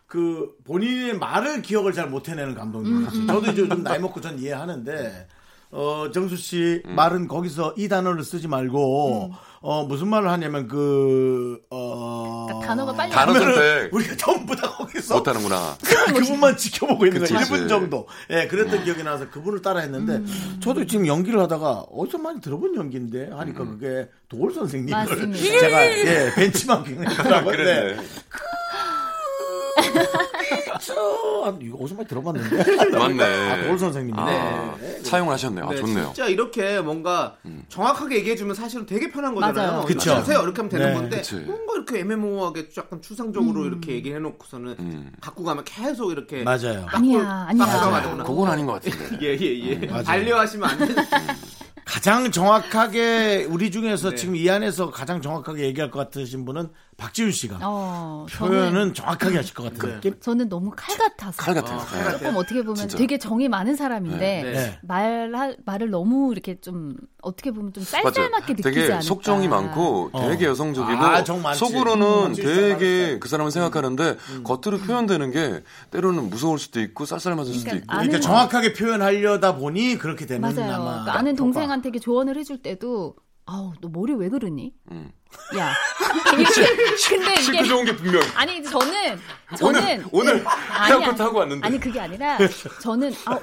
그 0.07 0.51
본인의 0.65 1.19
말을 1.19 1.63
기억을 1.63 1.93
잘 1.93 2.07
못 2.09 2.29
해내는 2.29 2.55
감독님이지. 2.55 3.27
저도 3.27 3.51
이제 3.53 3.67
좀 3.69 3.83
나이 3.83 3.99
먹고 3.99 4.21
전 4.21 4.39
이해하는데 4.39 5.27
어 5.73 6.11
정수 6.15 6.37
씨 6.37 6.81
음. 6.87 6.95
말은 6.95 7.27
거기서 7.27 7.75
이 7.77 7.89
단어를 7.89 8.23
쓰지 8.23 8.47
말고 8.47 9.33
어 9.63 9.83
무슨 9.85 10.07
말을 10.09 10.31
하냐면 10.31 10.69
그어 10.69 11.59
그러니까 12.47 12.67
단어가 12.69 12.93
빨리 12.93 13.11
단어 13.11 13.33
선택 13.35 13.93
우리가 13.93 14.17
전부 14.17 14.55
다 14.55 14.71
거기서 14.71 15.17
못하는구나. 15.17 15.77
그분만 16.15 16.57
지켜보고 16.57 17.07
있는. 17.07 17.21
그치. 17.23 17.35
1분 17.35 17.69
정도. 17.69 18.07
예, 18.31 18.47
그랬던 18.47 18.85
기억이 18.85 19.03
나서 19.03 19.29
그분을 19.29 19.61
따라 19.61 19.81
했는데 19.81 20.23
저도 20.61 20.87
지금 20.87 21.09
연기를 21.09 21.41
하다가 21.41 21.87
어디서 21.91 22.19
많이 22.19 22.41
들어본 22.41 22.77
연기인데 22.77 23.31
하니까 23.33 23.63
음. 23.65 23.71
그게 23.79 24.09
도올 24.29 24.55
선생님을 24.55 25.05
맞습니다. 25.05 25.37
제가 25.37 25.85
예, 25.85 26.33
벤치마킹을 26.37 27.11
했더라고요. 27.11 27.53
아, 27.53 27.57
그랬네. 27.57 27.97
저, 30.81 30.95
아, 31.45 31.57
이거 31.61 31.79
어디서 31.79 31.95
많이 31.95 32.09
들어봤는데. 32.09 32.91
맞네. 32.97 33.25
아, 33.25 33.63
도올 33.65 33.79
선생님이네. 33.79 34.23
아, 34.23 34.77
사용을 35.03 35.33
하셨네요. 35.35 35.65
아, 35.65 35.71
네, 35.71 35.77
좋네요. 35.77 36.05
진짜 36.07 36.27
이렇게 36.29 36.81
뭔가 36.81 37.37
정확하게 37.69 38.17
얘기해주면 38.17 38.55
사실은 38.55 38.87
되게 38.87 39.11
편한 39.11 39.35
거잖아요. 39.35 39.71
맞아요. 39.73 39.85
그쵸. 39.87 40.13
하세요 40.15 40.41
이렇게 40.43 40.57
하면 40.57 40.69
되는 40.69 40.87
네. 40.89 40.95
건데 40.95 41.17
그치. 41.19 41.35
뭔가 41.37 41.75
이렇게 41.75 42.01
애매모호하게 42.01 42.69
약간 42.77 43.01
추상적으로 43.03 43.65
이렇게 43.65 43.93
얘기를 43.93 44.17
해놓고서는 44.19 44.77
음. 44.79 45.13
갖고 45.21 45.45
가면 45.45 45.65
계속 45.65 46.13
이렇게 46.13 46.43
맞아요. 46.43 46.87
아니야 46.89 47.47
아니야. 47.49 48.23
그건 48.25 48.49
아닌 48.49 48.67
것 48.67 48.75
같은데. 48.75 49.19
예 49.23 49.39
예예 49.39 49.87
맞아요. 49.91 50.05
반려하시면 50.05 50.69
안 50.71 50.79
되는 50.79 50.97
가장 51.85 52.31
정확하게 52.33 53.47
우리 53.49 53.71
중에서 53.71 54.11
네. 54.11 54.17
지금 54.17 54.37
이 54.37 54.51
안에서 54.51 54.91
가장 54.91 55.23
정확하게 55.23 55.65
얘기할 55.67 55.91
것 55.91 55.99
같으신 56.01 56.45
분은 56.45 56.69
박지훈 56.97 57.31
씨가 57.31 57.59
어, 57.63 58.27
표현은 58.31 58.73
저는, 58.73 58.95
정확하게 58.95 59.37
하실 59.37 59.55
것 59.55 59.65
같은 59.65 59.95
느낌. 59.97 60.19
저는 60.19 60.49
너무 60.49 60.71
칼 60.75 60.97
같아서. 60.97 61.37
칼 61.43 61.55
같아요. 61.55 61.77
어, 61.77 61.81
네. 61.83 61.87
칼 61.87 62.05
같아요. 62.05 62.19
조금 62.19 62.37
어떻게 62.37 62.63
보면 62.63 62.75
진짜. 62.77 62.97
되게 62.97 63.19
정이 63.19 63.49
많은 63.49 63.77
사람인데 63.77 64.43
네. 64.43 64.53
네. 64.53 64.79
말 64.83 65.57
말을 65.67 65.91
너무 65.91 66.33
이렇게 66.33 66.59
좀 66.61 66.97
어떻게 67.21 67.51
보면 67.51 67.75
좀. 67.75 67.85
쌀쌀맞게 67.85 68.55
느끼지 68.55 68.63
되게 68.63 68.81
않을까. 68.85 69.01
속정이 69.03 69.47
많고 69.47 70.09
어. 70.13 70.29
되게 70.29 70.47
여성적이고 70.47 70.99
아, 71.05 71.23
정 71.23 71.43
많지. 71.43 71.59
속으로는 71.59 72.07
음, 72.31 72.35
되게 72.35 73.19
그 73.19 73.29
사람을 73.29 73.51
생각하는데 73.53 74.17
겉으로 74.45 74.79
표현되는 74.79 75.31
게 75.33 75.63
때로는 75.91 76.31
무서울 76.31 76.59
수도 76.59 76.81
있고 76.81 77.05
쌀쌀맞을 77.05 77.53
수도 77.53 77.65
그러니까 77.65 77.85
있고 77.85 77.93
아는 77.93 78.07
그러니까 78.09 78.27
정확하게 78.27 78.73
표현하려다 78.73 79.57
보니 79.57 79.99
그렇게 79.99 80.25
되는 80.25 80.41
맞아요. 80.41 80.73
아마 80.73 80.91
그러니까 80.93 81.19
아는. 81.19 81.37
동생한테 81.37 81.91
조언을 82.01 82.39
해줄 82.39 82.63
때도 82.63 83.17
아우 83.47 83.73
너 83.81 83.89
머리 83.89 84.13
왜 84.15 84.29
그러니? 84.29 84.73
음. 84.91 85.11
야. 85.57 85.73
근데 86.31 86.45
실크 86.97 87.41
이게 87.53 87.63
좋은 87.65 87.85
게 87.85 87.95
분명. 87.95 88.21
아니 88.35 88.63
저는 88.63 89.19
저는 89.57 90.05
오늘 90.11 90.35
오늘 90.35 90.45
아니야. 90.71 90.99
헤어컷 90.99 91.21
하고 91.21 91.39
왔는데. 91.39 91.67
아니 91.67 91.79
그게 91.79 92.01
아니라 92.01 92.39
저는 92.83 93.13
아, 93.27 93.39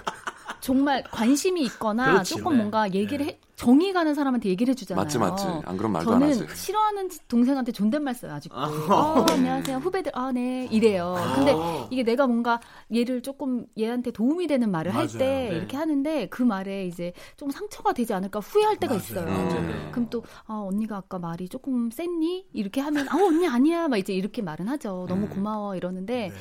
정말 0.59 1.03
관심이 1.09 1.61
있거나 1.63 2.11
그렇지, 2.11 2.35
조금 2.35 2.51
네. 2.53 2.57
뭔가 2.57 2.89
얘기를 2.91 3.25
해, 3.25 3.39
정이 3.63 3.93
가는 3.93 4.13
사람한테 4.13 4.49
얘기를 4.49 4.71
해주잖아요. 4.71 5.03
맞지, 5.03 5.17
맞지. 5.19 5.45
안 5.45 5.77
그러면 5.77 5.91
말도 5.93 6.13
안 6.13 6.19
저는 6.19 6.29
하지. 6.47 6.55
싫어하는 6.55 7.09
동생한테 7.27 7.71
존댓말 7.71 8.13
써요 8.13 8.33
아직도. 8.33 8.55
어, 8.57 9.25
안녕하세요 9.29 9.77
후배들 9.77 10.11
아 10.15 10.31
네 10.33 10.67
이래요. 10.71 11.15
근데 11.35 11.53
이게 11.91 12.03
내가 12.03 12.25
뭔가 12.27 12.59
얘를 12.93 13.21
조금 13.21 13.65
얘한테 13.77 14.11
도움이 14.11 14.47
되는 14.47 14.71
말을 14.71 14.93
할때 14.95 15.17
맞아요. 15.17 15.49
네. 15.51 15.57
이렇게 15.57 15.77
하는데 15.77 16.27
그 16.29 16.41
말에 16.43 16.87
이제 16.87 17.13
좀 17.37 17.51
상처가 17.51 17.93
되지 17.93 18.13
않을까 18.13 18.39
후회할 18.39 18.77
때가 18.77 18.95
있어요. 18.95 19.27
음. 19.27 19.89
그럼 19.91 20.07
또 20.09 20.23
아, 20.47 20.55
언니가 20.67 20.97
아까 20.97 21.19
말이 21.19 21.47
조금 21.49 21.91
셌니? 21.91 22.47
이렇게 22.53 22.81
하면 22.81 23.07
아 23.09 23.15
언니 23.15 23.47
아니야 23.47 23.87
막 23.87 23.97
이제 23.97 24.11
이렇게 24.13 24.41
말은 24.41 24.67
하죠. 24.69 25.05
너무 25.07 25.27
고마워 25.29 25.75
이러는데 25.75 26.31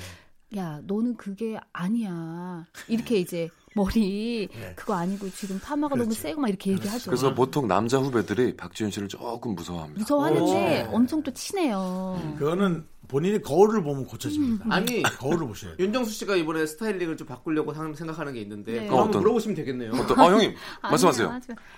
야 0.56 0.80
너는 0.84 1.16
그게 1.16 1.58
아니야 1.72 2.66
이렇게 2.88 3.16
이제 3.18 3.48
머리 3.74 4.48
그거 4.76 4.94
아니고 4.94 5.30
지금 5.30 5.58
파마가 5.60 5.96
너무 5.96 6.12
세고 6.12 6.40
막 6.40 6.48
이렇게 6.48 6.72
얘기하죠. 6.72 7.10
그래서 7.10 7.34
보통 7.34 7.66
남자 7.68 7.98
후배들이 7.98 8.56
박지현 8.56 8.90
씨를 8.90 9.08
조금 9.08 9.54
무서워합니다. 9.54 10.00
무서워하는데 10.00 10.88
오. 10.90 10.96
엄청 10.96 11.22
또 11.22 11.32
친해요. 11.32 12.34
그거는 12.38 12.84
본인이 13.08 13.42
거울을 13.42 13.82
보면 13.82 14.06
고쳐집니다. 14.06 14.64
아니 14.70 15.02
거울을 15.02 15.46
보셔야 15.46 15.76
돼요. 15.76 15.84
윤정수 15.86 16.12
씨가 16.12 16.36
이번에 16.36 16.64
스타일링을 16.64 17.16
좀 17.18 17.26
바꾸려고 17.26 17.74
상- 17.74 17.94
생각하는 17.94 18.32
게 18.32 18.40
있는데 18.40 18.72
네. 18.72 18.78
그거 18.84 18.96
한번 19.02 19.08
어떤- 19.08 19.20
물어보시면 19.22 19.54
되겠네요. 19.56 19.90
어떤, 19.92 20.18
아, 20.18 20.24
형님, 20.30 20.54
말씀하세요. 20.82 21.28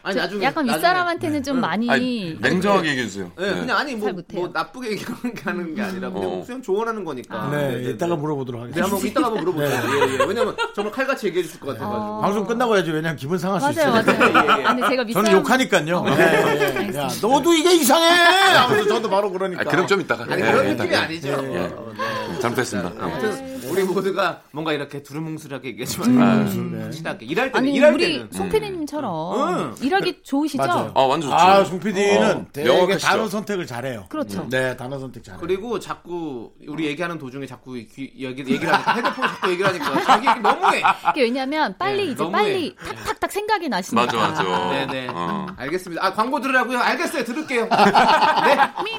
아니, 0.03 0.15
저 0.15 0.21
나중에, 0.21 0.45
약간 0.45 0.67
나중에. 0.67 0.79
윗사람한테는 0.79 1.43
좀 1.43 1.57
응. 1.57 1.61
많이 1.63 1.91
아니, 1.91 2.37
냉정하게 2.41 2.91
얘기해 2.91 3.07
주세요. 3.09 3.33
네, 3.37 3.53
그냥 3.53 3.77
아니 3.79 3.95
뭐, 3.97 4.05
잘 4.07 4.13
못해요. 4.15 4.41
뭐 4.43 4.51
나쁘게 4.53 4.91
얘기하는 4.93 5.35
게 5.35 5.43
하는 5.43 5.75
게 5.75 5.83
아니라 5.83 6.11
그냥 6.11 6.29
어. 6.31 6.45
그냥 6.47 6.63
조언하는 6.63 7.05
거니까. 7.05 7.49
네, 7.51 7.81
네, 7.81 7.91
이따가 7.91 8.15
네. 8.15 8.21
물어보도록 8.21 8.61
네, 8.71 8.81
하겠습니다. 8.81 8.95
한번 8.95 9.09
이따가 9.11 9.27
한번 9.27 9.45
물어볼게요. 9.45 10.09
예, 10.09 10.13
예. 10.23 10.25
왜냐면 10.29 10.57
정말 10.75 10.93
칼같이 10.93 11.27
얘기해 11.29 11.43
주실 11.43 11.59
것 11.59 11.69
같아가지고. 11.69 12.01
어. 12.01 12.21
방송 12.21 12.47
끝나고 12.47 12.77
해야지 12.77 12.91
왜냐면 12.93 13.17
기분 13.17 13.39
상할 13.39 13.61
수 13.61 13.67
맞아요, 13.67 13.99
있어요. 13.99 14.15
맞아요. 14.15 14.59
예, 14.59 14.61
예. 14.63 14.65
아니 14.67 14.83
제가 14.89 15.03
윗사람 15.03 15.25
저는 15.25 15.39
욕하니까요. 15.41 16.05
예, 16.07 16.13
예, 16.13 16.91
예. 16.93 16.97
야, 16.99 17.09
너도 17.21 17.53
이게 17.55 17.75
이상해! 17.75 18.09
하면서 18.09 18.89
저도 18.89 19.09
바로 19.11 19.33
그러니까. 19.33 19.63
아, 19.63 19.65
그럼 19.65 19.87
좀 19.87 20.01
이따가. 20.01 20.25
아니 20.25 20.43
예, 20.43 20.51
그런 20.53 20.67
예, 20.67 20.75
느낌이 20.75 20.93
예. 20.93 21.14
아니죠. 21.15 21.29
예, 21.29 21.55
예. 21.55 21.59
어, 21.67 21.93
네. 21.97 22.41
잘못했습니다. 22.41 22.93
예. 22.95 23.01
아무튼 23.01 23.61
우리 23.71 23.83
모두가 23.85 24.43
뭔가 24.53 24.73
이렇게 24.73 25.03
두루뭉술하게 25.03 25.69
얘기하지만 25.69 26.47
음. 26.49 26.81
확실하게 26.85 27.27
일할 27.27 27.53
때는 27.53 27.69
아니 27.69 27.77
일할 27.77 27.95
우리 27.95 28.13
때는 28.13 28.29
송 28.33 28.49
PD님처럼 28.49 29.49
응. 29.49 29.75
일하기 29.81 30.23
좋으시죠? 30.23 30.63
맞아요. 30.63 30.93
아, 30.95 31.03
완전 31.03 31.31
좋죠. 31.31 31.43
아, 31.43 31.65
송 31.65 31.81
PD는 31.81 32.37
어, 32.37 32.47
되게 32.53 32.69
명확하시죠? 32.69 33.07
단어 33.07 33.29
선택을 33.29 33.67
잘해요. 33.67 34.07
그렇죠. 34.09 34.47
네, 34.51 34.77
단어 34.77 34.99
선택 34.99 35.25
잘해요. 35.25 35.41
그리고 35.41 35.79
자꾸 35.79 36.53
우리 36.67 36.87
얘기하는 36.87 37.19
도중에 37.19 37.47
자꾸 37.47 37.75
귀, 37.75 38.13
얘기, 38.17 38.41
얘기를 38.41 38.73
하니까 38.73 38.95
헤드폰 38.95 39.29
자꾸 39.29 39.51
얘기를 39.51 39.69
하니까 39.69 40.05
자기 40.05 40.29
얘기 40.29 40.41
너무해. 40.41 40.83
이게 41.11 41.23
왜냐면 41.23 41.75
빨리 41.79 42.07
네, 42.07 42.13
이제 42.13 42.23
너무해. 42.23 42.43
빨리 42.43 42.77
탁탁탁 42.77 43.33
생각이 43.33 43.69
나시니까. 43.69 44.07
맞아, 44.07 44.43
맞아. 44.43 44.69
네네. 44.87 45.09
어. 45.11 45.47
알겠습니다. 45.57 46.05
아 46.05 46.13
광고 46.13 46.41
들으라고요? 46.41 46.79
알겠어요. 46.79 47.25
들을게요. 47.25 47.69
네. 48.45 48.53
Me, 48.81 48.99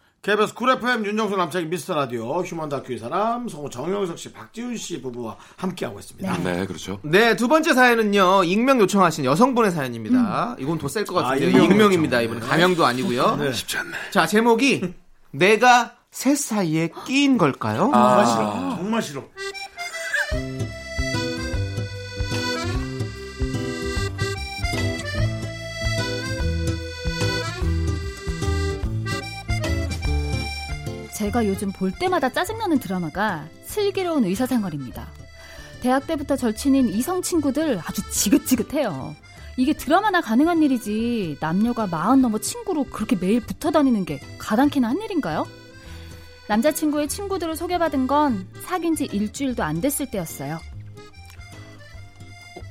KBS 0.21 0.53
쿨 0.53 0.69
FM 0.69 1.03
윤정수 1.03 1.35
남창희 1.35 1.65
미스터 1.65 1.95
라디오 1.95 2.41
휴먼 2.43 2.69
다큐 2.69 2.94
이 2.94 2.99
사람 2.99 3.47
성우 3.49 3.71
정형석 3.71 4.19
씨, 4.19 4.31
박지윤 4.31 4.77
씨 4.77 5.01
부부와 5.01 5.35
함께하고 5.57 5.99
있습니다. 5.99 6.37
네, 6.43 6.67
그렇죠. 6.67 6.99
네, 7.01 7.35
두 7.35 7.47
번째 7.47 7.73
사연은요. 7.73 8.43
익명 8.43 8.79
요청하신 8.81 9.25
여성분의 9.25 9.71
사연입니다. 9.71 10.57
이건 10.59 10.77
더 10.77 10.87
셀 10.87 11.05
것 11.05 11.15
같은데요. 11.15 11.47
아, 11.47 11.49
익명 11.49 11.71
익명 11.71 11.93
입니다. 11.93 12.23
요청. 12.23 12.37
이번에 12.37 12.51
가명도 12.51 12.85
아니고요. 12.85 13.35
네. 13.37 13.51
쉽지 13.51 13.77
않네. 13.79 13.91
자, 14.11 14.27
제목이 14.27 14.93
내가 15.31 15.95
새 16.11 16.35
사이에 16.35 16.89
끼인 17.07 17.39
걸까요? 17.39 17.89
정말 17.91 18.25
싫어. 18.27 18.75
정말 18.77 19.01
싫어. 19.01 19.23
제가 31.21 31.45
요즘 31.45 31.71
볼 31.71 31.91
때마다 31.91 32.29
짜증나는 32.29 32.79
드라마가 32.79 33.45
슬기로운 33.65 34.25
의사생활입니다. 34.25 35.07
대학 35.79 36.07
때부터 36.07 36.35
절친인 36.35 36.89
이성 36.89 37.21
친구들 37.21 37.79
아주 37.85 38.01
지긋지긋해요. 38.09 39.15
이게 39.55 39.73
드라마나 39.73 40.19
가능한 40.19 40.63
일이지 40.63 41.37
남녀가 41.39 41.85
마흔 41.85 42.23
넘어 42.23 42.39
친구로 42.39 42.85
그렇게 42.85 43.15
매일 43.15 43.39
붙어 43.39 43.69
다니는 43.69 44.03
게 44.05 44.19
가당키나 44.39 44.89
한 44.89 44.99
일인가요? 44.99 45.45
남자친구의 46.47 47.07
친구들을 47.07 47.55
소개받은 47.55 48.07
건 48.07 48.47
사귄 48.63 48.95
지 48.95 49.05
일주일도 49.05 49.63
안 49.63 49.79
됐을 49.79 50.09
때였어요. 50.09 50.59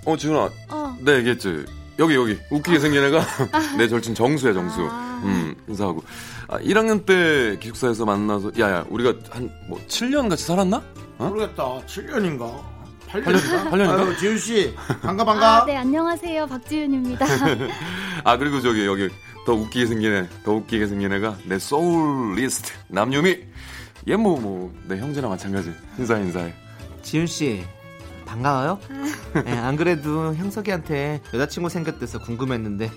어, 0.06 0.16
지훈아, 0.16 0.50
어, 0.70 0.96
네, 0.98 1.18
얘기했지. 1.18 1.66
여기, 2.00 2.16
여기. 2.16 2.36
웃기게 2.50 2.80
생긴 2.80 3.04
애가 3.04 3.24
내 3.78 3.86
절친 3.86 4.16
정수야, 4.16 4.52
정수. 4.54 4.88
아. 4.90 5.22
음, 5.22 5.54
인사하고. 5.68 6.02
아, 6.50 6.58
1학년 6.58 7.06
때 7.06 7.56
기숙사에서 7.60 8.04
만나서, 8.04 8.50
야, 8.58 8.70
야, 8.72 8.84
우리가 8.90 9.14
한, 9.30 9.52
뭐, 9.68 9.78
7년 9.86 10.28
같이 10.28 10.44
살았나? 10.44 10.82
어? 11.18 11.28
모르겠다. 11.28 11.62
7년인가? 11.86 12.60
8년인가? 13.06 13.22
8년? 13.22 13.70
8년인가? 13.70 14.00
아유, 14.00 14.16
지윤 14.16 14.36
씨, 14.36 14.74
반가 15.00 15.24
반가. 15.24 15.62
아, 15.62 15.64
네, 15.64 15.76
안녕하세요. 15.76 16.48
박지윤입니다. 16.48 17.24
아, 18.24 18.36
그리고 18.36 18.60
저기, 18.60 18.84
여기, 18.84 19.08
더 19.46 19.52
웃기게 19.52 19.86
생긴 19.86 20.12
애, 20.12 20.28
더 20.44 20.54
웃기게 20.54 20.88
생긴 20.88 21.12
애가 21.12 21.36
내 21.44 21.56
소울 21.60 22.34
리스트. 22.34 22.72
남유미. 22.88 23.38
얘 24.08 24.16
뭐, 24.16 24.40
뭐, 24.40 24.74
내 24.88 24.98
형제나 24.98 25.28
마찬가지. 25.28 25.72
인사해, 25.98 26.20
인사해. 26.22 26.52
지윤 27.02 27.28
씨 27.28 27.62
반가워요. 28.26 28.78
네, 29.44 29.52
안 29.52 29.76
그래도 29.76 30.34
형석이한테 30.34 31.20
여자친구 31.34 31.68
생겼대서 31.68 32.20
궁금했는데 32.20 32.90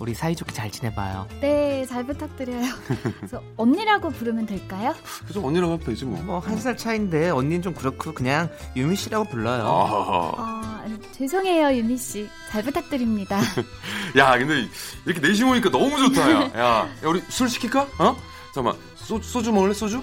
우리 0.00 0.14
사이좋게 0.14 0.52
잘 0.54 0.70
지내봐요. 0.70 1.28
네, 1.42 1.84
잘 1.84 2.04
부탁드려요. 2.04 2.64
저 3.30 3.42
언니라고 3.58 4.08
부르면 4.08 4.46
될까요? 4.46 4.94
그래서 5.24 5.44
언니라고 5.46 5.74
하면 5.74 5.84
되지, 5.86 6.06
뭐. 6.06 6.18
뭐 6.22 6.40
한 6.40 6.58
살 6.58 6.74
차인데 6.76 7.28
언니는 7.30 7.60
좀 7.60 7.74
그렇고 7.74 8.12
그냥 8.14 8.48
유미 8.74 8.96
씨라고 8.96 9.24
불러요. 9.26 9.62
아, 9.66 10.34
아, 10.38 10.84
죄송해요, 11.12 11.76
유미 11.76 11.98
씨. 11.98 12.28
잘 12.50 12.62
부탁드립니다. 12.62 13.40
야, 14.16 14.38
근데 14.38 14.66
이렇게 15.04 15.20
넷이 15.20 15.44
모니까 15.44 15.70
너무 15.70 15.96
좋다, 15.98 16.30
야. 16.32 16.40
야, 16.56 16.58
야, 16.58 16.88
우리 17.04 17.22
술 17.28 17.48
시킬까? 17.50 17.82
어? 17.98 18.16
잠깐만, 18.54 18.80
소, 18.96 19.20
소주 19.20 19.52
먹을래, 19.52 19.74
소주? 19.74 20.02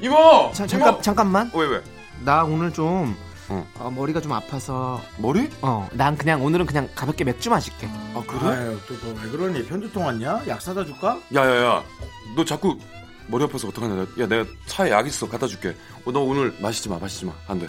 이모! 0.00 0.50
자, 0.52 0.66
잠깐 0.66 0.92
이모! 0.92 1.00
잠깐만. 1.02 1.50
왜, 1.54 1.66
왜? 1.66 1.82
나 2.22 2.44
오늘 2.44 2.70
좀 2.72 3.16
어. 3.48 3.66
어, 3.78 3.90
머리가 3.90 4.20
좀 4.20 4.32
아파서 4.32 5.00
머리? 5.16 5.48
어, 5.62 5.88
난 5.92 6.16
그냥 6.16 6.44
오늘은 6.44 6.66
그냥 6.66 6.88
가볍게 6.94 7.24
맥주 7.24 7.48
마실게. 7.50 7.86
아, 7.86 8.22
그래? 8.26 8.40
아유, 8.46 8.78
또왜 8.86 9.30
그러니? 9.30 9.64
편두통 9.66 10.04
왔냐? 10.04 10.44
약 10.48 10.60
사다 10.60 10.84
줄까? 10.84 11.20
야, 11.34 11.44
야, 11.46 11.64
야. 11.64 11.84
너 12.36 12.44
자꾸 12.44 12.78
머리 13.26 13.44
아파서 13.44 13.68
어떡하냐. 13.68 14.06
야, 14.20 14.26
내가 14.26 14.44
차에 14.66 14.90
약 14.90 15.06
있어. 15.06 15.28
갖다 15.28 15.46
줄게. 15.46 15.74
어, 16.04 16.12
너 16.12 16.20
오늘 16.20 16.54
마시지 16.60 16.88
마, 16.88 16.98
마시지 16.98 17.24
마. 17.26 17.32
안 17.46 17.58
돼. 17.58 17.68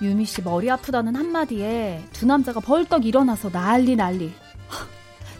유미 0.00 0.26
씨 0.26 0.42
머리 0.42 0.70
아프다는 0.70 1.16
한마디에 1.16 2.04
두 2.12 2.24
남자가 2.26 2.60
벌떡 2.60 3.04
일어나서 3.04 3.50
난리 3.50 3.96
난리. 3.96 4.32
하, 4.68 4.86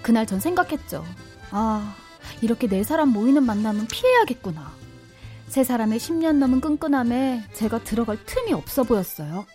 그날 0.03 0.27
전 0.27 0.41
생각했죠. 0.41 1.05
아, 1.51 1.95
이렇게 2.41 2.67
네 2.67 2.83
사람 2.83 3.11
모이는 3.11 3.43
만남은 3.45 3.87
피해야겠구나. 3.87 4.73
세 5.49 5.65
사람의 5.65 5.99
10년 5.99 6.37
넘은 6.37 6.61
끈끈함에 6.61 7.45
제가 7.55 7.79
들어갈 7.85 8.19
틈이 8.27 8.53
없어 8.53 8.83
보였어요. 8.83 9.47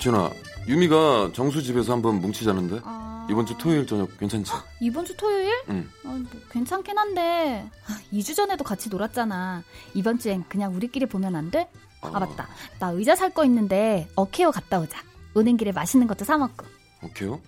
지훈아, 0.00 0.30
유미가 0.66 1.30
정수 1.32 1.62
집에서 1.62 1.92
한번 1.92 2.20
뭉치자는데? 2.20 2.80
아, 2.84 3.26
이번 3.30 3.46
주 3.46 3.56
토요일 3.56 3.86
저녁 3.86 4.16
괜찮지? 4.18 4.50
이번 4.80 5.04
주 5.04 5.16
토요일? 5.16 5.52
응. 5.68 5.88
어, 6.04 6.08
뭐 6.08 6.24
괜찮긴 6.50 6.98
한데 6.98 7.68
아, 7.86 7.98
2주 8.12 8.34
전에도 8.34 8.64
같이 8.64 8.88
놀았잖아. 8.88 9.62
이번 9.94 10.18
주엔 10.18 10.44
그냥 10.48 10.74
우리끼리 10.74 11.06
보면 11.06 11.36
안 11.36 11.50
돼? 11.50 11.68
아 12.00 12.08
어. 12.08 12.10
맞다. 12.10 12.48
나 12.80 12.88
의자 12.90 13.14
살 13.14 13.30
거 13.32 13.44
있는데 13.44 14.08
어케어 14.16 14.50
갔다 14.50 14.80
오자. 14.80 14.98
오는 15.34 15.56
길에 15.56 15.70
맛있는 15.72 16.06
것도 16.08 16.24
사 16.24 16.36
먹고. 16.36 16.66
오케이요? 17.04 17.40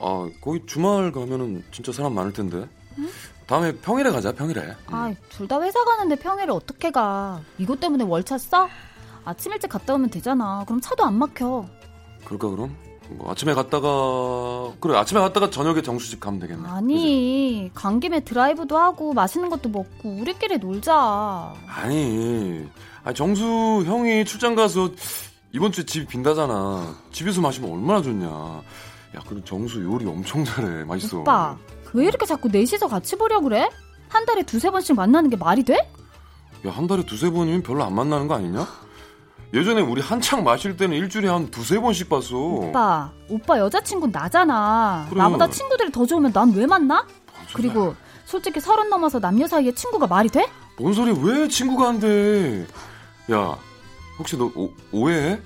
아, 0.00 0.28
거기 0.40 0.60
주말 0.66 1.10
가면은 1.12 1.62
진짜 1.72 1.92
사람 1.92 2.14
많을 2.14 2.32
텐데. 2.32 2.66
다음에 3.46 3.72
평일에 3.76 4.10
가자, 4.10 4.32
평일에. 4.32 4.74
아, 4.88 5.12
둘 5.30 5.48
다 5.48 5.60
회사 5.62 5.82
가는데 5.84 6.16
평일에 6.16 6.50
어떻게 6.52 6.90
가? 6.90 7.40
이것 7.58 7.80
때문에 7.80 8.04
월차 8.04 8.36
써? 8.38 8.68
아침 9.24 9.52
일찍 9.52 9.68
갔다 9.68 9.94
오면 9.94 10.10
되잖아. 10.10 10.64
그럼 10.66 10.80
차도 10.80 11.04
안 11.04 11.14
막혀. 11.18 11.66
그럴까, 12.24 12.48
그럼? 12.50 12.76
뭐 13.10 13.30
아침에 13.30 13.54
갔다가, 13.54 13.88
그래, 14.80 14.94
아침에 14.96 15.18
갔다가 15.20 15.48
저녁에 15.48 15.80
정수 15.80 16.10
집 16.10 16.20
가면 16.20 16.40
되겠네. 16.40 16.68
아니, 16.68 17.70
간 17.72 18.00
김에 18.00 18.20
드라이브도 18.20 18.76
하고 18.76 19.14
맛있는 19.14 19.48
것도 19.48 19.70
먹고 19.70 20.10
우리끼리 20.20 20.58
놀자. 20.58 21.54
아니, 21.66 22.66
아니, 23.02 23.14
정수 23.14 23.44
형이 23.86 24.26
출장 24.26 24.54
가서 24.54 24.90
이번 25.52 25.72
주에 25.72 25.84
집이 25.86 26.06
빈다잖아. 26.06 26.94
집에서 27.10 27.40
마시면 27.40 27.70
얼마나 27.72 28.02
좋냐. 28.02 28.60
야, 29.16 29.20
그리고 29.26 29.44
정수 29.44 29.82
요리 29.82 30.06
엄청 30.06 30.44
잘해. 30.44 30.84
맛있어. 30.84 31.20
오빠, 31.20 31.56
왜 31.94 32.04
이렇게 32.06 32.26
자꾸 32.26 32.48
넷이서 32.48 32.88
같이 32.88 33.16
보려 33.16 33.40
그래? 33.40 33.68
한 34.08 34.24
달에 34.26 34.42
두세 34.42 34.70
번씩 34.70 34.96
만나는 34.96 35.30
게 35.30 35.36
말이 35.36 35.62
돼? 35.64 35.74
야, 36.66 36.70
한 36.70 36.86
달에 36.86 37.04
두세 37.04 37.30
번이면 37.30 37.62
별로 37.62 37.84
안 37.84 37.94
만나는 37.94 38.28
거 38.28 38.34
아니냐? 38.34 38.66
예전에 39.54 39.80
우리 39.80 40.02
한창 40.02 40.44
마실 40.44 40.76
때는 40.76 40.96
일주일에 40.96 41.28
한 41.28 41.50
두세 41.50 41.80
번씩 41.80 42.08
봤어. 42.10 42.36
오빠, 42.36 43.10
오빠 43.30 43.58
여자친구 43.58 44.08
나잖아. 44.08 45.06
그래. 45.08 45.18
나보다 45.22 45.48
친구들이 45.48 45.90
더 45.90 46.04
좋으면 46.04 46.32
난 46.32 46.50
왜 46.54 46.66
만나? 46.66 47.06
그리고 47.54 47.94
솔직히 48.26 48.60
서른 48.60 48.90
넘어서 48.90 49.18
남녀 49.18 49.46
사이에 49.46 49.72
친구가 49.72 50.06
말이 50.06 50.28
돼? 50.28 50.46
뭔 50.78 50.92
소리 50.92 51.12
왜 51.22 51.48
친구가 51.48 51.88
안 51.88 51.98
돼? 51.98 52.66
야, 53.32 53.56
혹시 54.18 54.36
너 54.36 54.50
오, 54.54 54.70
오해해? 54.92 55.40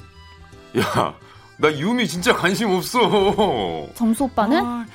야, 0.79 1.15
나 1.59 1.73
유미 1.73 2.09
진짜 2.09 2.35
관심 2.35 2.71
없어. 2.71 2.99
정수 3.95 4.25
오빠는? 4.25 4.65
아, 4.65 4.87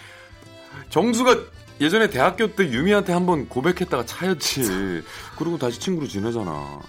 정수가 0.90 1.36
예전에 1.80 2.10
대학교 2.10 2.48
때 2.56 2.64
유미한테 2.70 3.14
한번 3.14 3.48
고백했다가 3.48 4.06
차였지. 4.06 5.04
그리고 5.38 5.58
다시 5.58 5.80
친구로 5.80 6.08
지내잖아. 6.08 6.80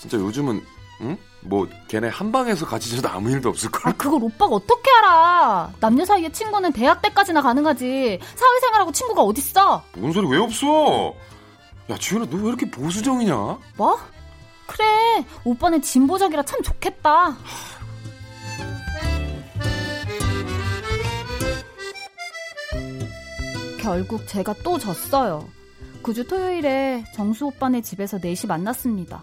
진짜 0.00 0.16
요즘은 0.16 0.64
응? 1.00 1.16
뭐 1.40 1.68
걔네 1.88 2.08
한 2.08 2.32
방에서 2.32 2.66
같이 2.66 2.94
자도 2.96 3.08
아무 3.08 3.30
일도 3.30 3.48
없을 3.50 3.68
아, 3.72 3.78
걸. 3.78 3.92
그걸 3.98 4.22
오빠가 4.22 4.54
어떻게 4.56 4.90
알아? 4.98 5.72
남녀 5.80 6.04
사이에 6.04 6.30
친구는 6.30 6.72
대학 6.72 7.02
때까지나 7.02 7.42
가능하지. 7.42 8.18
사회생활하고 8.34 8.92
친구가 8.92 9.22
어딨어? 9.22 9.82
뭔 9.96 10.12
소리 10.12 10.26
왜 10.28 10.38
없어? 10.38 11.14
야, 11.90 11.96
지윤아 11.98 12.26
너 12.26 12.36
왜 12.38 12.48
이렇게 12.48 12.70
보수적이냐? 12.70 13.34
뭐? 13.76 13.98
그래, 14.66 14.84
오빠는 15.44 15.80
진보적이라 15.80 16.42
참 16.44 16.60
좋겠다. 16.62 17.36
결국 23.78 24.26
제가 24.26 24.54
또 24.64 24.78
졌어요. 24.78 25.48
그 26.02 26.12
주 26.14 26.26
토요일에 26.26 27.04
정수 27.14 27.46
오빠네 27.46 27.82
집에서 27.82 28.18
넷이 28.18 28.46
만났습니다. 28.46 29.22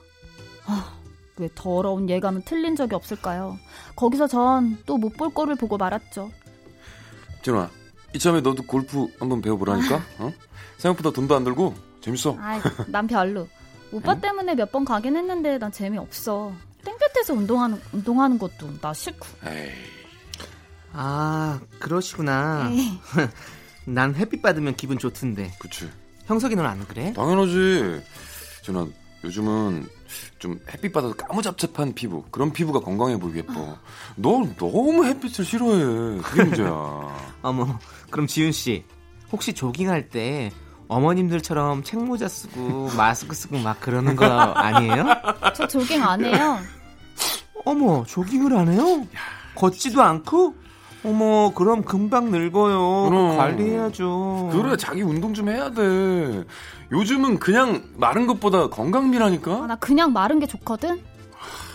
아, 0.68 0.94
왜 1.38 1.50
더러운 1.56 2.10
예감은 2.10 2.44
틀린 2.46 2.76
적이 2.76 2.96
없을까요? 2.96 3.58
거기서 3.96 4.28
전 4.28 4.78
또 4.86 4.98
못 4.98 5.16
볼 5.18 5.34
거를 5.34 5.56
보고 5.56 5.78
말았죠. 5.78 6.32
지윤아, 7.44 7.70
이참에 8.14 8.42
너도 8.42 8.64
골프 8.64 9.08
한번 9.20 9.42
배워보라니까. 9.42 10.02
어? 10.20 10.32
생각보다 10.78 11.12
돈도 11.12 11.36
안 11.36 11.44
들고 11.44 11.74
재밌어. 12.02 12.36
아, 12.40 12.60
난 12.88 13.08
별로. 13.08 13.48
오빠 13.92 14.16
때문에 14.20 14.56
몇 14.56 14.72
번 14.72 14.84
가긴 14.86 15.16
했는데 15.16 15.58
난 15.58 15.72
재미없어. 15.72 16.52
땡볕에서 16.84 17.34
운동하는 17.34 17.80
운동하는 17.94 18.38
것도 18.38 18.80
나 18.82 18.94
싫고. 18.94 19.26
에이, 19.48 19.72
아, 20.94 21.60
그러시구나. 21.80 22.70
난 23.86 24.16
햇빛 24.16 24.42
받으면 24.42 24.76
기분 24.76 24.98
좋던데. 24.98 25.52
그치. 25.60 25.90
형석이 26.26 26.56
넌 26.56 26.66
안 26.66 26.86
그래? 26.88 27.14
당연하지. 27.14 28.02
지윤아, 28.64 28.88
요즘은 29.24 29.88
좀 30.40 30.60
햇빛 30.74 30.92
받아서 30.92 31.14
까무잡잡한 31.16 31.94
피부 31.94 32.24
그런 32.32 32.52
피부가 32.52 32.80
건강해 32.80 33.18
보이고 33.20 33.38
예뻐. 33.38 33.78
너 34.16 34.44
너무 34.58 35.06
햇빛을 35.06 35.46
싫어해. 35.46 36.22
그게 36.22 36.44
문제야. 36.44 36.68
어머, 37.44 37.80
그럼 38.10 38.26
지윤 38.28 38.52
씨 38.52 38.84
혹시 39.32 39.54
조깅할 39.54 40.10
때 40.10 40.52
어머님들처럼 40.88 41.84
책모자 41.84 42.28
쓰고 42.28 42.92
마스크 42.96 43.36
쓰고 43.36 43.58
막 43.60 43.80
그러는 43.82 44.16
거 44.16 44.26
아니에요? 44.26 45.06
저 45.56 45.68
조깅 45.68 46.04
안 46.04 46.24
해요. 46.24 46.60
어머, 47.66 48.04
조깅을 48.06 48.56
안 48.56 48.72
해요? 48.72 49.08
걷지도 49.56 50.02
않고? 50.02 50.56
어머, 51.10 51.52
그럼 51.54 51.84
금방 51.84 52.32
늙어요. 52.32 53.10
그럼. 53.10 53.38
관리해야죠. 53.38 54.50
그래 54.52 54.76
자기 54.78 55.02
운동 55.04 55.34
좀 55.34 55.50
해야 55.50 55.70
돼. 55.72 56.44
요즘은 56.92 57.40
그냥 57.40 57.84
마른 57.98 58.26
것보다 58.28 58.58
아, 58.60 58.70
건강미라니까. 58.70 59.68
나 59.68 59.76
그냥 59.76 60.12
마른 60.14 60.40
게 60.40 60.46
좋거든. 60.48 61.02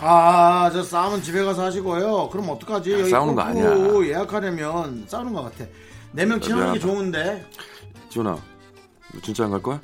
아, 0.00 0.70
저 0.72 0.82
싸움은 0.82 1.22
집에 1.22 1.44
가서 1.44 1.64
하시고요. 1.64 2.28
그럼 2.30 2.48
어떡하지? 2.50 2.92
야, 3.00 3.08
싸우는 3.08 3.34
거 3.34 3.42
아니야. 3.42 3.72
예약하려면 4.06 5.04
싸우는 5.06 5.32
것 5.32 5.42
같아. 5.42 5.64
네 6.12 6.24
명 6.24 6.40
친하는 6.40 6.72
게. 6.72 6.78
좋은데. 6.80 7.46
지훈아, 8.08 8.32
너 8.32 9.20
진짜 9.22 9.44
안 9.44 9.50
갈 9.52 9.62
거야? 9.62 9.80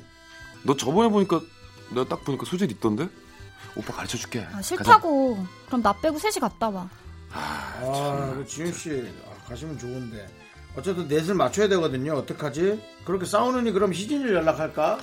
너 0.63 0.75
저번에 0.75 1.07
보니까 1.09 1.39
내가 1.91 2.05
딱 2.07 2.25
보니까 2.25 2.45
소질 2.45 2.69
있던데. 2.71 3.07
오빠 3.77 3.93
가르쳐 3.93 4.17
줄게. 4.17 4.45
아, 4.51 4.61
싫다고. 4.61 5.37
그럼 5.67 5.81
나 5.83 5.93
빼고 5.93 6.17
셋이 6.17 6.33
갔다 6.41 6.67
와. 6.69 6.89
아, 7.31 8.33
그 8.35 8.43
지윤 8.47 8.73
씨 8.73 8.89
아, 9.25 9.26
가시면 9.47 9.77
좋은데. 9.77 10.27
어쨌든 10.75 11.07
넷을 11.07 11.33
맞춰야 11.33 11.67
되거든요. 11.69 12.13
어떡하지? 12.13 12.79
그렇게 13.05 13.25
싸우느니 13.25 13.71
그럼 13.71 13.93
희진이를 13.93 14.35
연락할까? 14.35 14.99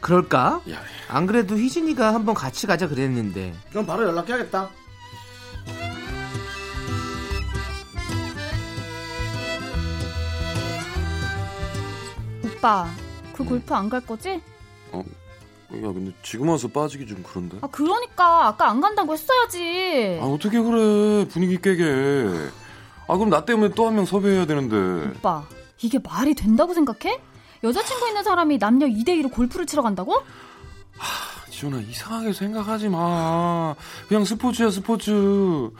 그럴까? 0.00 0.62
야, 0.70 0.74
야. 0.76 0.82
안 1.08 1.26
그래도 1.26 1.56
희진이가 1.56 2.12
한번 2.12 2.34
같이 2.34 2.66
가자 2.66 2.88
그랬는데. 2.88 3.54
그럼 3.70 3.86
바로 3.86 4.04
연락해야겠다. 4.08 4.70
오빠, 12.44 12.86
그 13.34 13.44
골프 13.44 13.74
안 13.74 13.88
갈 13.88 14.00
거지? 14.00 14.40
어? 14.92 15.00
야, 15.00 15.92
근데 15.92 16.12
지금 16.22 16.48
와서 16.48 16.68
빠지기 16.68 17.06
좀 17.06 17.22
그런데. 17.26 17.58
아, 17.60 17.66
그러니까 17.68 18.48
아까 18.48 18.68
안 18.68 18.80
간다고 18.80 19.14
했어야지. 19.14 20.18
아, 20.20 20.26
어떻게 20.26 20.60
그래. 20.60 21.26
분위기 21.28 21.56
깨게. 21.60 22.28
아, 23.12 23.16
그럼 23.16 23.28
나 23.28 23.44
때문에 23.44 23.74
또 23.74 23.84
한 23.86 23.94
명 23.94 24.06
섭외해야 24.06 24.46
되는데. 24.46 25.10
오빠, 25.18 25.44
이게 25.82 25.98
말이 25.98 26.34
된다고 26.34 26.72
생각해? 26.72 27.20
여자친구 27.62 28.08
있는 28.08 28.22
사람이 28.24 28.58
남녀 28.58 28.86
2대2로 28.86 29.30
골프를 29.30 29.66
치러 29.66 29.82
간다고? 29.82 30.22
지훈아, 31.50 31.78
이상하게 31.80 32.32
생각하지 32.32 32.88
마. 32.88 33.74
그냥 34.08 34.24
스포츠야, 34.24 34.70
스포츠. 34.70 35.70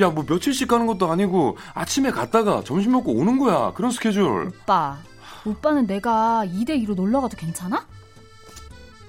야, 0.00 0.08
뭐 0.10 0.24
며칠씩 0.28 0.68
가는 0.68 0.86
것도 0.86 1.10
아니고 1.10 1.56
아침에 1.74 2.10
갔다가 2.10 2.62
점심 2.64 2.92
먹고 2.92 3.12
오는 3.14 3.38
거야. 3.38 3.72
그런 3.72 3.90
스케줄. 3.90 4.48
오빠, 4.62 4.98
오빠는 5.46 5.86
내가 5.86 6.44
2대2로 6.46 6.94
놀러 6.94 7.20
가도 7.22 7.36
괜찮아? 7.36 7.86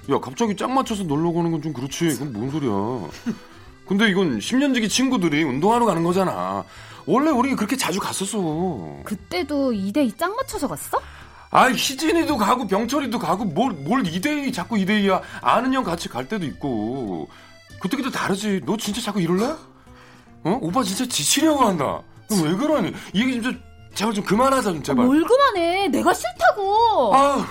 야, 0.09 0.19
갑자기 0.19 0.55
짝 0.55 0.71
맞춰서 0.71 1.03
놀러 1.03 1.31
가는 1.33 1.51
건 1.51 1.61
좀 1.61 1.73
그렇지. 1.73 2.07
그건 2.09 2.33
뭔 2.33 2.49
소리야. 2.49 2.71
근데 3.87 4.09
이건 4.09 4.39
10년지기 4.39 4.89
친구들이 4.89 5.43
운동하러 5.43 5.85
가는 5.85 6.03
거잖아. 6.03 6.63
원래 7.05 7.29
우리 7.31 7.55
그렇게 7.55 7.75
자주 7.75 7.99
갔었어. 7.99 8.37
그때도 9.03 9.71
2대2 9.71 10.17
짝 10.17 10.33
맞춰서 10.35 10.67
갔어? 10.67 10.99
아, 11.51 11.67
희진이도 11.69 12.37
가고 12.37 12.65
병철이도 12.65 13.19
가고 13.19 13.45
뭘, 13.45 13.71
뭘 13.73 14.03
2대2 14.03 14.53
자꾸 14.53 14.75
2대2야. 14.75 15.21
아는 15.41 15.73
형 15.73 15.83
같이 15.83 16.09
갈 16.09 16.27
때도 16.27 16.45
있고. 16.45 17.27
그때 17.79 17.97
그때 17.97 18.09
다르지. 18.09 18.61
너 18.65 18.77
진짜 18.77 19.01
자꾸 19.01 19.19
이럴래? 19.21 19.45
어? 20.45 20.59
오빠 20.61 20.81
진짜 20.83 21.05
지치려고 21.05 21.65
한다. 21.65 22.01
너왜 22.29 22.55
그러니? 22.55 22.93
이 23.13 23.21
얘기 23.21 23.33
진짜 23.33 23.51
제발 23.93 24.13
좀 24.13 24.23
그만하자, 24.23 24.71
좀 24.71 24.81
제발. 24.81 25.05
뭘 25.05 25.23
그만해. 25.23 25.89
내가 25.89 26.13
싫다고. 26.13 27.13
아 27.15 27.45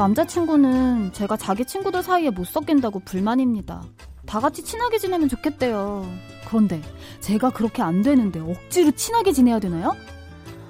남자친구는 0.00 1.12
제가 1.12 1.36
자기 1.36 1.62
친구들 1.66 2.02
사이에 2.02 2.30
못 2.30 2.46
섞인다고 2.46 3.00
불만입니다. 3.00 3.82
다 4.26 4.40
같이 4.40 4.62
친하게 4.64 4.96
지내면 4.96 5.28
좋겠대요. 5.28 6.06
그런데 6.48 6.80
제가 7.20 7.50
그렇게 7.50 7.82
안 7.82 8.00
되는데 8.00 8.40
억지로 8.40 8.92
친하게 8.92 9.32
지내야 9.32 9.58
되나요? 9.58 9.94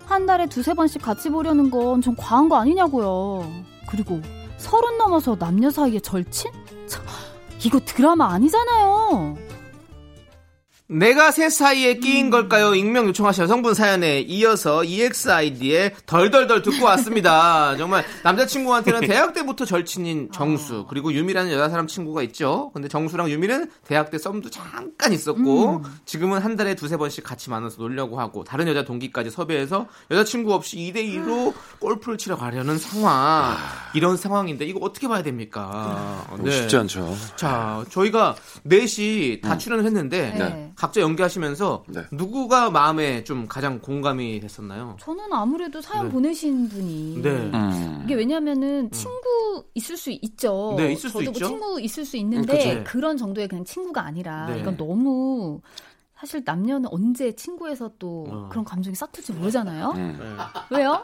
한 0.07 0.27
달에 0.27 0.47
두세 0.47 0.75
번씩 0.75 1.01
같이 1.01 1.31
보려는 1.31 1.71
건 1.71 2.01
좀 2.03 2.17
과한 2.19 2.49
거 2.49 2.57
아니냐고요. 2.57 3.49
그리고 3.89 4.21
서른 4.57 4.99
넘어서 4.99 5.37
남녀 5.37 5.71
사이에 5.71 6.01
절친? 6.01 6.51
참, 6.89 7.05
이거 7.65 7.79
드라마 7.79 8.33
아니잖아요. 8.33 9.37
내가 10.93 11.31
새 11.31 11.49
사이에 11.49 11.95
끼인 11.95 12.31
걸까요? 12.31 12.75
익명 12.75 13.07
요청하신 13.07 13.45
여성분 13.45 13.75
사연에 13.75 14.23
이어서 14.23 14.83
EXID의 14.83 15.95
덜덜덜 16.05 16.63
듣고 16.63 16.85
왔습니다. 16.85 17.77
정말 17.79 18.05
남자친구한테는 18.25 19.03
대학 19.03 19.33
때부터 19.33 19.65
절친인 19.65 20.31
정수 20.33 20.87
그리고 20.89 21.13
유미라는 21.13 21.53
여자 21.53 21.69
사람 21.69 21.87
친구가 21.87 22.25
있죠. 22.25 22.73
근데 22.75 22.89
정수랑 22.89 23.31
유미는 23.31 23.71
대학 23.87 24.11
때 24.11 24.19
썸도 24.19 24.51
잠깐 24.51 25.13
있었고 25.13 25.85
지금은 26.07 26.41
한 26.41 26.57
달에 26.57 26.75
두세 26.75 26.97
번씩 26.97 27.23
같이 27.23 27.51
만나서 27.51 27.77
놀려고 27.81 28.19
하고 28.19 28.43
다른 28.43 28.67
여자 28.67 28.85
동기까지 28.85 29.31
섭외해서 29.31 29.87
여자친구 30.11 30.53
없이 30.53 30.77
2대 30.77 30.97
2로 31.07 31.55
골프를 31.79 32.19
치러 32.19 32.37
가려는 32.37 32.79
상황. 32.79 33.57
이런 33.95 34.17
상황인데 34.17 34.65
이거 34.65 34.81
어떻게 34.83 35.07
봐야 35.07 35.23
됩니까? 35.23 36.27
뭐 36.37 36.51
쉽지 36.51 36.77
않죠. 36.77 37.17
자, 37.37 37.85
저희가 37.91 38.35
넷이 38.65 39.41
다 39.41 39.57
출연을 39.57 39.85
했는데 39.85 40.35
네. 40.37 40.73
각자 40.81 41.03
연기하시면서 41.03 41.85
네. 41.89 42.01
누구가 42.11 42.71
마음에 42.71 43.23
좀 43.23 43.47
가장 43.47 43.81
공감이 43.81 44.41
됐었나요? 44.41 44.97
저는 44.99 45.31
아무래도 45.31 45.83
사연 45.83 46.07
네. 46.07 46.13
보내신 46.13 46.71
분이 46.71 47.21
네. 47.21 47.29
음. 47.29 48.01
이게 48.05 48.15
왜냐면은 48.15 48.91
친구 48.91 49.63
있을 49.75 49.99
수 49.99 50.11
있죠. 50.11 50.73
네, 50.79 50.93
있을 50.93 51.11
수 51.11 51.19
저도 51.19 51.25
뭐 51.25 51.33
있죠. 51.33 51.47
친구 51.47 51.81
있을 51.83 52.07
수 52.07 52.17
음, 52.17 52.21
있는데 52.21 52.79
그쵸. 52.79 52.85
그런 52.85 53.19
정도의 53.19 53.49
그냥 53.49 53.67
친구가 53.67 54.03
아니라 54.03 54.47
네. 54.47 54.61
이건 54.61 54.79
너무 54.79 55.61
사실 56.21 56.43
남녀는 56.45 56.87
언제 56.93 57.33
친구에서 57.35 57.91
또 57.99 58.27
어. 58.29 58.49
그런 58.51 58.63
감정이 58.63 58.95
싹틀지 58.95 59.33
모르잖아요. 59.33 59.93
음. 59.97 60.19
네. 60.21 60.77
왜요? 60.77 61.03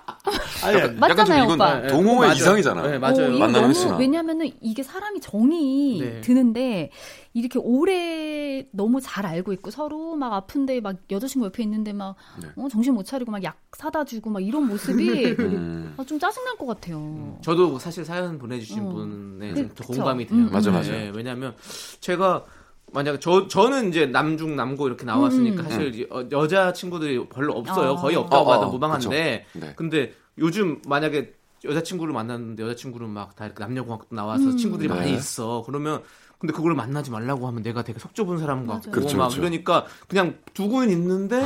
아니, 0.62 0.76
약간 0.78 0.96
맞잖아요, 0.98 1.24
좀 1.24 1.44
이건 1.44 1.54
오빠. 1.54 1.74
네, 1.80 1.88
동호회 1.88 2.18
맞아요. 2.18 2.32
이상이잖아요. 2.34 2.90
네, 2.90 2.98
맞아요. 2.98 3.34
어, 3.34 3.38
만나는 3.38 3.72
너무. 3.72 3.96
왜냐면은 3.98 4.50
이게 4.60 4.82
사람이 4.82 5.20
정이 5.20 6.00
네. 6.02 6.20
드는데 6.20 6.90
이렇게 7.32 7.58
오래 7.58 8.66
너무 8.72 9.00
잘 9.00 9.24
알고 9.24 9.54
있고 9.54 9.70
서로 9.70 10.16
막 10.16 10.34
아픈데 10.34 10.80
막 10.82 10.96
여자친구 11.10 11.46
옆에 11.46 11.62
있는데 11.62 11.94
막 11.94 12.16
네. 12.42 12.48
어, 12.56 12.68
정신 12.68 12.92
못 12.92 13.04
차리고 13.04 13.32
막 13.32 13.42
약 13.42 13.56
사다 13.76 14.04
주고 14.04 14.28
막 14.30 14.42
이런 14.42 14.66
모습이 14.66 15.08
음. 15.40 15.94
아, 15.96 16.04
좀 16.04 16.18
짜증 16.18 16.44
날 16.44 16.56
것 16.58 16.66
같아요. 16.66 17.38
저도 17.42 17.78
사실 17.78 18.04
사연 18.04 18.38
보내주신 18.38 18.82
어. 18.84 18.88
분에 18.90 19.48
그- 19.50 19.56
좀더 19.56 19.74
그쵸. 19.76 19.92
공감이 19.94 20.26
돼요. 20.26 20.38
음, 20.40 20.50
맞아, 20.52 20.70
음. 20.70 20.74
맞아. 20.74 20.90
네, 20.90 21.10
왜냐하면 21.14 21.54
제가 22.00 22.44
만약에 22.92 23.18
저 23.20 23.48
저는 23.48 23.88
이제 23.88 24.06
남중 24.06 24.56
남고 24.56 24.86
이렇게 24.86 25.04
나왔으니까 25.04 25.62
음. 25.62 25.68
사실 25.68 25.94
이- 25.94 26.06
어, 26.10 26.24
여자 26.32 26.72
친구들이 26.72 27.28
별로 27.28 27.52
없어요. 27.54 27.92
아. 27.92 27.96
거의 27.96 28.16
없다고 28.16 28.42
어, 28.42 28.46
봐도 28.46 28.66
어, 28.66 28.70
무방한데. 28.70 29.46
네. 29.54 29.72
근데 29.76 30.14
요즘 30.38 30.80
만약에 30.86 31.34
여자 31.64 31.82
친구를 31.82 32.14
만났는데 32.14 32.62
여자 32.62 32.74
친구는 32.76 33.08
막 33.10 33.34
다 33.34 33.46
이렇게 33.46 33.62
남녀공학도 33.62 34.14
나와서 34.14 34.44
음. 34.44 34.56
친구들이 34.56 34.88
네. 34.88 34.94
많이 34.94 35.14
있어. 35.14 35.62
그러면 35.66 36.02
근데 36.38 36.52
그걸 36.52 36.74
만나지 36.74 37.10
말라고 37.10 37.46
하면 37.48 37.62
내가 37.62 37.82
되게 37.82 37.98
속 37.98 38.14
좁은 38.14 38.38
사람 38.38 38.66
같고 38.66 38.90
그렇죠, 38.90 39.16
막 39.16 39.24
그렇죠. 39.28 39.40
이러니까 39.40 39.86
그냥 40.06 40.36
두고는 40.54 40.90
있는데 40.90 41.44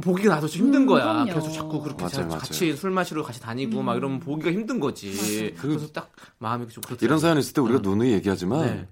보기가 0.00 0.34
나도 0.36 0.48
좀 0.48 0.66
힘든 0.66 0.82
음, 0.82 0.86
거야. 0.86 1.04
그럼요. 1.24 1.34
계속 1.34 1.50
자꾸 1.52 1.80
그렇게 1.82 2.02
맞아요, 2.02 2.10
자- 2.14 2.22
맞아요. 2.22 2.38
같이 2.38 2.74
술 2.76 2.90
마시러 2.90 3.22
같이 3.22 3.40
다니고 3.40 3.82
막 3.82 3.96
이러면 3.96 4.18
보기가 4.20 4.50
힘든 4.50 4.80
거지. 4.80 5.54
그- 5.58 5.68
그래서 5.68 5.88
딱 5.92 6.10
마음이 6.38 6.66
좀 6.68 6.80
그렇더라고요. 6.82 7.06
이런 7.06 7.18
사연 7.20 7.38
있을 7.38 7.52
때 7.52 7.60
우리가 7.60 7.78
음. 7.80 7.82
누누이 7.82 8.12
얘기하지만 8.12 8.60
네. 8.66 8.88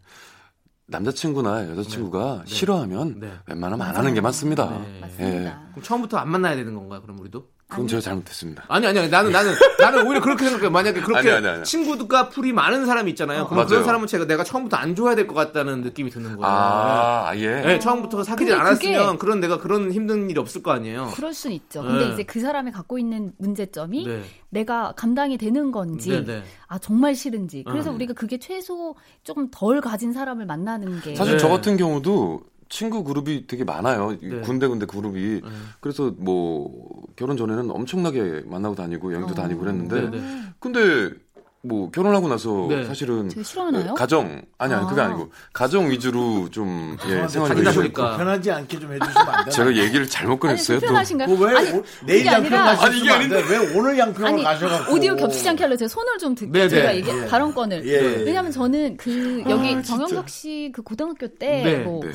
남자친구나 0.93 1.69
여자친구가 1.71 2.45
네. 2.47 2.55
싫어하면 2.55 3.21
네. 3.21 3.33
웬만하면 3.47 3.87
안 3.87 3.97
하는 3.97 4.15
게 4.15 4.21
맞습니다. 4.21 4.69
네. 4.79 5.01
맞습니다. 5.01 5.63
그럼 5.73 5.83
처음부터 5.83 6.19
안 6.19 6.31
만나야 6.31 6.55
되는 6.55 6.75
건가요? 6.75 7.03
그럼 7.03 7.19
우리도? 7.19 7.45
그건 7.73 7.89
제가 7.89 8.01
잘못했습니다. 8.01 8.65
아니 8.69 8.87
아니 8.87 8.99
아니 8.99 9.09
나는 9.09 9.33
나는 9.33 9.53
나는 9.81 10.07
오히려 10.07 10.21
그렇게 10.21 10.45
생각해. 10.45 10.69
만약에 10.69 11.01
그렇게 11.01 11.31
아니, 11.31 11.47
아니, 11.47 11.49
아니. 11.57 11.65
친구가 11.65 12.29
풀이 12.29 12.53
많은 12.53 12.87
사람이 12.87 13.11
있잖아요. 13.13 13.49
그럼. 13.49 13.67
그런 13.67 13.85
사람은 13.85 14.07
제가 14.07 14.27
내가 14.27 14.45
처음부터 14.45 14.77
안 14.77 14.95
줘야 14.95 15.15
될 15.15 15.27
것 15.27 15.35
같다는 15.35 15.81
느낌이 15.83 16.11
드는 16.11 16.37
거예요. 16.37 16.45
아, 16.45 17.29
아예. 17.29 17.49
네, 17.63 17.79
처음부터 17.79 18.23
사귀지 18.25 18.53
않았으면 18.53 19.19
그런 19.19 19.41
내가 19.41 19.59
그런 19.59 19.91
힘든 19.93 20.29
일이 20.29 20.39
없을 20.39 20.63
거 20.63 20.73
아니에요. 20.73 21.11
그럴 21.15 21.33
순 21.33 21.53
있죠. 21.53 21.83
근데 21.83 22.07
네. 22.09 22.13
이제 22.13 22.23
그 22.25 22.41
사람이 22.41 22.71
갖고 22.73 22.99
있는 22.99 23.33
문제점이 23.39 24.07
네. 24.07 24.23
내가 24.51 24.93
감당이 24.97 25.39
되는 25.39 25.73
건지 25.73 26.11
네, 26.11 26.25
네. 26.25 26.43
아 26.69 26.79
정말 26.79 27.15
싫은지 27.15 27.65
그래서 27.67 27.91
음. 27.91 27.95
우리가 27.97 28.13
그게 28.15 28.39
최소 28.39 28.95
조금 29.25 29.49
덜 29.51 29.81
가진 29.81 30.13
사람을 30.13 30.45
만나는 30.47 31.01
게 31.01 31.15
사실 31.15 31.35
네. 31.35 31.39
저 31.39 31.49
같은 31.49 31.77
경우도 31.77 32.43
친구 32.73 33.05
그룹이 33.05 33.47
되게 33.47 33.65
많아요. 33.65 34.17
이 34.23 34.29
네. 34.29 34.41
군데군데 34.41 34.87
그룹이. 34.87 35.43
그래서 35.81 36.11
뭐 36.17 36.73
결혼 37.17 37.37
전에는 37.37 37.71
엄청나게 37.71 38.45
만나고 38.47 38.75
다니고 38.75 39.13
여행도 39.13 39.33
어. 39.33 39.35
다니고 39.35 39.61
그랬는데 39.61 40.01
네, 40.01 40.11
네. 40.11 40.43
근데 40.59 41.11
뭐 41.65 41.91
결혼하고 41.91 42.29
나서 42.29 42.67
네. 42.71 42.85
사실은 42.87 43.29
싫어하나요? 43.29 43.93
가정 43.95 44.41
아니 44.57 44.73
아니 44.73 44.89
그게 44.89 45.03
아. 45.03 45.05
아니고 45.05 45.31
가정 45.53 45.91
위주로 45.91 46.49
좀 46.51 46.97
예, 47.07 47.19
아, 47.21 47.23
해주고 47.25 47.47
보니까. 47.75 48.17
편하지 48.17 48.51
않게 48.51 48.81
좀 48.81 48.91
해주시면 48.95 49.17
안 49.29 49.45
되나? 49.45 49.51
제가 49.51 49.77
얘기를 49.77 50.07
잘못 50.09 50.41
꺼냈어요. 50.41 50.79
또. 50.79 50.81
불편하신가요? 50.81 51.37
그왜 51.37 51.55
아니, 51.57 51.83
내일 52.07 52.27
양평 52.27 52.45
아니라- 52.59 52.65
가셨으면 52.77 52.91
아니, 53.15 53.27
이게 53.27 53.37
안 53.37 53.43
돼? 53.43 53.51
왜 53.51 53.77
오늘 53.79 53.99
양평을 53.99 54.29
아니 54.33 54.43
가셔갖고 54.43 54.95
오디오 54.95 55.15
겹치지 55.15 55.47
않게 55.51 55.63
하려 55.63 55.77
제가 55.77 55.89
손을 55.89 56.19
좀 56.19 56.35
듣, 56.35 56.49
네, 56.51 56.69
제가 56.71 56.91
네. 56.91 56.97
얘기 56.97 57.11
예. 57.11 57.27
발언권을 57.27 57.87
예, 57.87 57.93
예. 57.93 58.23
왜냐하면 58.25 58.51
저는 58.51 58.97
그 58.97 59.45
여기 59.47 59.75
아. 59.75 59.83
정영석 59.83 60.31
씨 60.31 60.73
그 60.73 60.81
고등학교 60.83 61.29
네, 61.39 61.63
때뭐 61.85 62.01
네. 62.05 62.13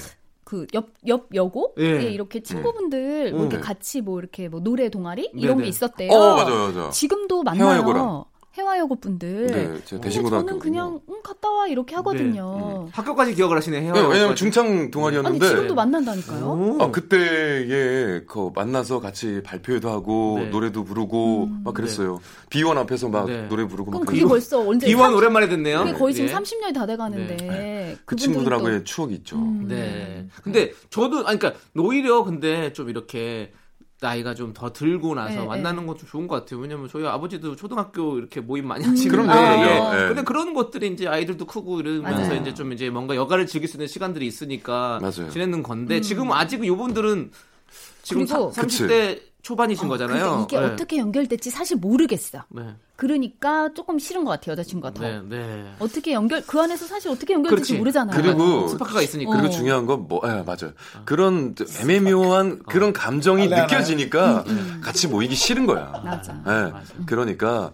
그옆옆 0.48 1.36
여고에 1.36 1.74
예. 1.80 2.10
이렇게 2.10 2.41
친구분들 2.41 3.32
뭐 3.34 3.41
이렇게 3.41 3.58
네. 3.58 3.62
같이 3.62 4.00
뭐 4.00 4.18
이렇게 4.20 4.48
뭐 4.48 4.62
노래 4.62 4.88
동아리 4.88 5.30
네, 5.34 5.41
이런 5.41 5.58
네. 5.58 5.64
게 5.64 5.70
있었대요. 5.70 6.10
어 6.10 6.36
맞아요 6.36 6.68
맞아. 6.68 6.89
지금도 6.89 7.43
만나요. 7.43 8.26
해화여고 8.58 8.95
분들. 8.99 9.47
네, 9.47 9.53
제가 9.53 9.78
근데 9.89 10.01
대신고등학교. 10.01 10.47
저는 10.47 10.60
그냥 10.60 10.99
응, 11.10 11.16
갔다 11.24 11.49
와 11.51 11.68
이렇게 11.68 11.95
하거든요. 11.95 12.88
학교까지 12.91 13.36
기억을 13.36 13.55
하시네. 13.58 13.82
해요. 13.82 13.93
네, 13.93 14.01
왜냐면 14.01 14.36
중창 14.36 14.66
아니 14.68 14.91
동아리였는데 14.91 15.47
지금도 15.47 15.76
만난다니까요. 15.76 16.45
오. 16.45 16.78
아, 16.82 16.91
그때에 16.91 18.22
그 18.28 18.51
만나서 18.55 18.99
같이 18.99 19.41
발표회도 19.43 19.89
하고 19.89 20.38
네. 20.39 20.49
노래도 20.49 20.84
부르고 20.84 21.43
음. 21.45 21.62
막 21.64 21.74
그랬어요. 21.74 22.20
비원 22.49 22.78
앞에서 22.78 23.10
막 23.10 23.28
네. 23.28 23.47
노래 23.47 23.66
부르고 23.68 23.91
막 23.91 23.99
그럼 23.99 24.05
그게 24.05 24.20
그랬어요. 24.22 24.30
벌써 24.30 24.70
언제 24.70 24.88
비원 24.88 25.01
30 25.12 25.18
오랜만에 25.18 25.49
듣네요. 25.49 25.80
그게 25.80 25.93
거의 25.93 26.14
지금 26.14 26.30
예. 26.30 26.34
30년이 26.34 26.74
다 26.74 26.86
돼가는데 26.86 27.97
그 28.05 28.16
친구들하고의 28.16 28.80
또- 28.80 28.84
추억이 28.84 29.14
있죠. 29.16 29.36
음. 29.38 29.66
네. 29.68 30.28
근데 30.43 30.72
저도 30.89 31.28
아니 31.28 31.38
그러니까 31.39 31.53
오히려 31.78 32.24
근데 32.24 32.74
좀 32.74 32.89
이렇게 32.89 33.51
나이가 34.00 34.36
좀 34.36 34.54
더 34.54 34.72
들고 34.72 35.16
나서 35.16 35.41
네, 35.41 35.45
만나는 35.45 35.88
것도 35.88 36.06
좋은 36.06 36.28
것 36.28 36.36
같아요. 36.36 36.60
왜냐면 36.60 36.88
저희 36.88 37.06
아버지도 37.06 37.56
초등학교 37.56 38.18
이렇게 38.20 38.39
모임 38.41 38.68
많이 38.68 38.86
하시는데 38.86 39.10
그럼요, 39.10 39.32
아. 39.32 39.58
그럼요. 39.58 39.95
예. 40.04 40.08
근데 40.08 40.24
그런 40.24 40.54
것들이 40.54 40.88
이제 40.93 41.08
아이들도 41.08 41.45
크고 41.45 41.80
이러면서 41.80 42.22
맞아요. 42.30 42.41
이제 42.41 42.54
좀 42.54 42.72
이제 42.74 42.89
뭔가 42.89 43.16
여가를 43.16 43.48
즐길 43.48 43.68
수 43.68 43.78
있는 43.78 43.88
시간들이 43.88 44.26
있으니까 44.28 45.00
맞아요. 45.02 45.30
지내는 45.32 45.64
건데 45.64 46.00
지금 46.02 46.32
아직 46.32 46.64
이분들은 46.64 47.32
지금 48.04 48.22
음. 48.22 48.26
그리고- 48.28 48.52
사, 48.52 48.62
30대 48.62 49.22
초반이신 49.41 49.86
어, 49.86 49.89
거잖아요. 49.89 50.45
이게 50.48 50.60
네. 50.60 50.66
어떻게 50.66 50.98
연결될지 50.98 51.50
사실 51.50 51.78
모르겠어. 51.78 52.43
네. 52.50 52.76
그러니까 52.98 53.70
조금 53.76 54.00
싫은 54.00 54.26
것 54.26 54.32
같아요 54.32 54.54
여자친구가 54.54 54.93
더. 54.95 55.04
네, 55.04 55.22
네. 55.30 55.66
어떻게 55.80 56.14
연결 56.14 56.41
그 56.45 56.60
안에서 56.60 56.86
사실 56.88 57.10
어떻게 57.12 57.34
연결될지. 57.36 57.76
모르잖아요. 57.78 58.20
그리고 58.22 58.68
스파크가 58.68 59.02
있으니까. 59.04 59.32
그리고 59.32 59.48
어. 59.48 59.50
중요한 59.52 59.86
건 59.86 60.08
뭐, 60.08 60.20
예, 60.26 60.30
맞아요. 60.43 60.74
그런 61.06 61.56
애매모호한 61.82 62.64
그런 62.68 62.91
감정이 62.93 63.45
알아요, 63.48 63.64
느껴지니까 63.64 64.43
같이 64.82 65.08
모이기 65.08 65.36
싫은 65.36 65.66
거야. 65.68 66.02
맞아. 66.04 66.34
예, 66.48 67.04
그러니까 67.06 67.72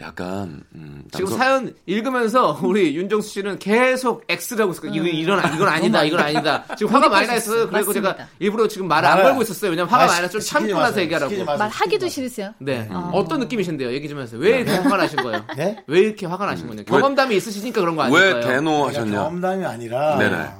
약간 0.00 0.62
음, 0.74 1.04
지금 1.12 1.26
남성- 1.26 1.38
사연 1.38 1.74
읽으면서 1.84 2.58
우리 2.64 2.96
윤정수 2.96 3.28
씨는 3.28 3.58
계속 3.58 4.24
X라고 4.26 4.70
했어요. 4.72 4.90
이거 4.94 5.04
이런 5.06 5.38
이건 5.54 5.68
아니다. 5.68 6.02
이건 6.02 6.20
아니다. 6.20 6.64
지금 6.78 6.94
화가 6.94 7.10
많이 7.10 7.26
나 7.26 7.34
있어요. 7.34 7.68
그리고 7.68 7.72
맞습니다. 7.88 8.16
제가 8.16 8.28
일부러 8.38 8.66
지금 8.68 8.88
말을 8.88 9.06
안 9.06 9.18
말을- 9.18 9.22
걸고 9.24 9.42
있었어요. 9.42 9.70
왜냐면 9.70 9.90
화가 9.90 10.04
아, 10.04 10.06
많이 10.06 10.22
나서 10.22 10.38
참고 10.38 10.72
나서. 10.80 10.98
얘기하라고. 11.02 11.44
말하기도 11.44 12.08
싫으세요. 12.08 12.54
네. 12.58 12.88
아. 12.90 13.10
어떤 13.12 13.40
느낌이신데요? 13.40 13.92
얘기 13.92 14.08
좀 14.08 14.18
하세요. 14.18 14.40
왜 14.40 14.61
이렇게 14.62 14.78
화가 14.78 14.96
나신 14.96 15.22
거예요? 15.22 15.44
네? 15.56 15.76
왜 15.86 16.00
이렇게 16.00 16.26
화가 16.26 16.46
나신 16.46 16.66
거냐? 16.66 16.82
경험담이 16.84 17.36
있으시니까 17.36 17.80
그런 17.80 17.96
거왜 17.96 18.08
아닐까요? 18.08 18.34
내가 18.34 18.48
대노하셨냐? 18.48 19.12
경험담이 19.12 19.64
아니라 19.64 20.18
네네. 20.18 20.50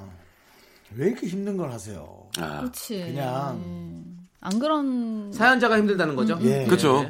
왜 0.96 1.07
이렇게 1.07 1.26
힘든 1.26 1.57
걸 1.57 1.70
하세요? 1.72 2.28
아, 2.38 2.61
그렇지. 2.61 2.98
그냥. 2.98 3.55
음. 3.64 4.28
안 4.40 4.59
그런 4.59 5.32
사연자가 5.32 5.78
힘들다는 5.78 6.16
거죠? 6.16 6.38
예. 6.42 6.64
그렇죠. 6.66 7.09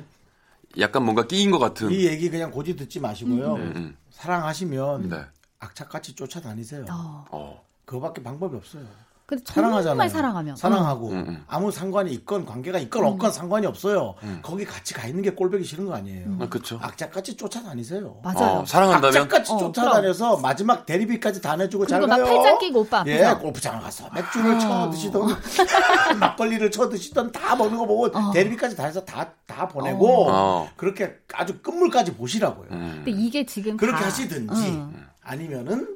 약간 0.79 1.03
뭔가 1.05 1.27
끼인 1.27 1.51
것 1.51 1.59
같은. 1.59 1.91
이 1.91 2.07
얘기 2.07 2.31
그냥 2.31 2.51
고지 2.51 2.77
듣지 2.77 3.01
마시고요. 3.01 3.55
음. 3.55 3.97
사랑하시면 4.11 5.09
네. 5.09 5.21
악착같이 5.59 6.15
쫓아다니세요. 6.15 6.85
어. 6.91 7.25
어. 7.31 7.65
그거밖에 7.85 8.23
방법이 8.23 8.57
없어요. 8.57 8.85
근데 9.25 9.43
정말 9.45 9.83
사랑하잖아요. 9.83 10.09
사랑하면 10.09 10.57
사랑하고 10.57 11.09
음, 11.11 11.25
음. 11.29 11.45
아무 11.47 11.71
상관이 11.71 12.13
있건 12.13 12.45
관계가 12.45 12.79
있건 12.81 13.05
없건 13.05 13.33
상관이 13.33 13.67
없어요. 13.67 14.15
거기 14.43 14.65
같이 14.65 14.93
가 14.95 15.07
있는 15.07 15.23
게 15.23 15.31
꼴보기 15.31 15.65
싫은 15.65 15.87
거 15.87 15.95
아니에요. 15.95 16.37
아, 16.41 16.49
그쵸. 16.49 16.79
악착같이 16.83 17.37
쫓아다니세요. 17.37 18.07
어. 18.07 18.21
맞아요. 18.23 18.59
어, 18.61 18.65
사랑한다면 18.67 19.23
악착같이 19.23 19.53
어, 19.53 19.59
쫓아다녀서 19.59 20.39
마지막 20.39 20.85
대리비까지 20.87 21.41
다 21.41 21.57
내주고 21.57 21.87
잘 21.87 22.07
가요. 22.07 22.25
팔짱 22.25 22.59
끼고 22.59 22.81
오빠 22.81 23.05
예. 23.07 23.23
골프장 23.41 23.81
가서 23.81 24.09
맥주를 24.15 24.59
쳐 24.59 24.91
드시던 24.91 25.23
막걸리를 26.21 26.71
쳐 26.71 26.89
드시던 26.89 27.33
다 27.33 27.57
먹는 27.57 27.79
거 27.79 27.87
보고 27.87 28.07
어. 28.07 28.31
대리비까지 28.33 28.77
다 28.77 28.85
해서 28.85 29.05
다 29.05 29.33
다 29.53 29.69
보내고 29.69 30.29
어. 30.31 30.71
그렇게 30.77 31.15
아주 31.35 31.59
끝물까지 31.61 32.15
보시라고요. 32.15 32.69
음. 32.71 33.03
근데 33.05 33.11
이게 33.11 33.45
지금 33.45 33.77
그렇게 33.77 33.99
다- 34.01 34.07
하시든지 34.07 34.67
응. 34.67 35.07
아니면은 35.21 35.87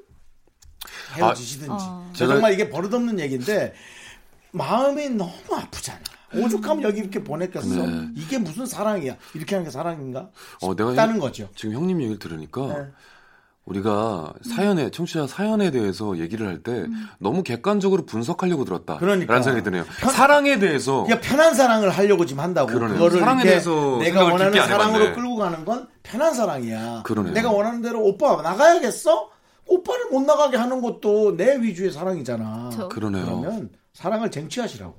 헤어지시든지. 1.15 1.71
어. 1.71 2.11
저 2.13 2.25
제가- 2.25 2.29
정말 2.35 2.53
이게 2.53 2.69
버릇없는 2.71 3.19
얘기인데 3.21 3.75
마음이 4.53 5.11
너무 5.11 5.33
아프잖아. 5.53 5.99
오죽하면 6.35 6.83
여기 6.83 6.99
이렇게 7.01 7.23
보냈겠어. 7.23 7.87
네. 7.87 8.09
이게 8.17 8.37
무슨 8.39 8.67
사랑이야? 8.67 9.17
이렇게 9.35 9.55
하는 9.55 9.65
게 9.65 9.71
사랑인가? 9.71 10.29
어, 10.63 10.75
내가 10.75 10.91
싶다는 10.91 11.15
형- 11.15 11.21
거죠. 11.21 11.49
지금 11.55 11.75
형님 11.77 12.01
얘기를 12.01 12.19
들으니까 12.19 12.67
네. 12.67 12.87
우리가 13.65 14.33
사연에 14.49 14.91
청취자 14.91 15.27
사연에 15.27 15.71
대해서 15.73 16.19
얘기를 16.19 16.47
할때 16.47 16.87
너무 17.19 17.43
객관적으로 17.43 18.07
분석하려고 18.07 18.65
들었다. 18.65 18.97
그러니까. 18.99 19.33
라는 19.33 19.43
생각이 19.45 19.65
드네요. 19.65 19.85
편- 20.01 20.11
사랑에 20.13 20.59
대해서 20.59 21.03
그러니까 21.05 21.27
편한 21.29 21.55
사랑을 21.55 21.91
하려고 21.91 22.27
지금 22.27 22.43
한다고. 22.43 22.69
그러네요. 22.69 22.95
그거를 22.97 23.19
사랑에 23.21 23.43
대해서 23.43 23.99
내가 24.01 24.25
원하는 24.25 24.53
사랑으로 24.53 25.05
해봤네. 25.05 25.15
끌고 25.17 25.37
가는 25.37 25.65
건 25.65 25.89
편한 26.03 26.33
사랑이야. 26.35 27.03
그러네요. 27.05 27.35
내가 27.35 27.51
원하는 27.51 27.83
대로 27.83 28.05
오빠 28.05 28.41
나가야겠어? 28.43 29.31
오빠를 29.67 30.11
못 30.11 30.21
나가게 30.23 30.57
하는 30.57 30.81
것도 30.81 31.37
내 31.37 31.57
위주의 31.61 31.91
사랑이잖아. 31.91 32.71
저- 32.73 32.89
그러네요. 32.89 33.25
그러면 33.25 33.71
사랑을 33.93 34.31
쟁취하시라고. 34.31 34.95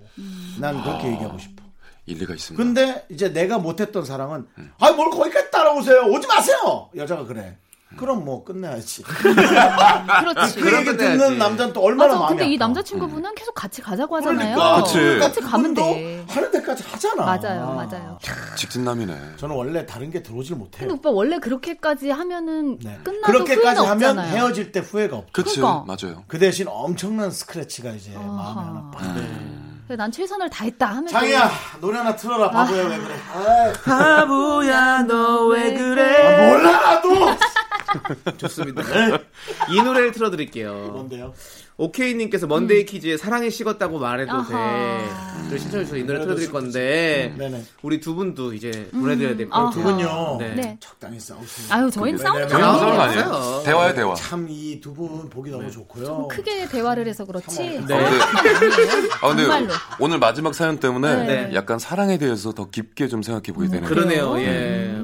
난 0.60 0.82
그렇게 0.84 1.08
얘기하고 1.12 1.38
싶어. 1.38 1.64
일리가 2.06 2.34
있습니다. 2.36 2.64
근데 2.64 3.06
이제 3.10 3.32
내가 3.34 3.58
못했던 3.60 4.06
사랑은 4.06 4.48
아뭘 4.80 5.10
거기까지 5.10 5.52
따라오세요 5.52 6.04
오지 6.04 6.26
마세요 6.26 6.90
여자가 6.96 7.26
그래 7.26 7.58
그럼 7.96 8.26
뭐 8.26 8.44
끝내야지. 8.44 9.02
그렇지. 9.08 10.60
그 10.60 10.74
얘기 10.76 10.86
끝내야지. 10.86 10.98
듣는 11.18 11.38
남자는 11.38 11.74
또 11.74 11.82
얼마나 11.82 12.10
맞아. 12.14 12.20
마음이 12.20 12.38
근데 12.38 12.52
이 12.52 12.56
아파. 12.58 12.66
남자친구분은 12.66 13.34
계속 13.36 13.54
같이 13.56 13.82
가자고 13.82 14.18
하잖아요. 14.18 14.56
그러니까. 14.56 14.84
그치. 14.84 15.20
같이 15.20 15.40
가면 15.42 15.74
돼. 15.74 16.26
하는 16.28 16.52
데까지 16.52 16.84
하잖아. 16.84 17.24
맞아요, 17.26 17.74
맞아요. 17.76 18.20
직진남이네. 18.56 19.18
저는 19.38 19.56
원래 19.56 19.86
다른 19.86 20.12
게 20.12 20.22
들어오질 20.22 20.58
못해요. 20.58 20.88
근데 20.88 20.94
오빠 20.94 21.10
원래 21.10 21.40
그렇게까지 21.40 22.10
하면은 22.12 22.78
네. 22.80 23.00
끝나도 23.04 23.26
그렇게까지 23.26 23.80
후회는 23.80 23.82
하면 23.90 24.10
없잖아요. 24.10 24.36
헤어질 24.36 24.72
때 24.74 24.80
후회가 24.82 25.16
없죠. 25.16 25.32
그치, 25.32 25.60
그러니까. 25.62 25.86
맞아요. 25.88 26.24
그 26.28 26.38
대신 26.40 26.68
엄청난 26.68 27.32
스크래치가 27.32 27.92
이제 27.92 28.14
아하. 28.16 28.26
마음에 28.26 28.62
하나 28.68 28.92
빡. 28.92 29.02
그래서 29.88 30.02
난 30.04 30.12
최선을 30.12 30.50
다했다 30.50 30.86
하면 30.86 31.08
장이야 31.08 31.50
노래 31.80 31.98
하나 32.00 32.14
틀어라 32.14 32.50
바보야 32.52 32.88
왜 32.90 32.98
그래? 32.98 33.16
바보야 33.86 35.04
너왜 35.04 35.62
아, 35.62 35.78
그래? 35.78 36.52
몰라 36.52 36.72
나도. 36.82 37.10
좋습니다. 38.38 38.84
이 39.70 39.82
노래를 39.82 40.12
틀어드릴게요. 40.12 40.74
뭔데요? 40.94 41.34
오케이님께서 41.80 42.48
먼데이 42.48 42.86
키즈의 42.86 43.20
사랑이 43.20 43.52
식었다고 43.52 44.00
말해도 44.00 44.32
아하. 44.32 44.98
돼. 45.48 45.52
를 45.52 45.60
신청해 45.60 45.86
주셔서 45.86 45.98
이 45.98 46.04
노래 46.04 46.20
틀어드릴 46.22 46.52
건데 46.52 47.34
네네. 47.38 47.64
우리 47.84 48.00
두 48.00 48.16
분도 48.16 48.52
이제 48.54 48.90
보내드려야 48.92 49.38
될것 49.38 49.54
아하. 49.56 49.66
같아요. 49.70 49.84
두 49.84 49.90
분요. 49.94 50.38
네. 50.40 50.56
네. 50.56 50.78
적당히 50.80 51.20
싸우시면. 51.20 51.72
아유 51.72 51.92
저희는 51.92 52.18
싸우는 52.18 52.48
거 52.48 52.56
아니에요. 52.58 53.00
아니에요? 53.02 53.62
대화야 53.64 53.94
대화. 53.94 54.16
참 54.16 54.48
이 54.50 54.82
두 54.82 54.94
분 54.94 55.30
보기 55.30 55.52
너무 55.52 55.70
좋고요. 55.70 56.28
크게 56.30 56.68
대화를 56.68 57.08
해서 57.08 57.24
그렇지. 57.26 57.60
네. 57.88 57.94
아, 57.94 58.10
근데, 58.10 58.20
아, 59.22 59.28
근데 59.30 59.44
정말로. 59.44 59.74
오늘 60.00 60.18
마지막 60.18 60.56
사연 60.56 60.80
때문에 60.80 61.16
네. 61.28 61.52
약간 61.54 61.78
사랑에 61.78 62.18
대해서 62.18 62.52
더 62.54 62.70
깊게 62.72 63.08
좀 63.08 63.22
생각해 63.22 63.54
보게 63.54 63.68
되네요. 63.68 63.88
그러네요. 63.88 64.40
예. 64.40 64.96
어, 64.98 65.04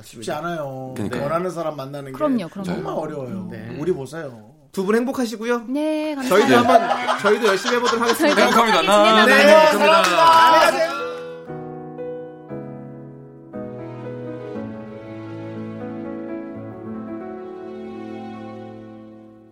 맞습니다. 0.00 0.02
쉽지 0.02 0.32
않아요. 0.32 0.94
그러니까요. 0.96 1.22
원하는 1.22 1.50
사람 1.50 1.76
만나는 1.76 2.12
게 2.12 2.16
그럼요, 2.16 2.48
그럼요. 2.48 2.64
정말 2.64 2.94
어려워요. 2.94 3.48
네. 3.50 3.76
우리 3.78 3.92
보세요. 3.92 4.50
두 4.72 4.84
분 4.84 4.94
행복하시고요. 4.94 5.64
네, 5.68 6.14
저희도 6.14 6.54
감사합니다. 6.54 6.96
한번 6.96 7.18
저희도 7.18 7.46
열심히 7.48 7.74
해보도록 7.76 8.02
하겠습니다. 8.02 8.40
행복합니다. 8.46 9.26
네, 9.26 9.36
네, 9.36 9.66
행복합니다. 9.72 11.00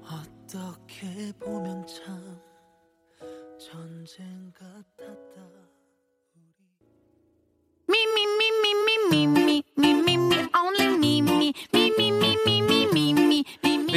어떻게 0.02 1.32
보면 1.40 1.86
참 1.86 2.38
전쟁 3.58 4.52
같았다 4.54 5.42
me, 7.88 9.62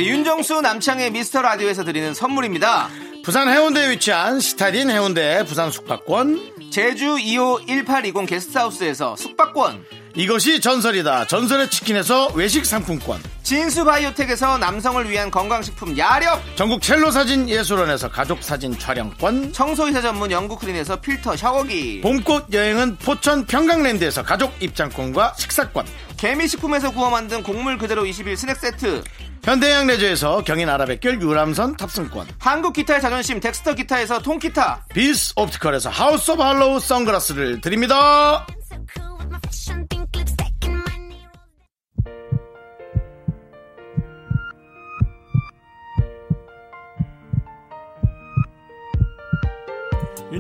네, 0.02 0.08
윤정수 0.08 0.62
남창의 0.62 1.12
미스터 1.12 1.44
라디오에서 1.44 1.84
드리는 1.84 2.16
선물입니다. 2.16 2.90
부산 3.24 3.48
해운대에 3.48 3.92
위치한 3.92 4.40
시타딘 4.40 4.90
해운대 4.90 5.46
부산 5.46 5.70
숙박권. 5.70 6.72
제주 6.72 7.18
2호 7.18 7.68
1820 7.68 8.26
게스트하우스에서 8.26 9.16
숙박권. 9.16 9.86
이것이 10.16 10.60
전설이다. 10.60 11.28
전설의 11.28 11.70
치킨에서 11.70 12.30
외식 12.34 12.66
상품권. 12.66 13.22
진수 13.52 13.84
바이오텍에서 13.84 14.60
남성을 14.60 15.10
위한 15.10 15.30
건강식품 15.30 15.98
야력. 15.98 16.42
전국 16.56 16.82
첼로 16.82 17.12
사진 17.12 17.50
예술원에서 17.50 18.10
가족 18.10 18.42
사진 18.42 18.80
촬영권. 18.80 19.52
청소이사 19.52 20.00
전문 20.00 20.32
영국 20.32 20.62
크린에서 20.62 21.02
필터 21.02 21.36
샤워기. 21.36 22.00
봄꽃 22.00 22.54
여행은 22.54 22.96
포천 23.00 23.46
평강랜드에서 23.46 24.24
가족 24.24 24.54
입장권과 24.62 25.34
식사권. 25.38 25.86
개미식품에서 26.16 26.92
구워 26.92 27.10
만든 27.10 27.44
곡물 27.44 27.78
그대로 27.78 28.06
21 28.06 28.38
스낵 28.38 28.56
세트. 28.56 29.04
현대해양레저에서 29.44 30.46
경인 30.46 30.70
아라뱃길 30.70 31.20
유람선 31.20 31.76
탑승권. 31.76 32.28
한국 32.40 32.72
기타의 32.72 33.02
자존심 33.02 33.42
덱스터 33.42 33.76
기타에서 33.76 34.20
통기타. 34.20 34.86
비스 34.94 35.34
옵티컬에서 35.36 35.90
하우스 35.90 36.32
오브 36.32 36.42
할로우 36.42 36.80
선글라스를 36.80 37.60
드립니다. 37.60 38.48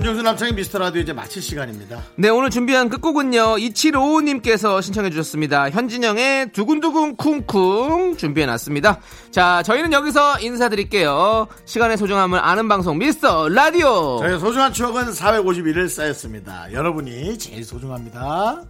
윤정수 0.02 0.24
남창의 0.24 0.56
미스터 0.56 0.80
라디오 0.80 1.00
이제 1.00 1.14
마칠 1.14 1.44
시간입니다. 1.44 2.02
네, 2.16 2.28
오늘 2.30 2.50
준비한 2.50 2.90
끝곡은요. 2.90 3.58
2755님께서 3.58 4.82
신청해 4.82 5.12
주셨습니다. 5.12 5.70
현진영의 5.70 6.54
두근두근 6.54 7.18
쿵쿵 7.18 8.18
준비해 8.18 8.48
놨습니다. 8.48 9.00
자, 9.30 9.62
저희는 9.62 9.94
여기서 9.94 10.40
인사드릴게요. 10.40 11.48
시간의 11.66 11.98
소중함을 11.98 12.40
아는 12.40 12.68
방송 12.68 12.98
미스터 12.98 13.50
라디오. 13.50 14.18
저의 14.22 14.40
소중한 14.40 14.74
추억은 14.74 15.12
451일 15.12 15.88
쌓였습니다. 15.88 16.74
여러분이 16.74 17.38
제일 17.38 17.64
소중합니다. 17.64 18.64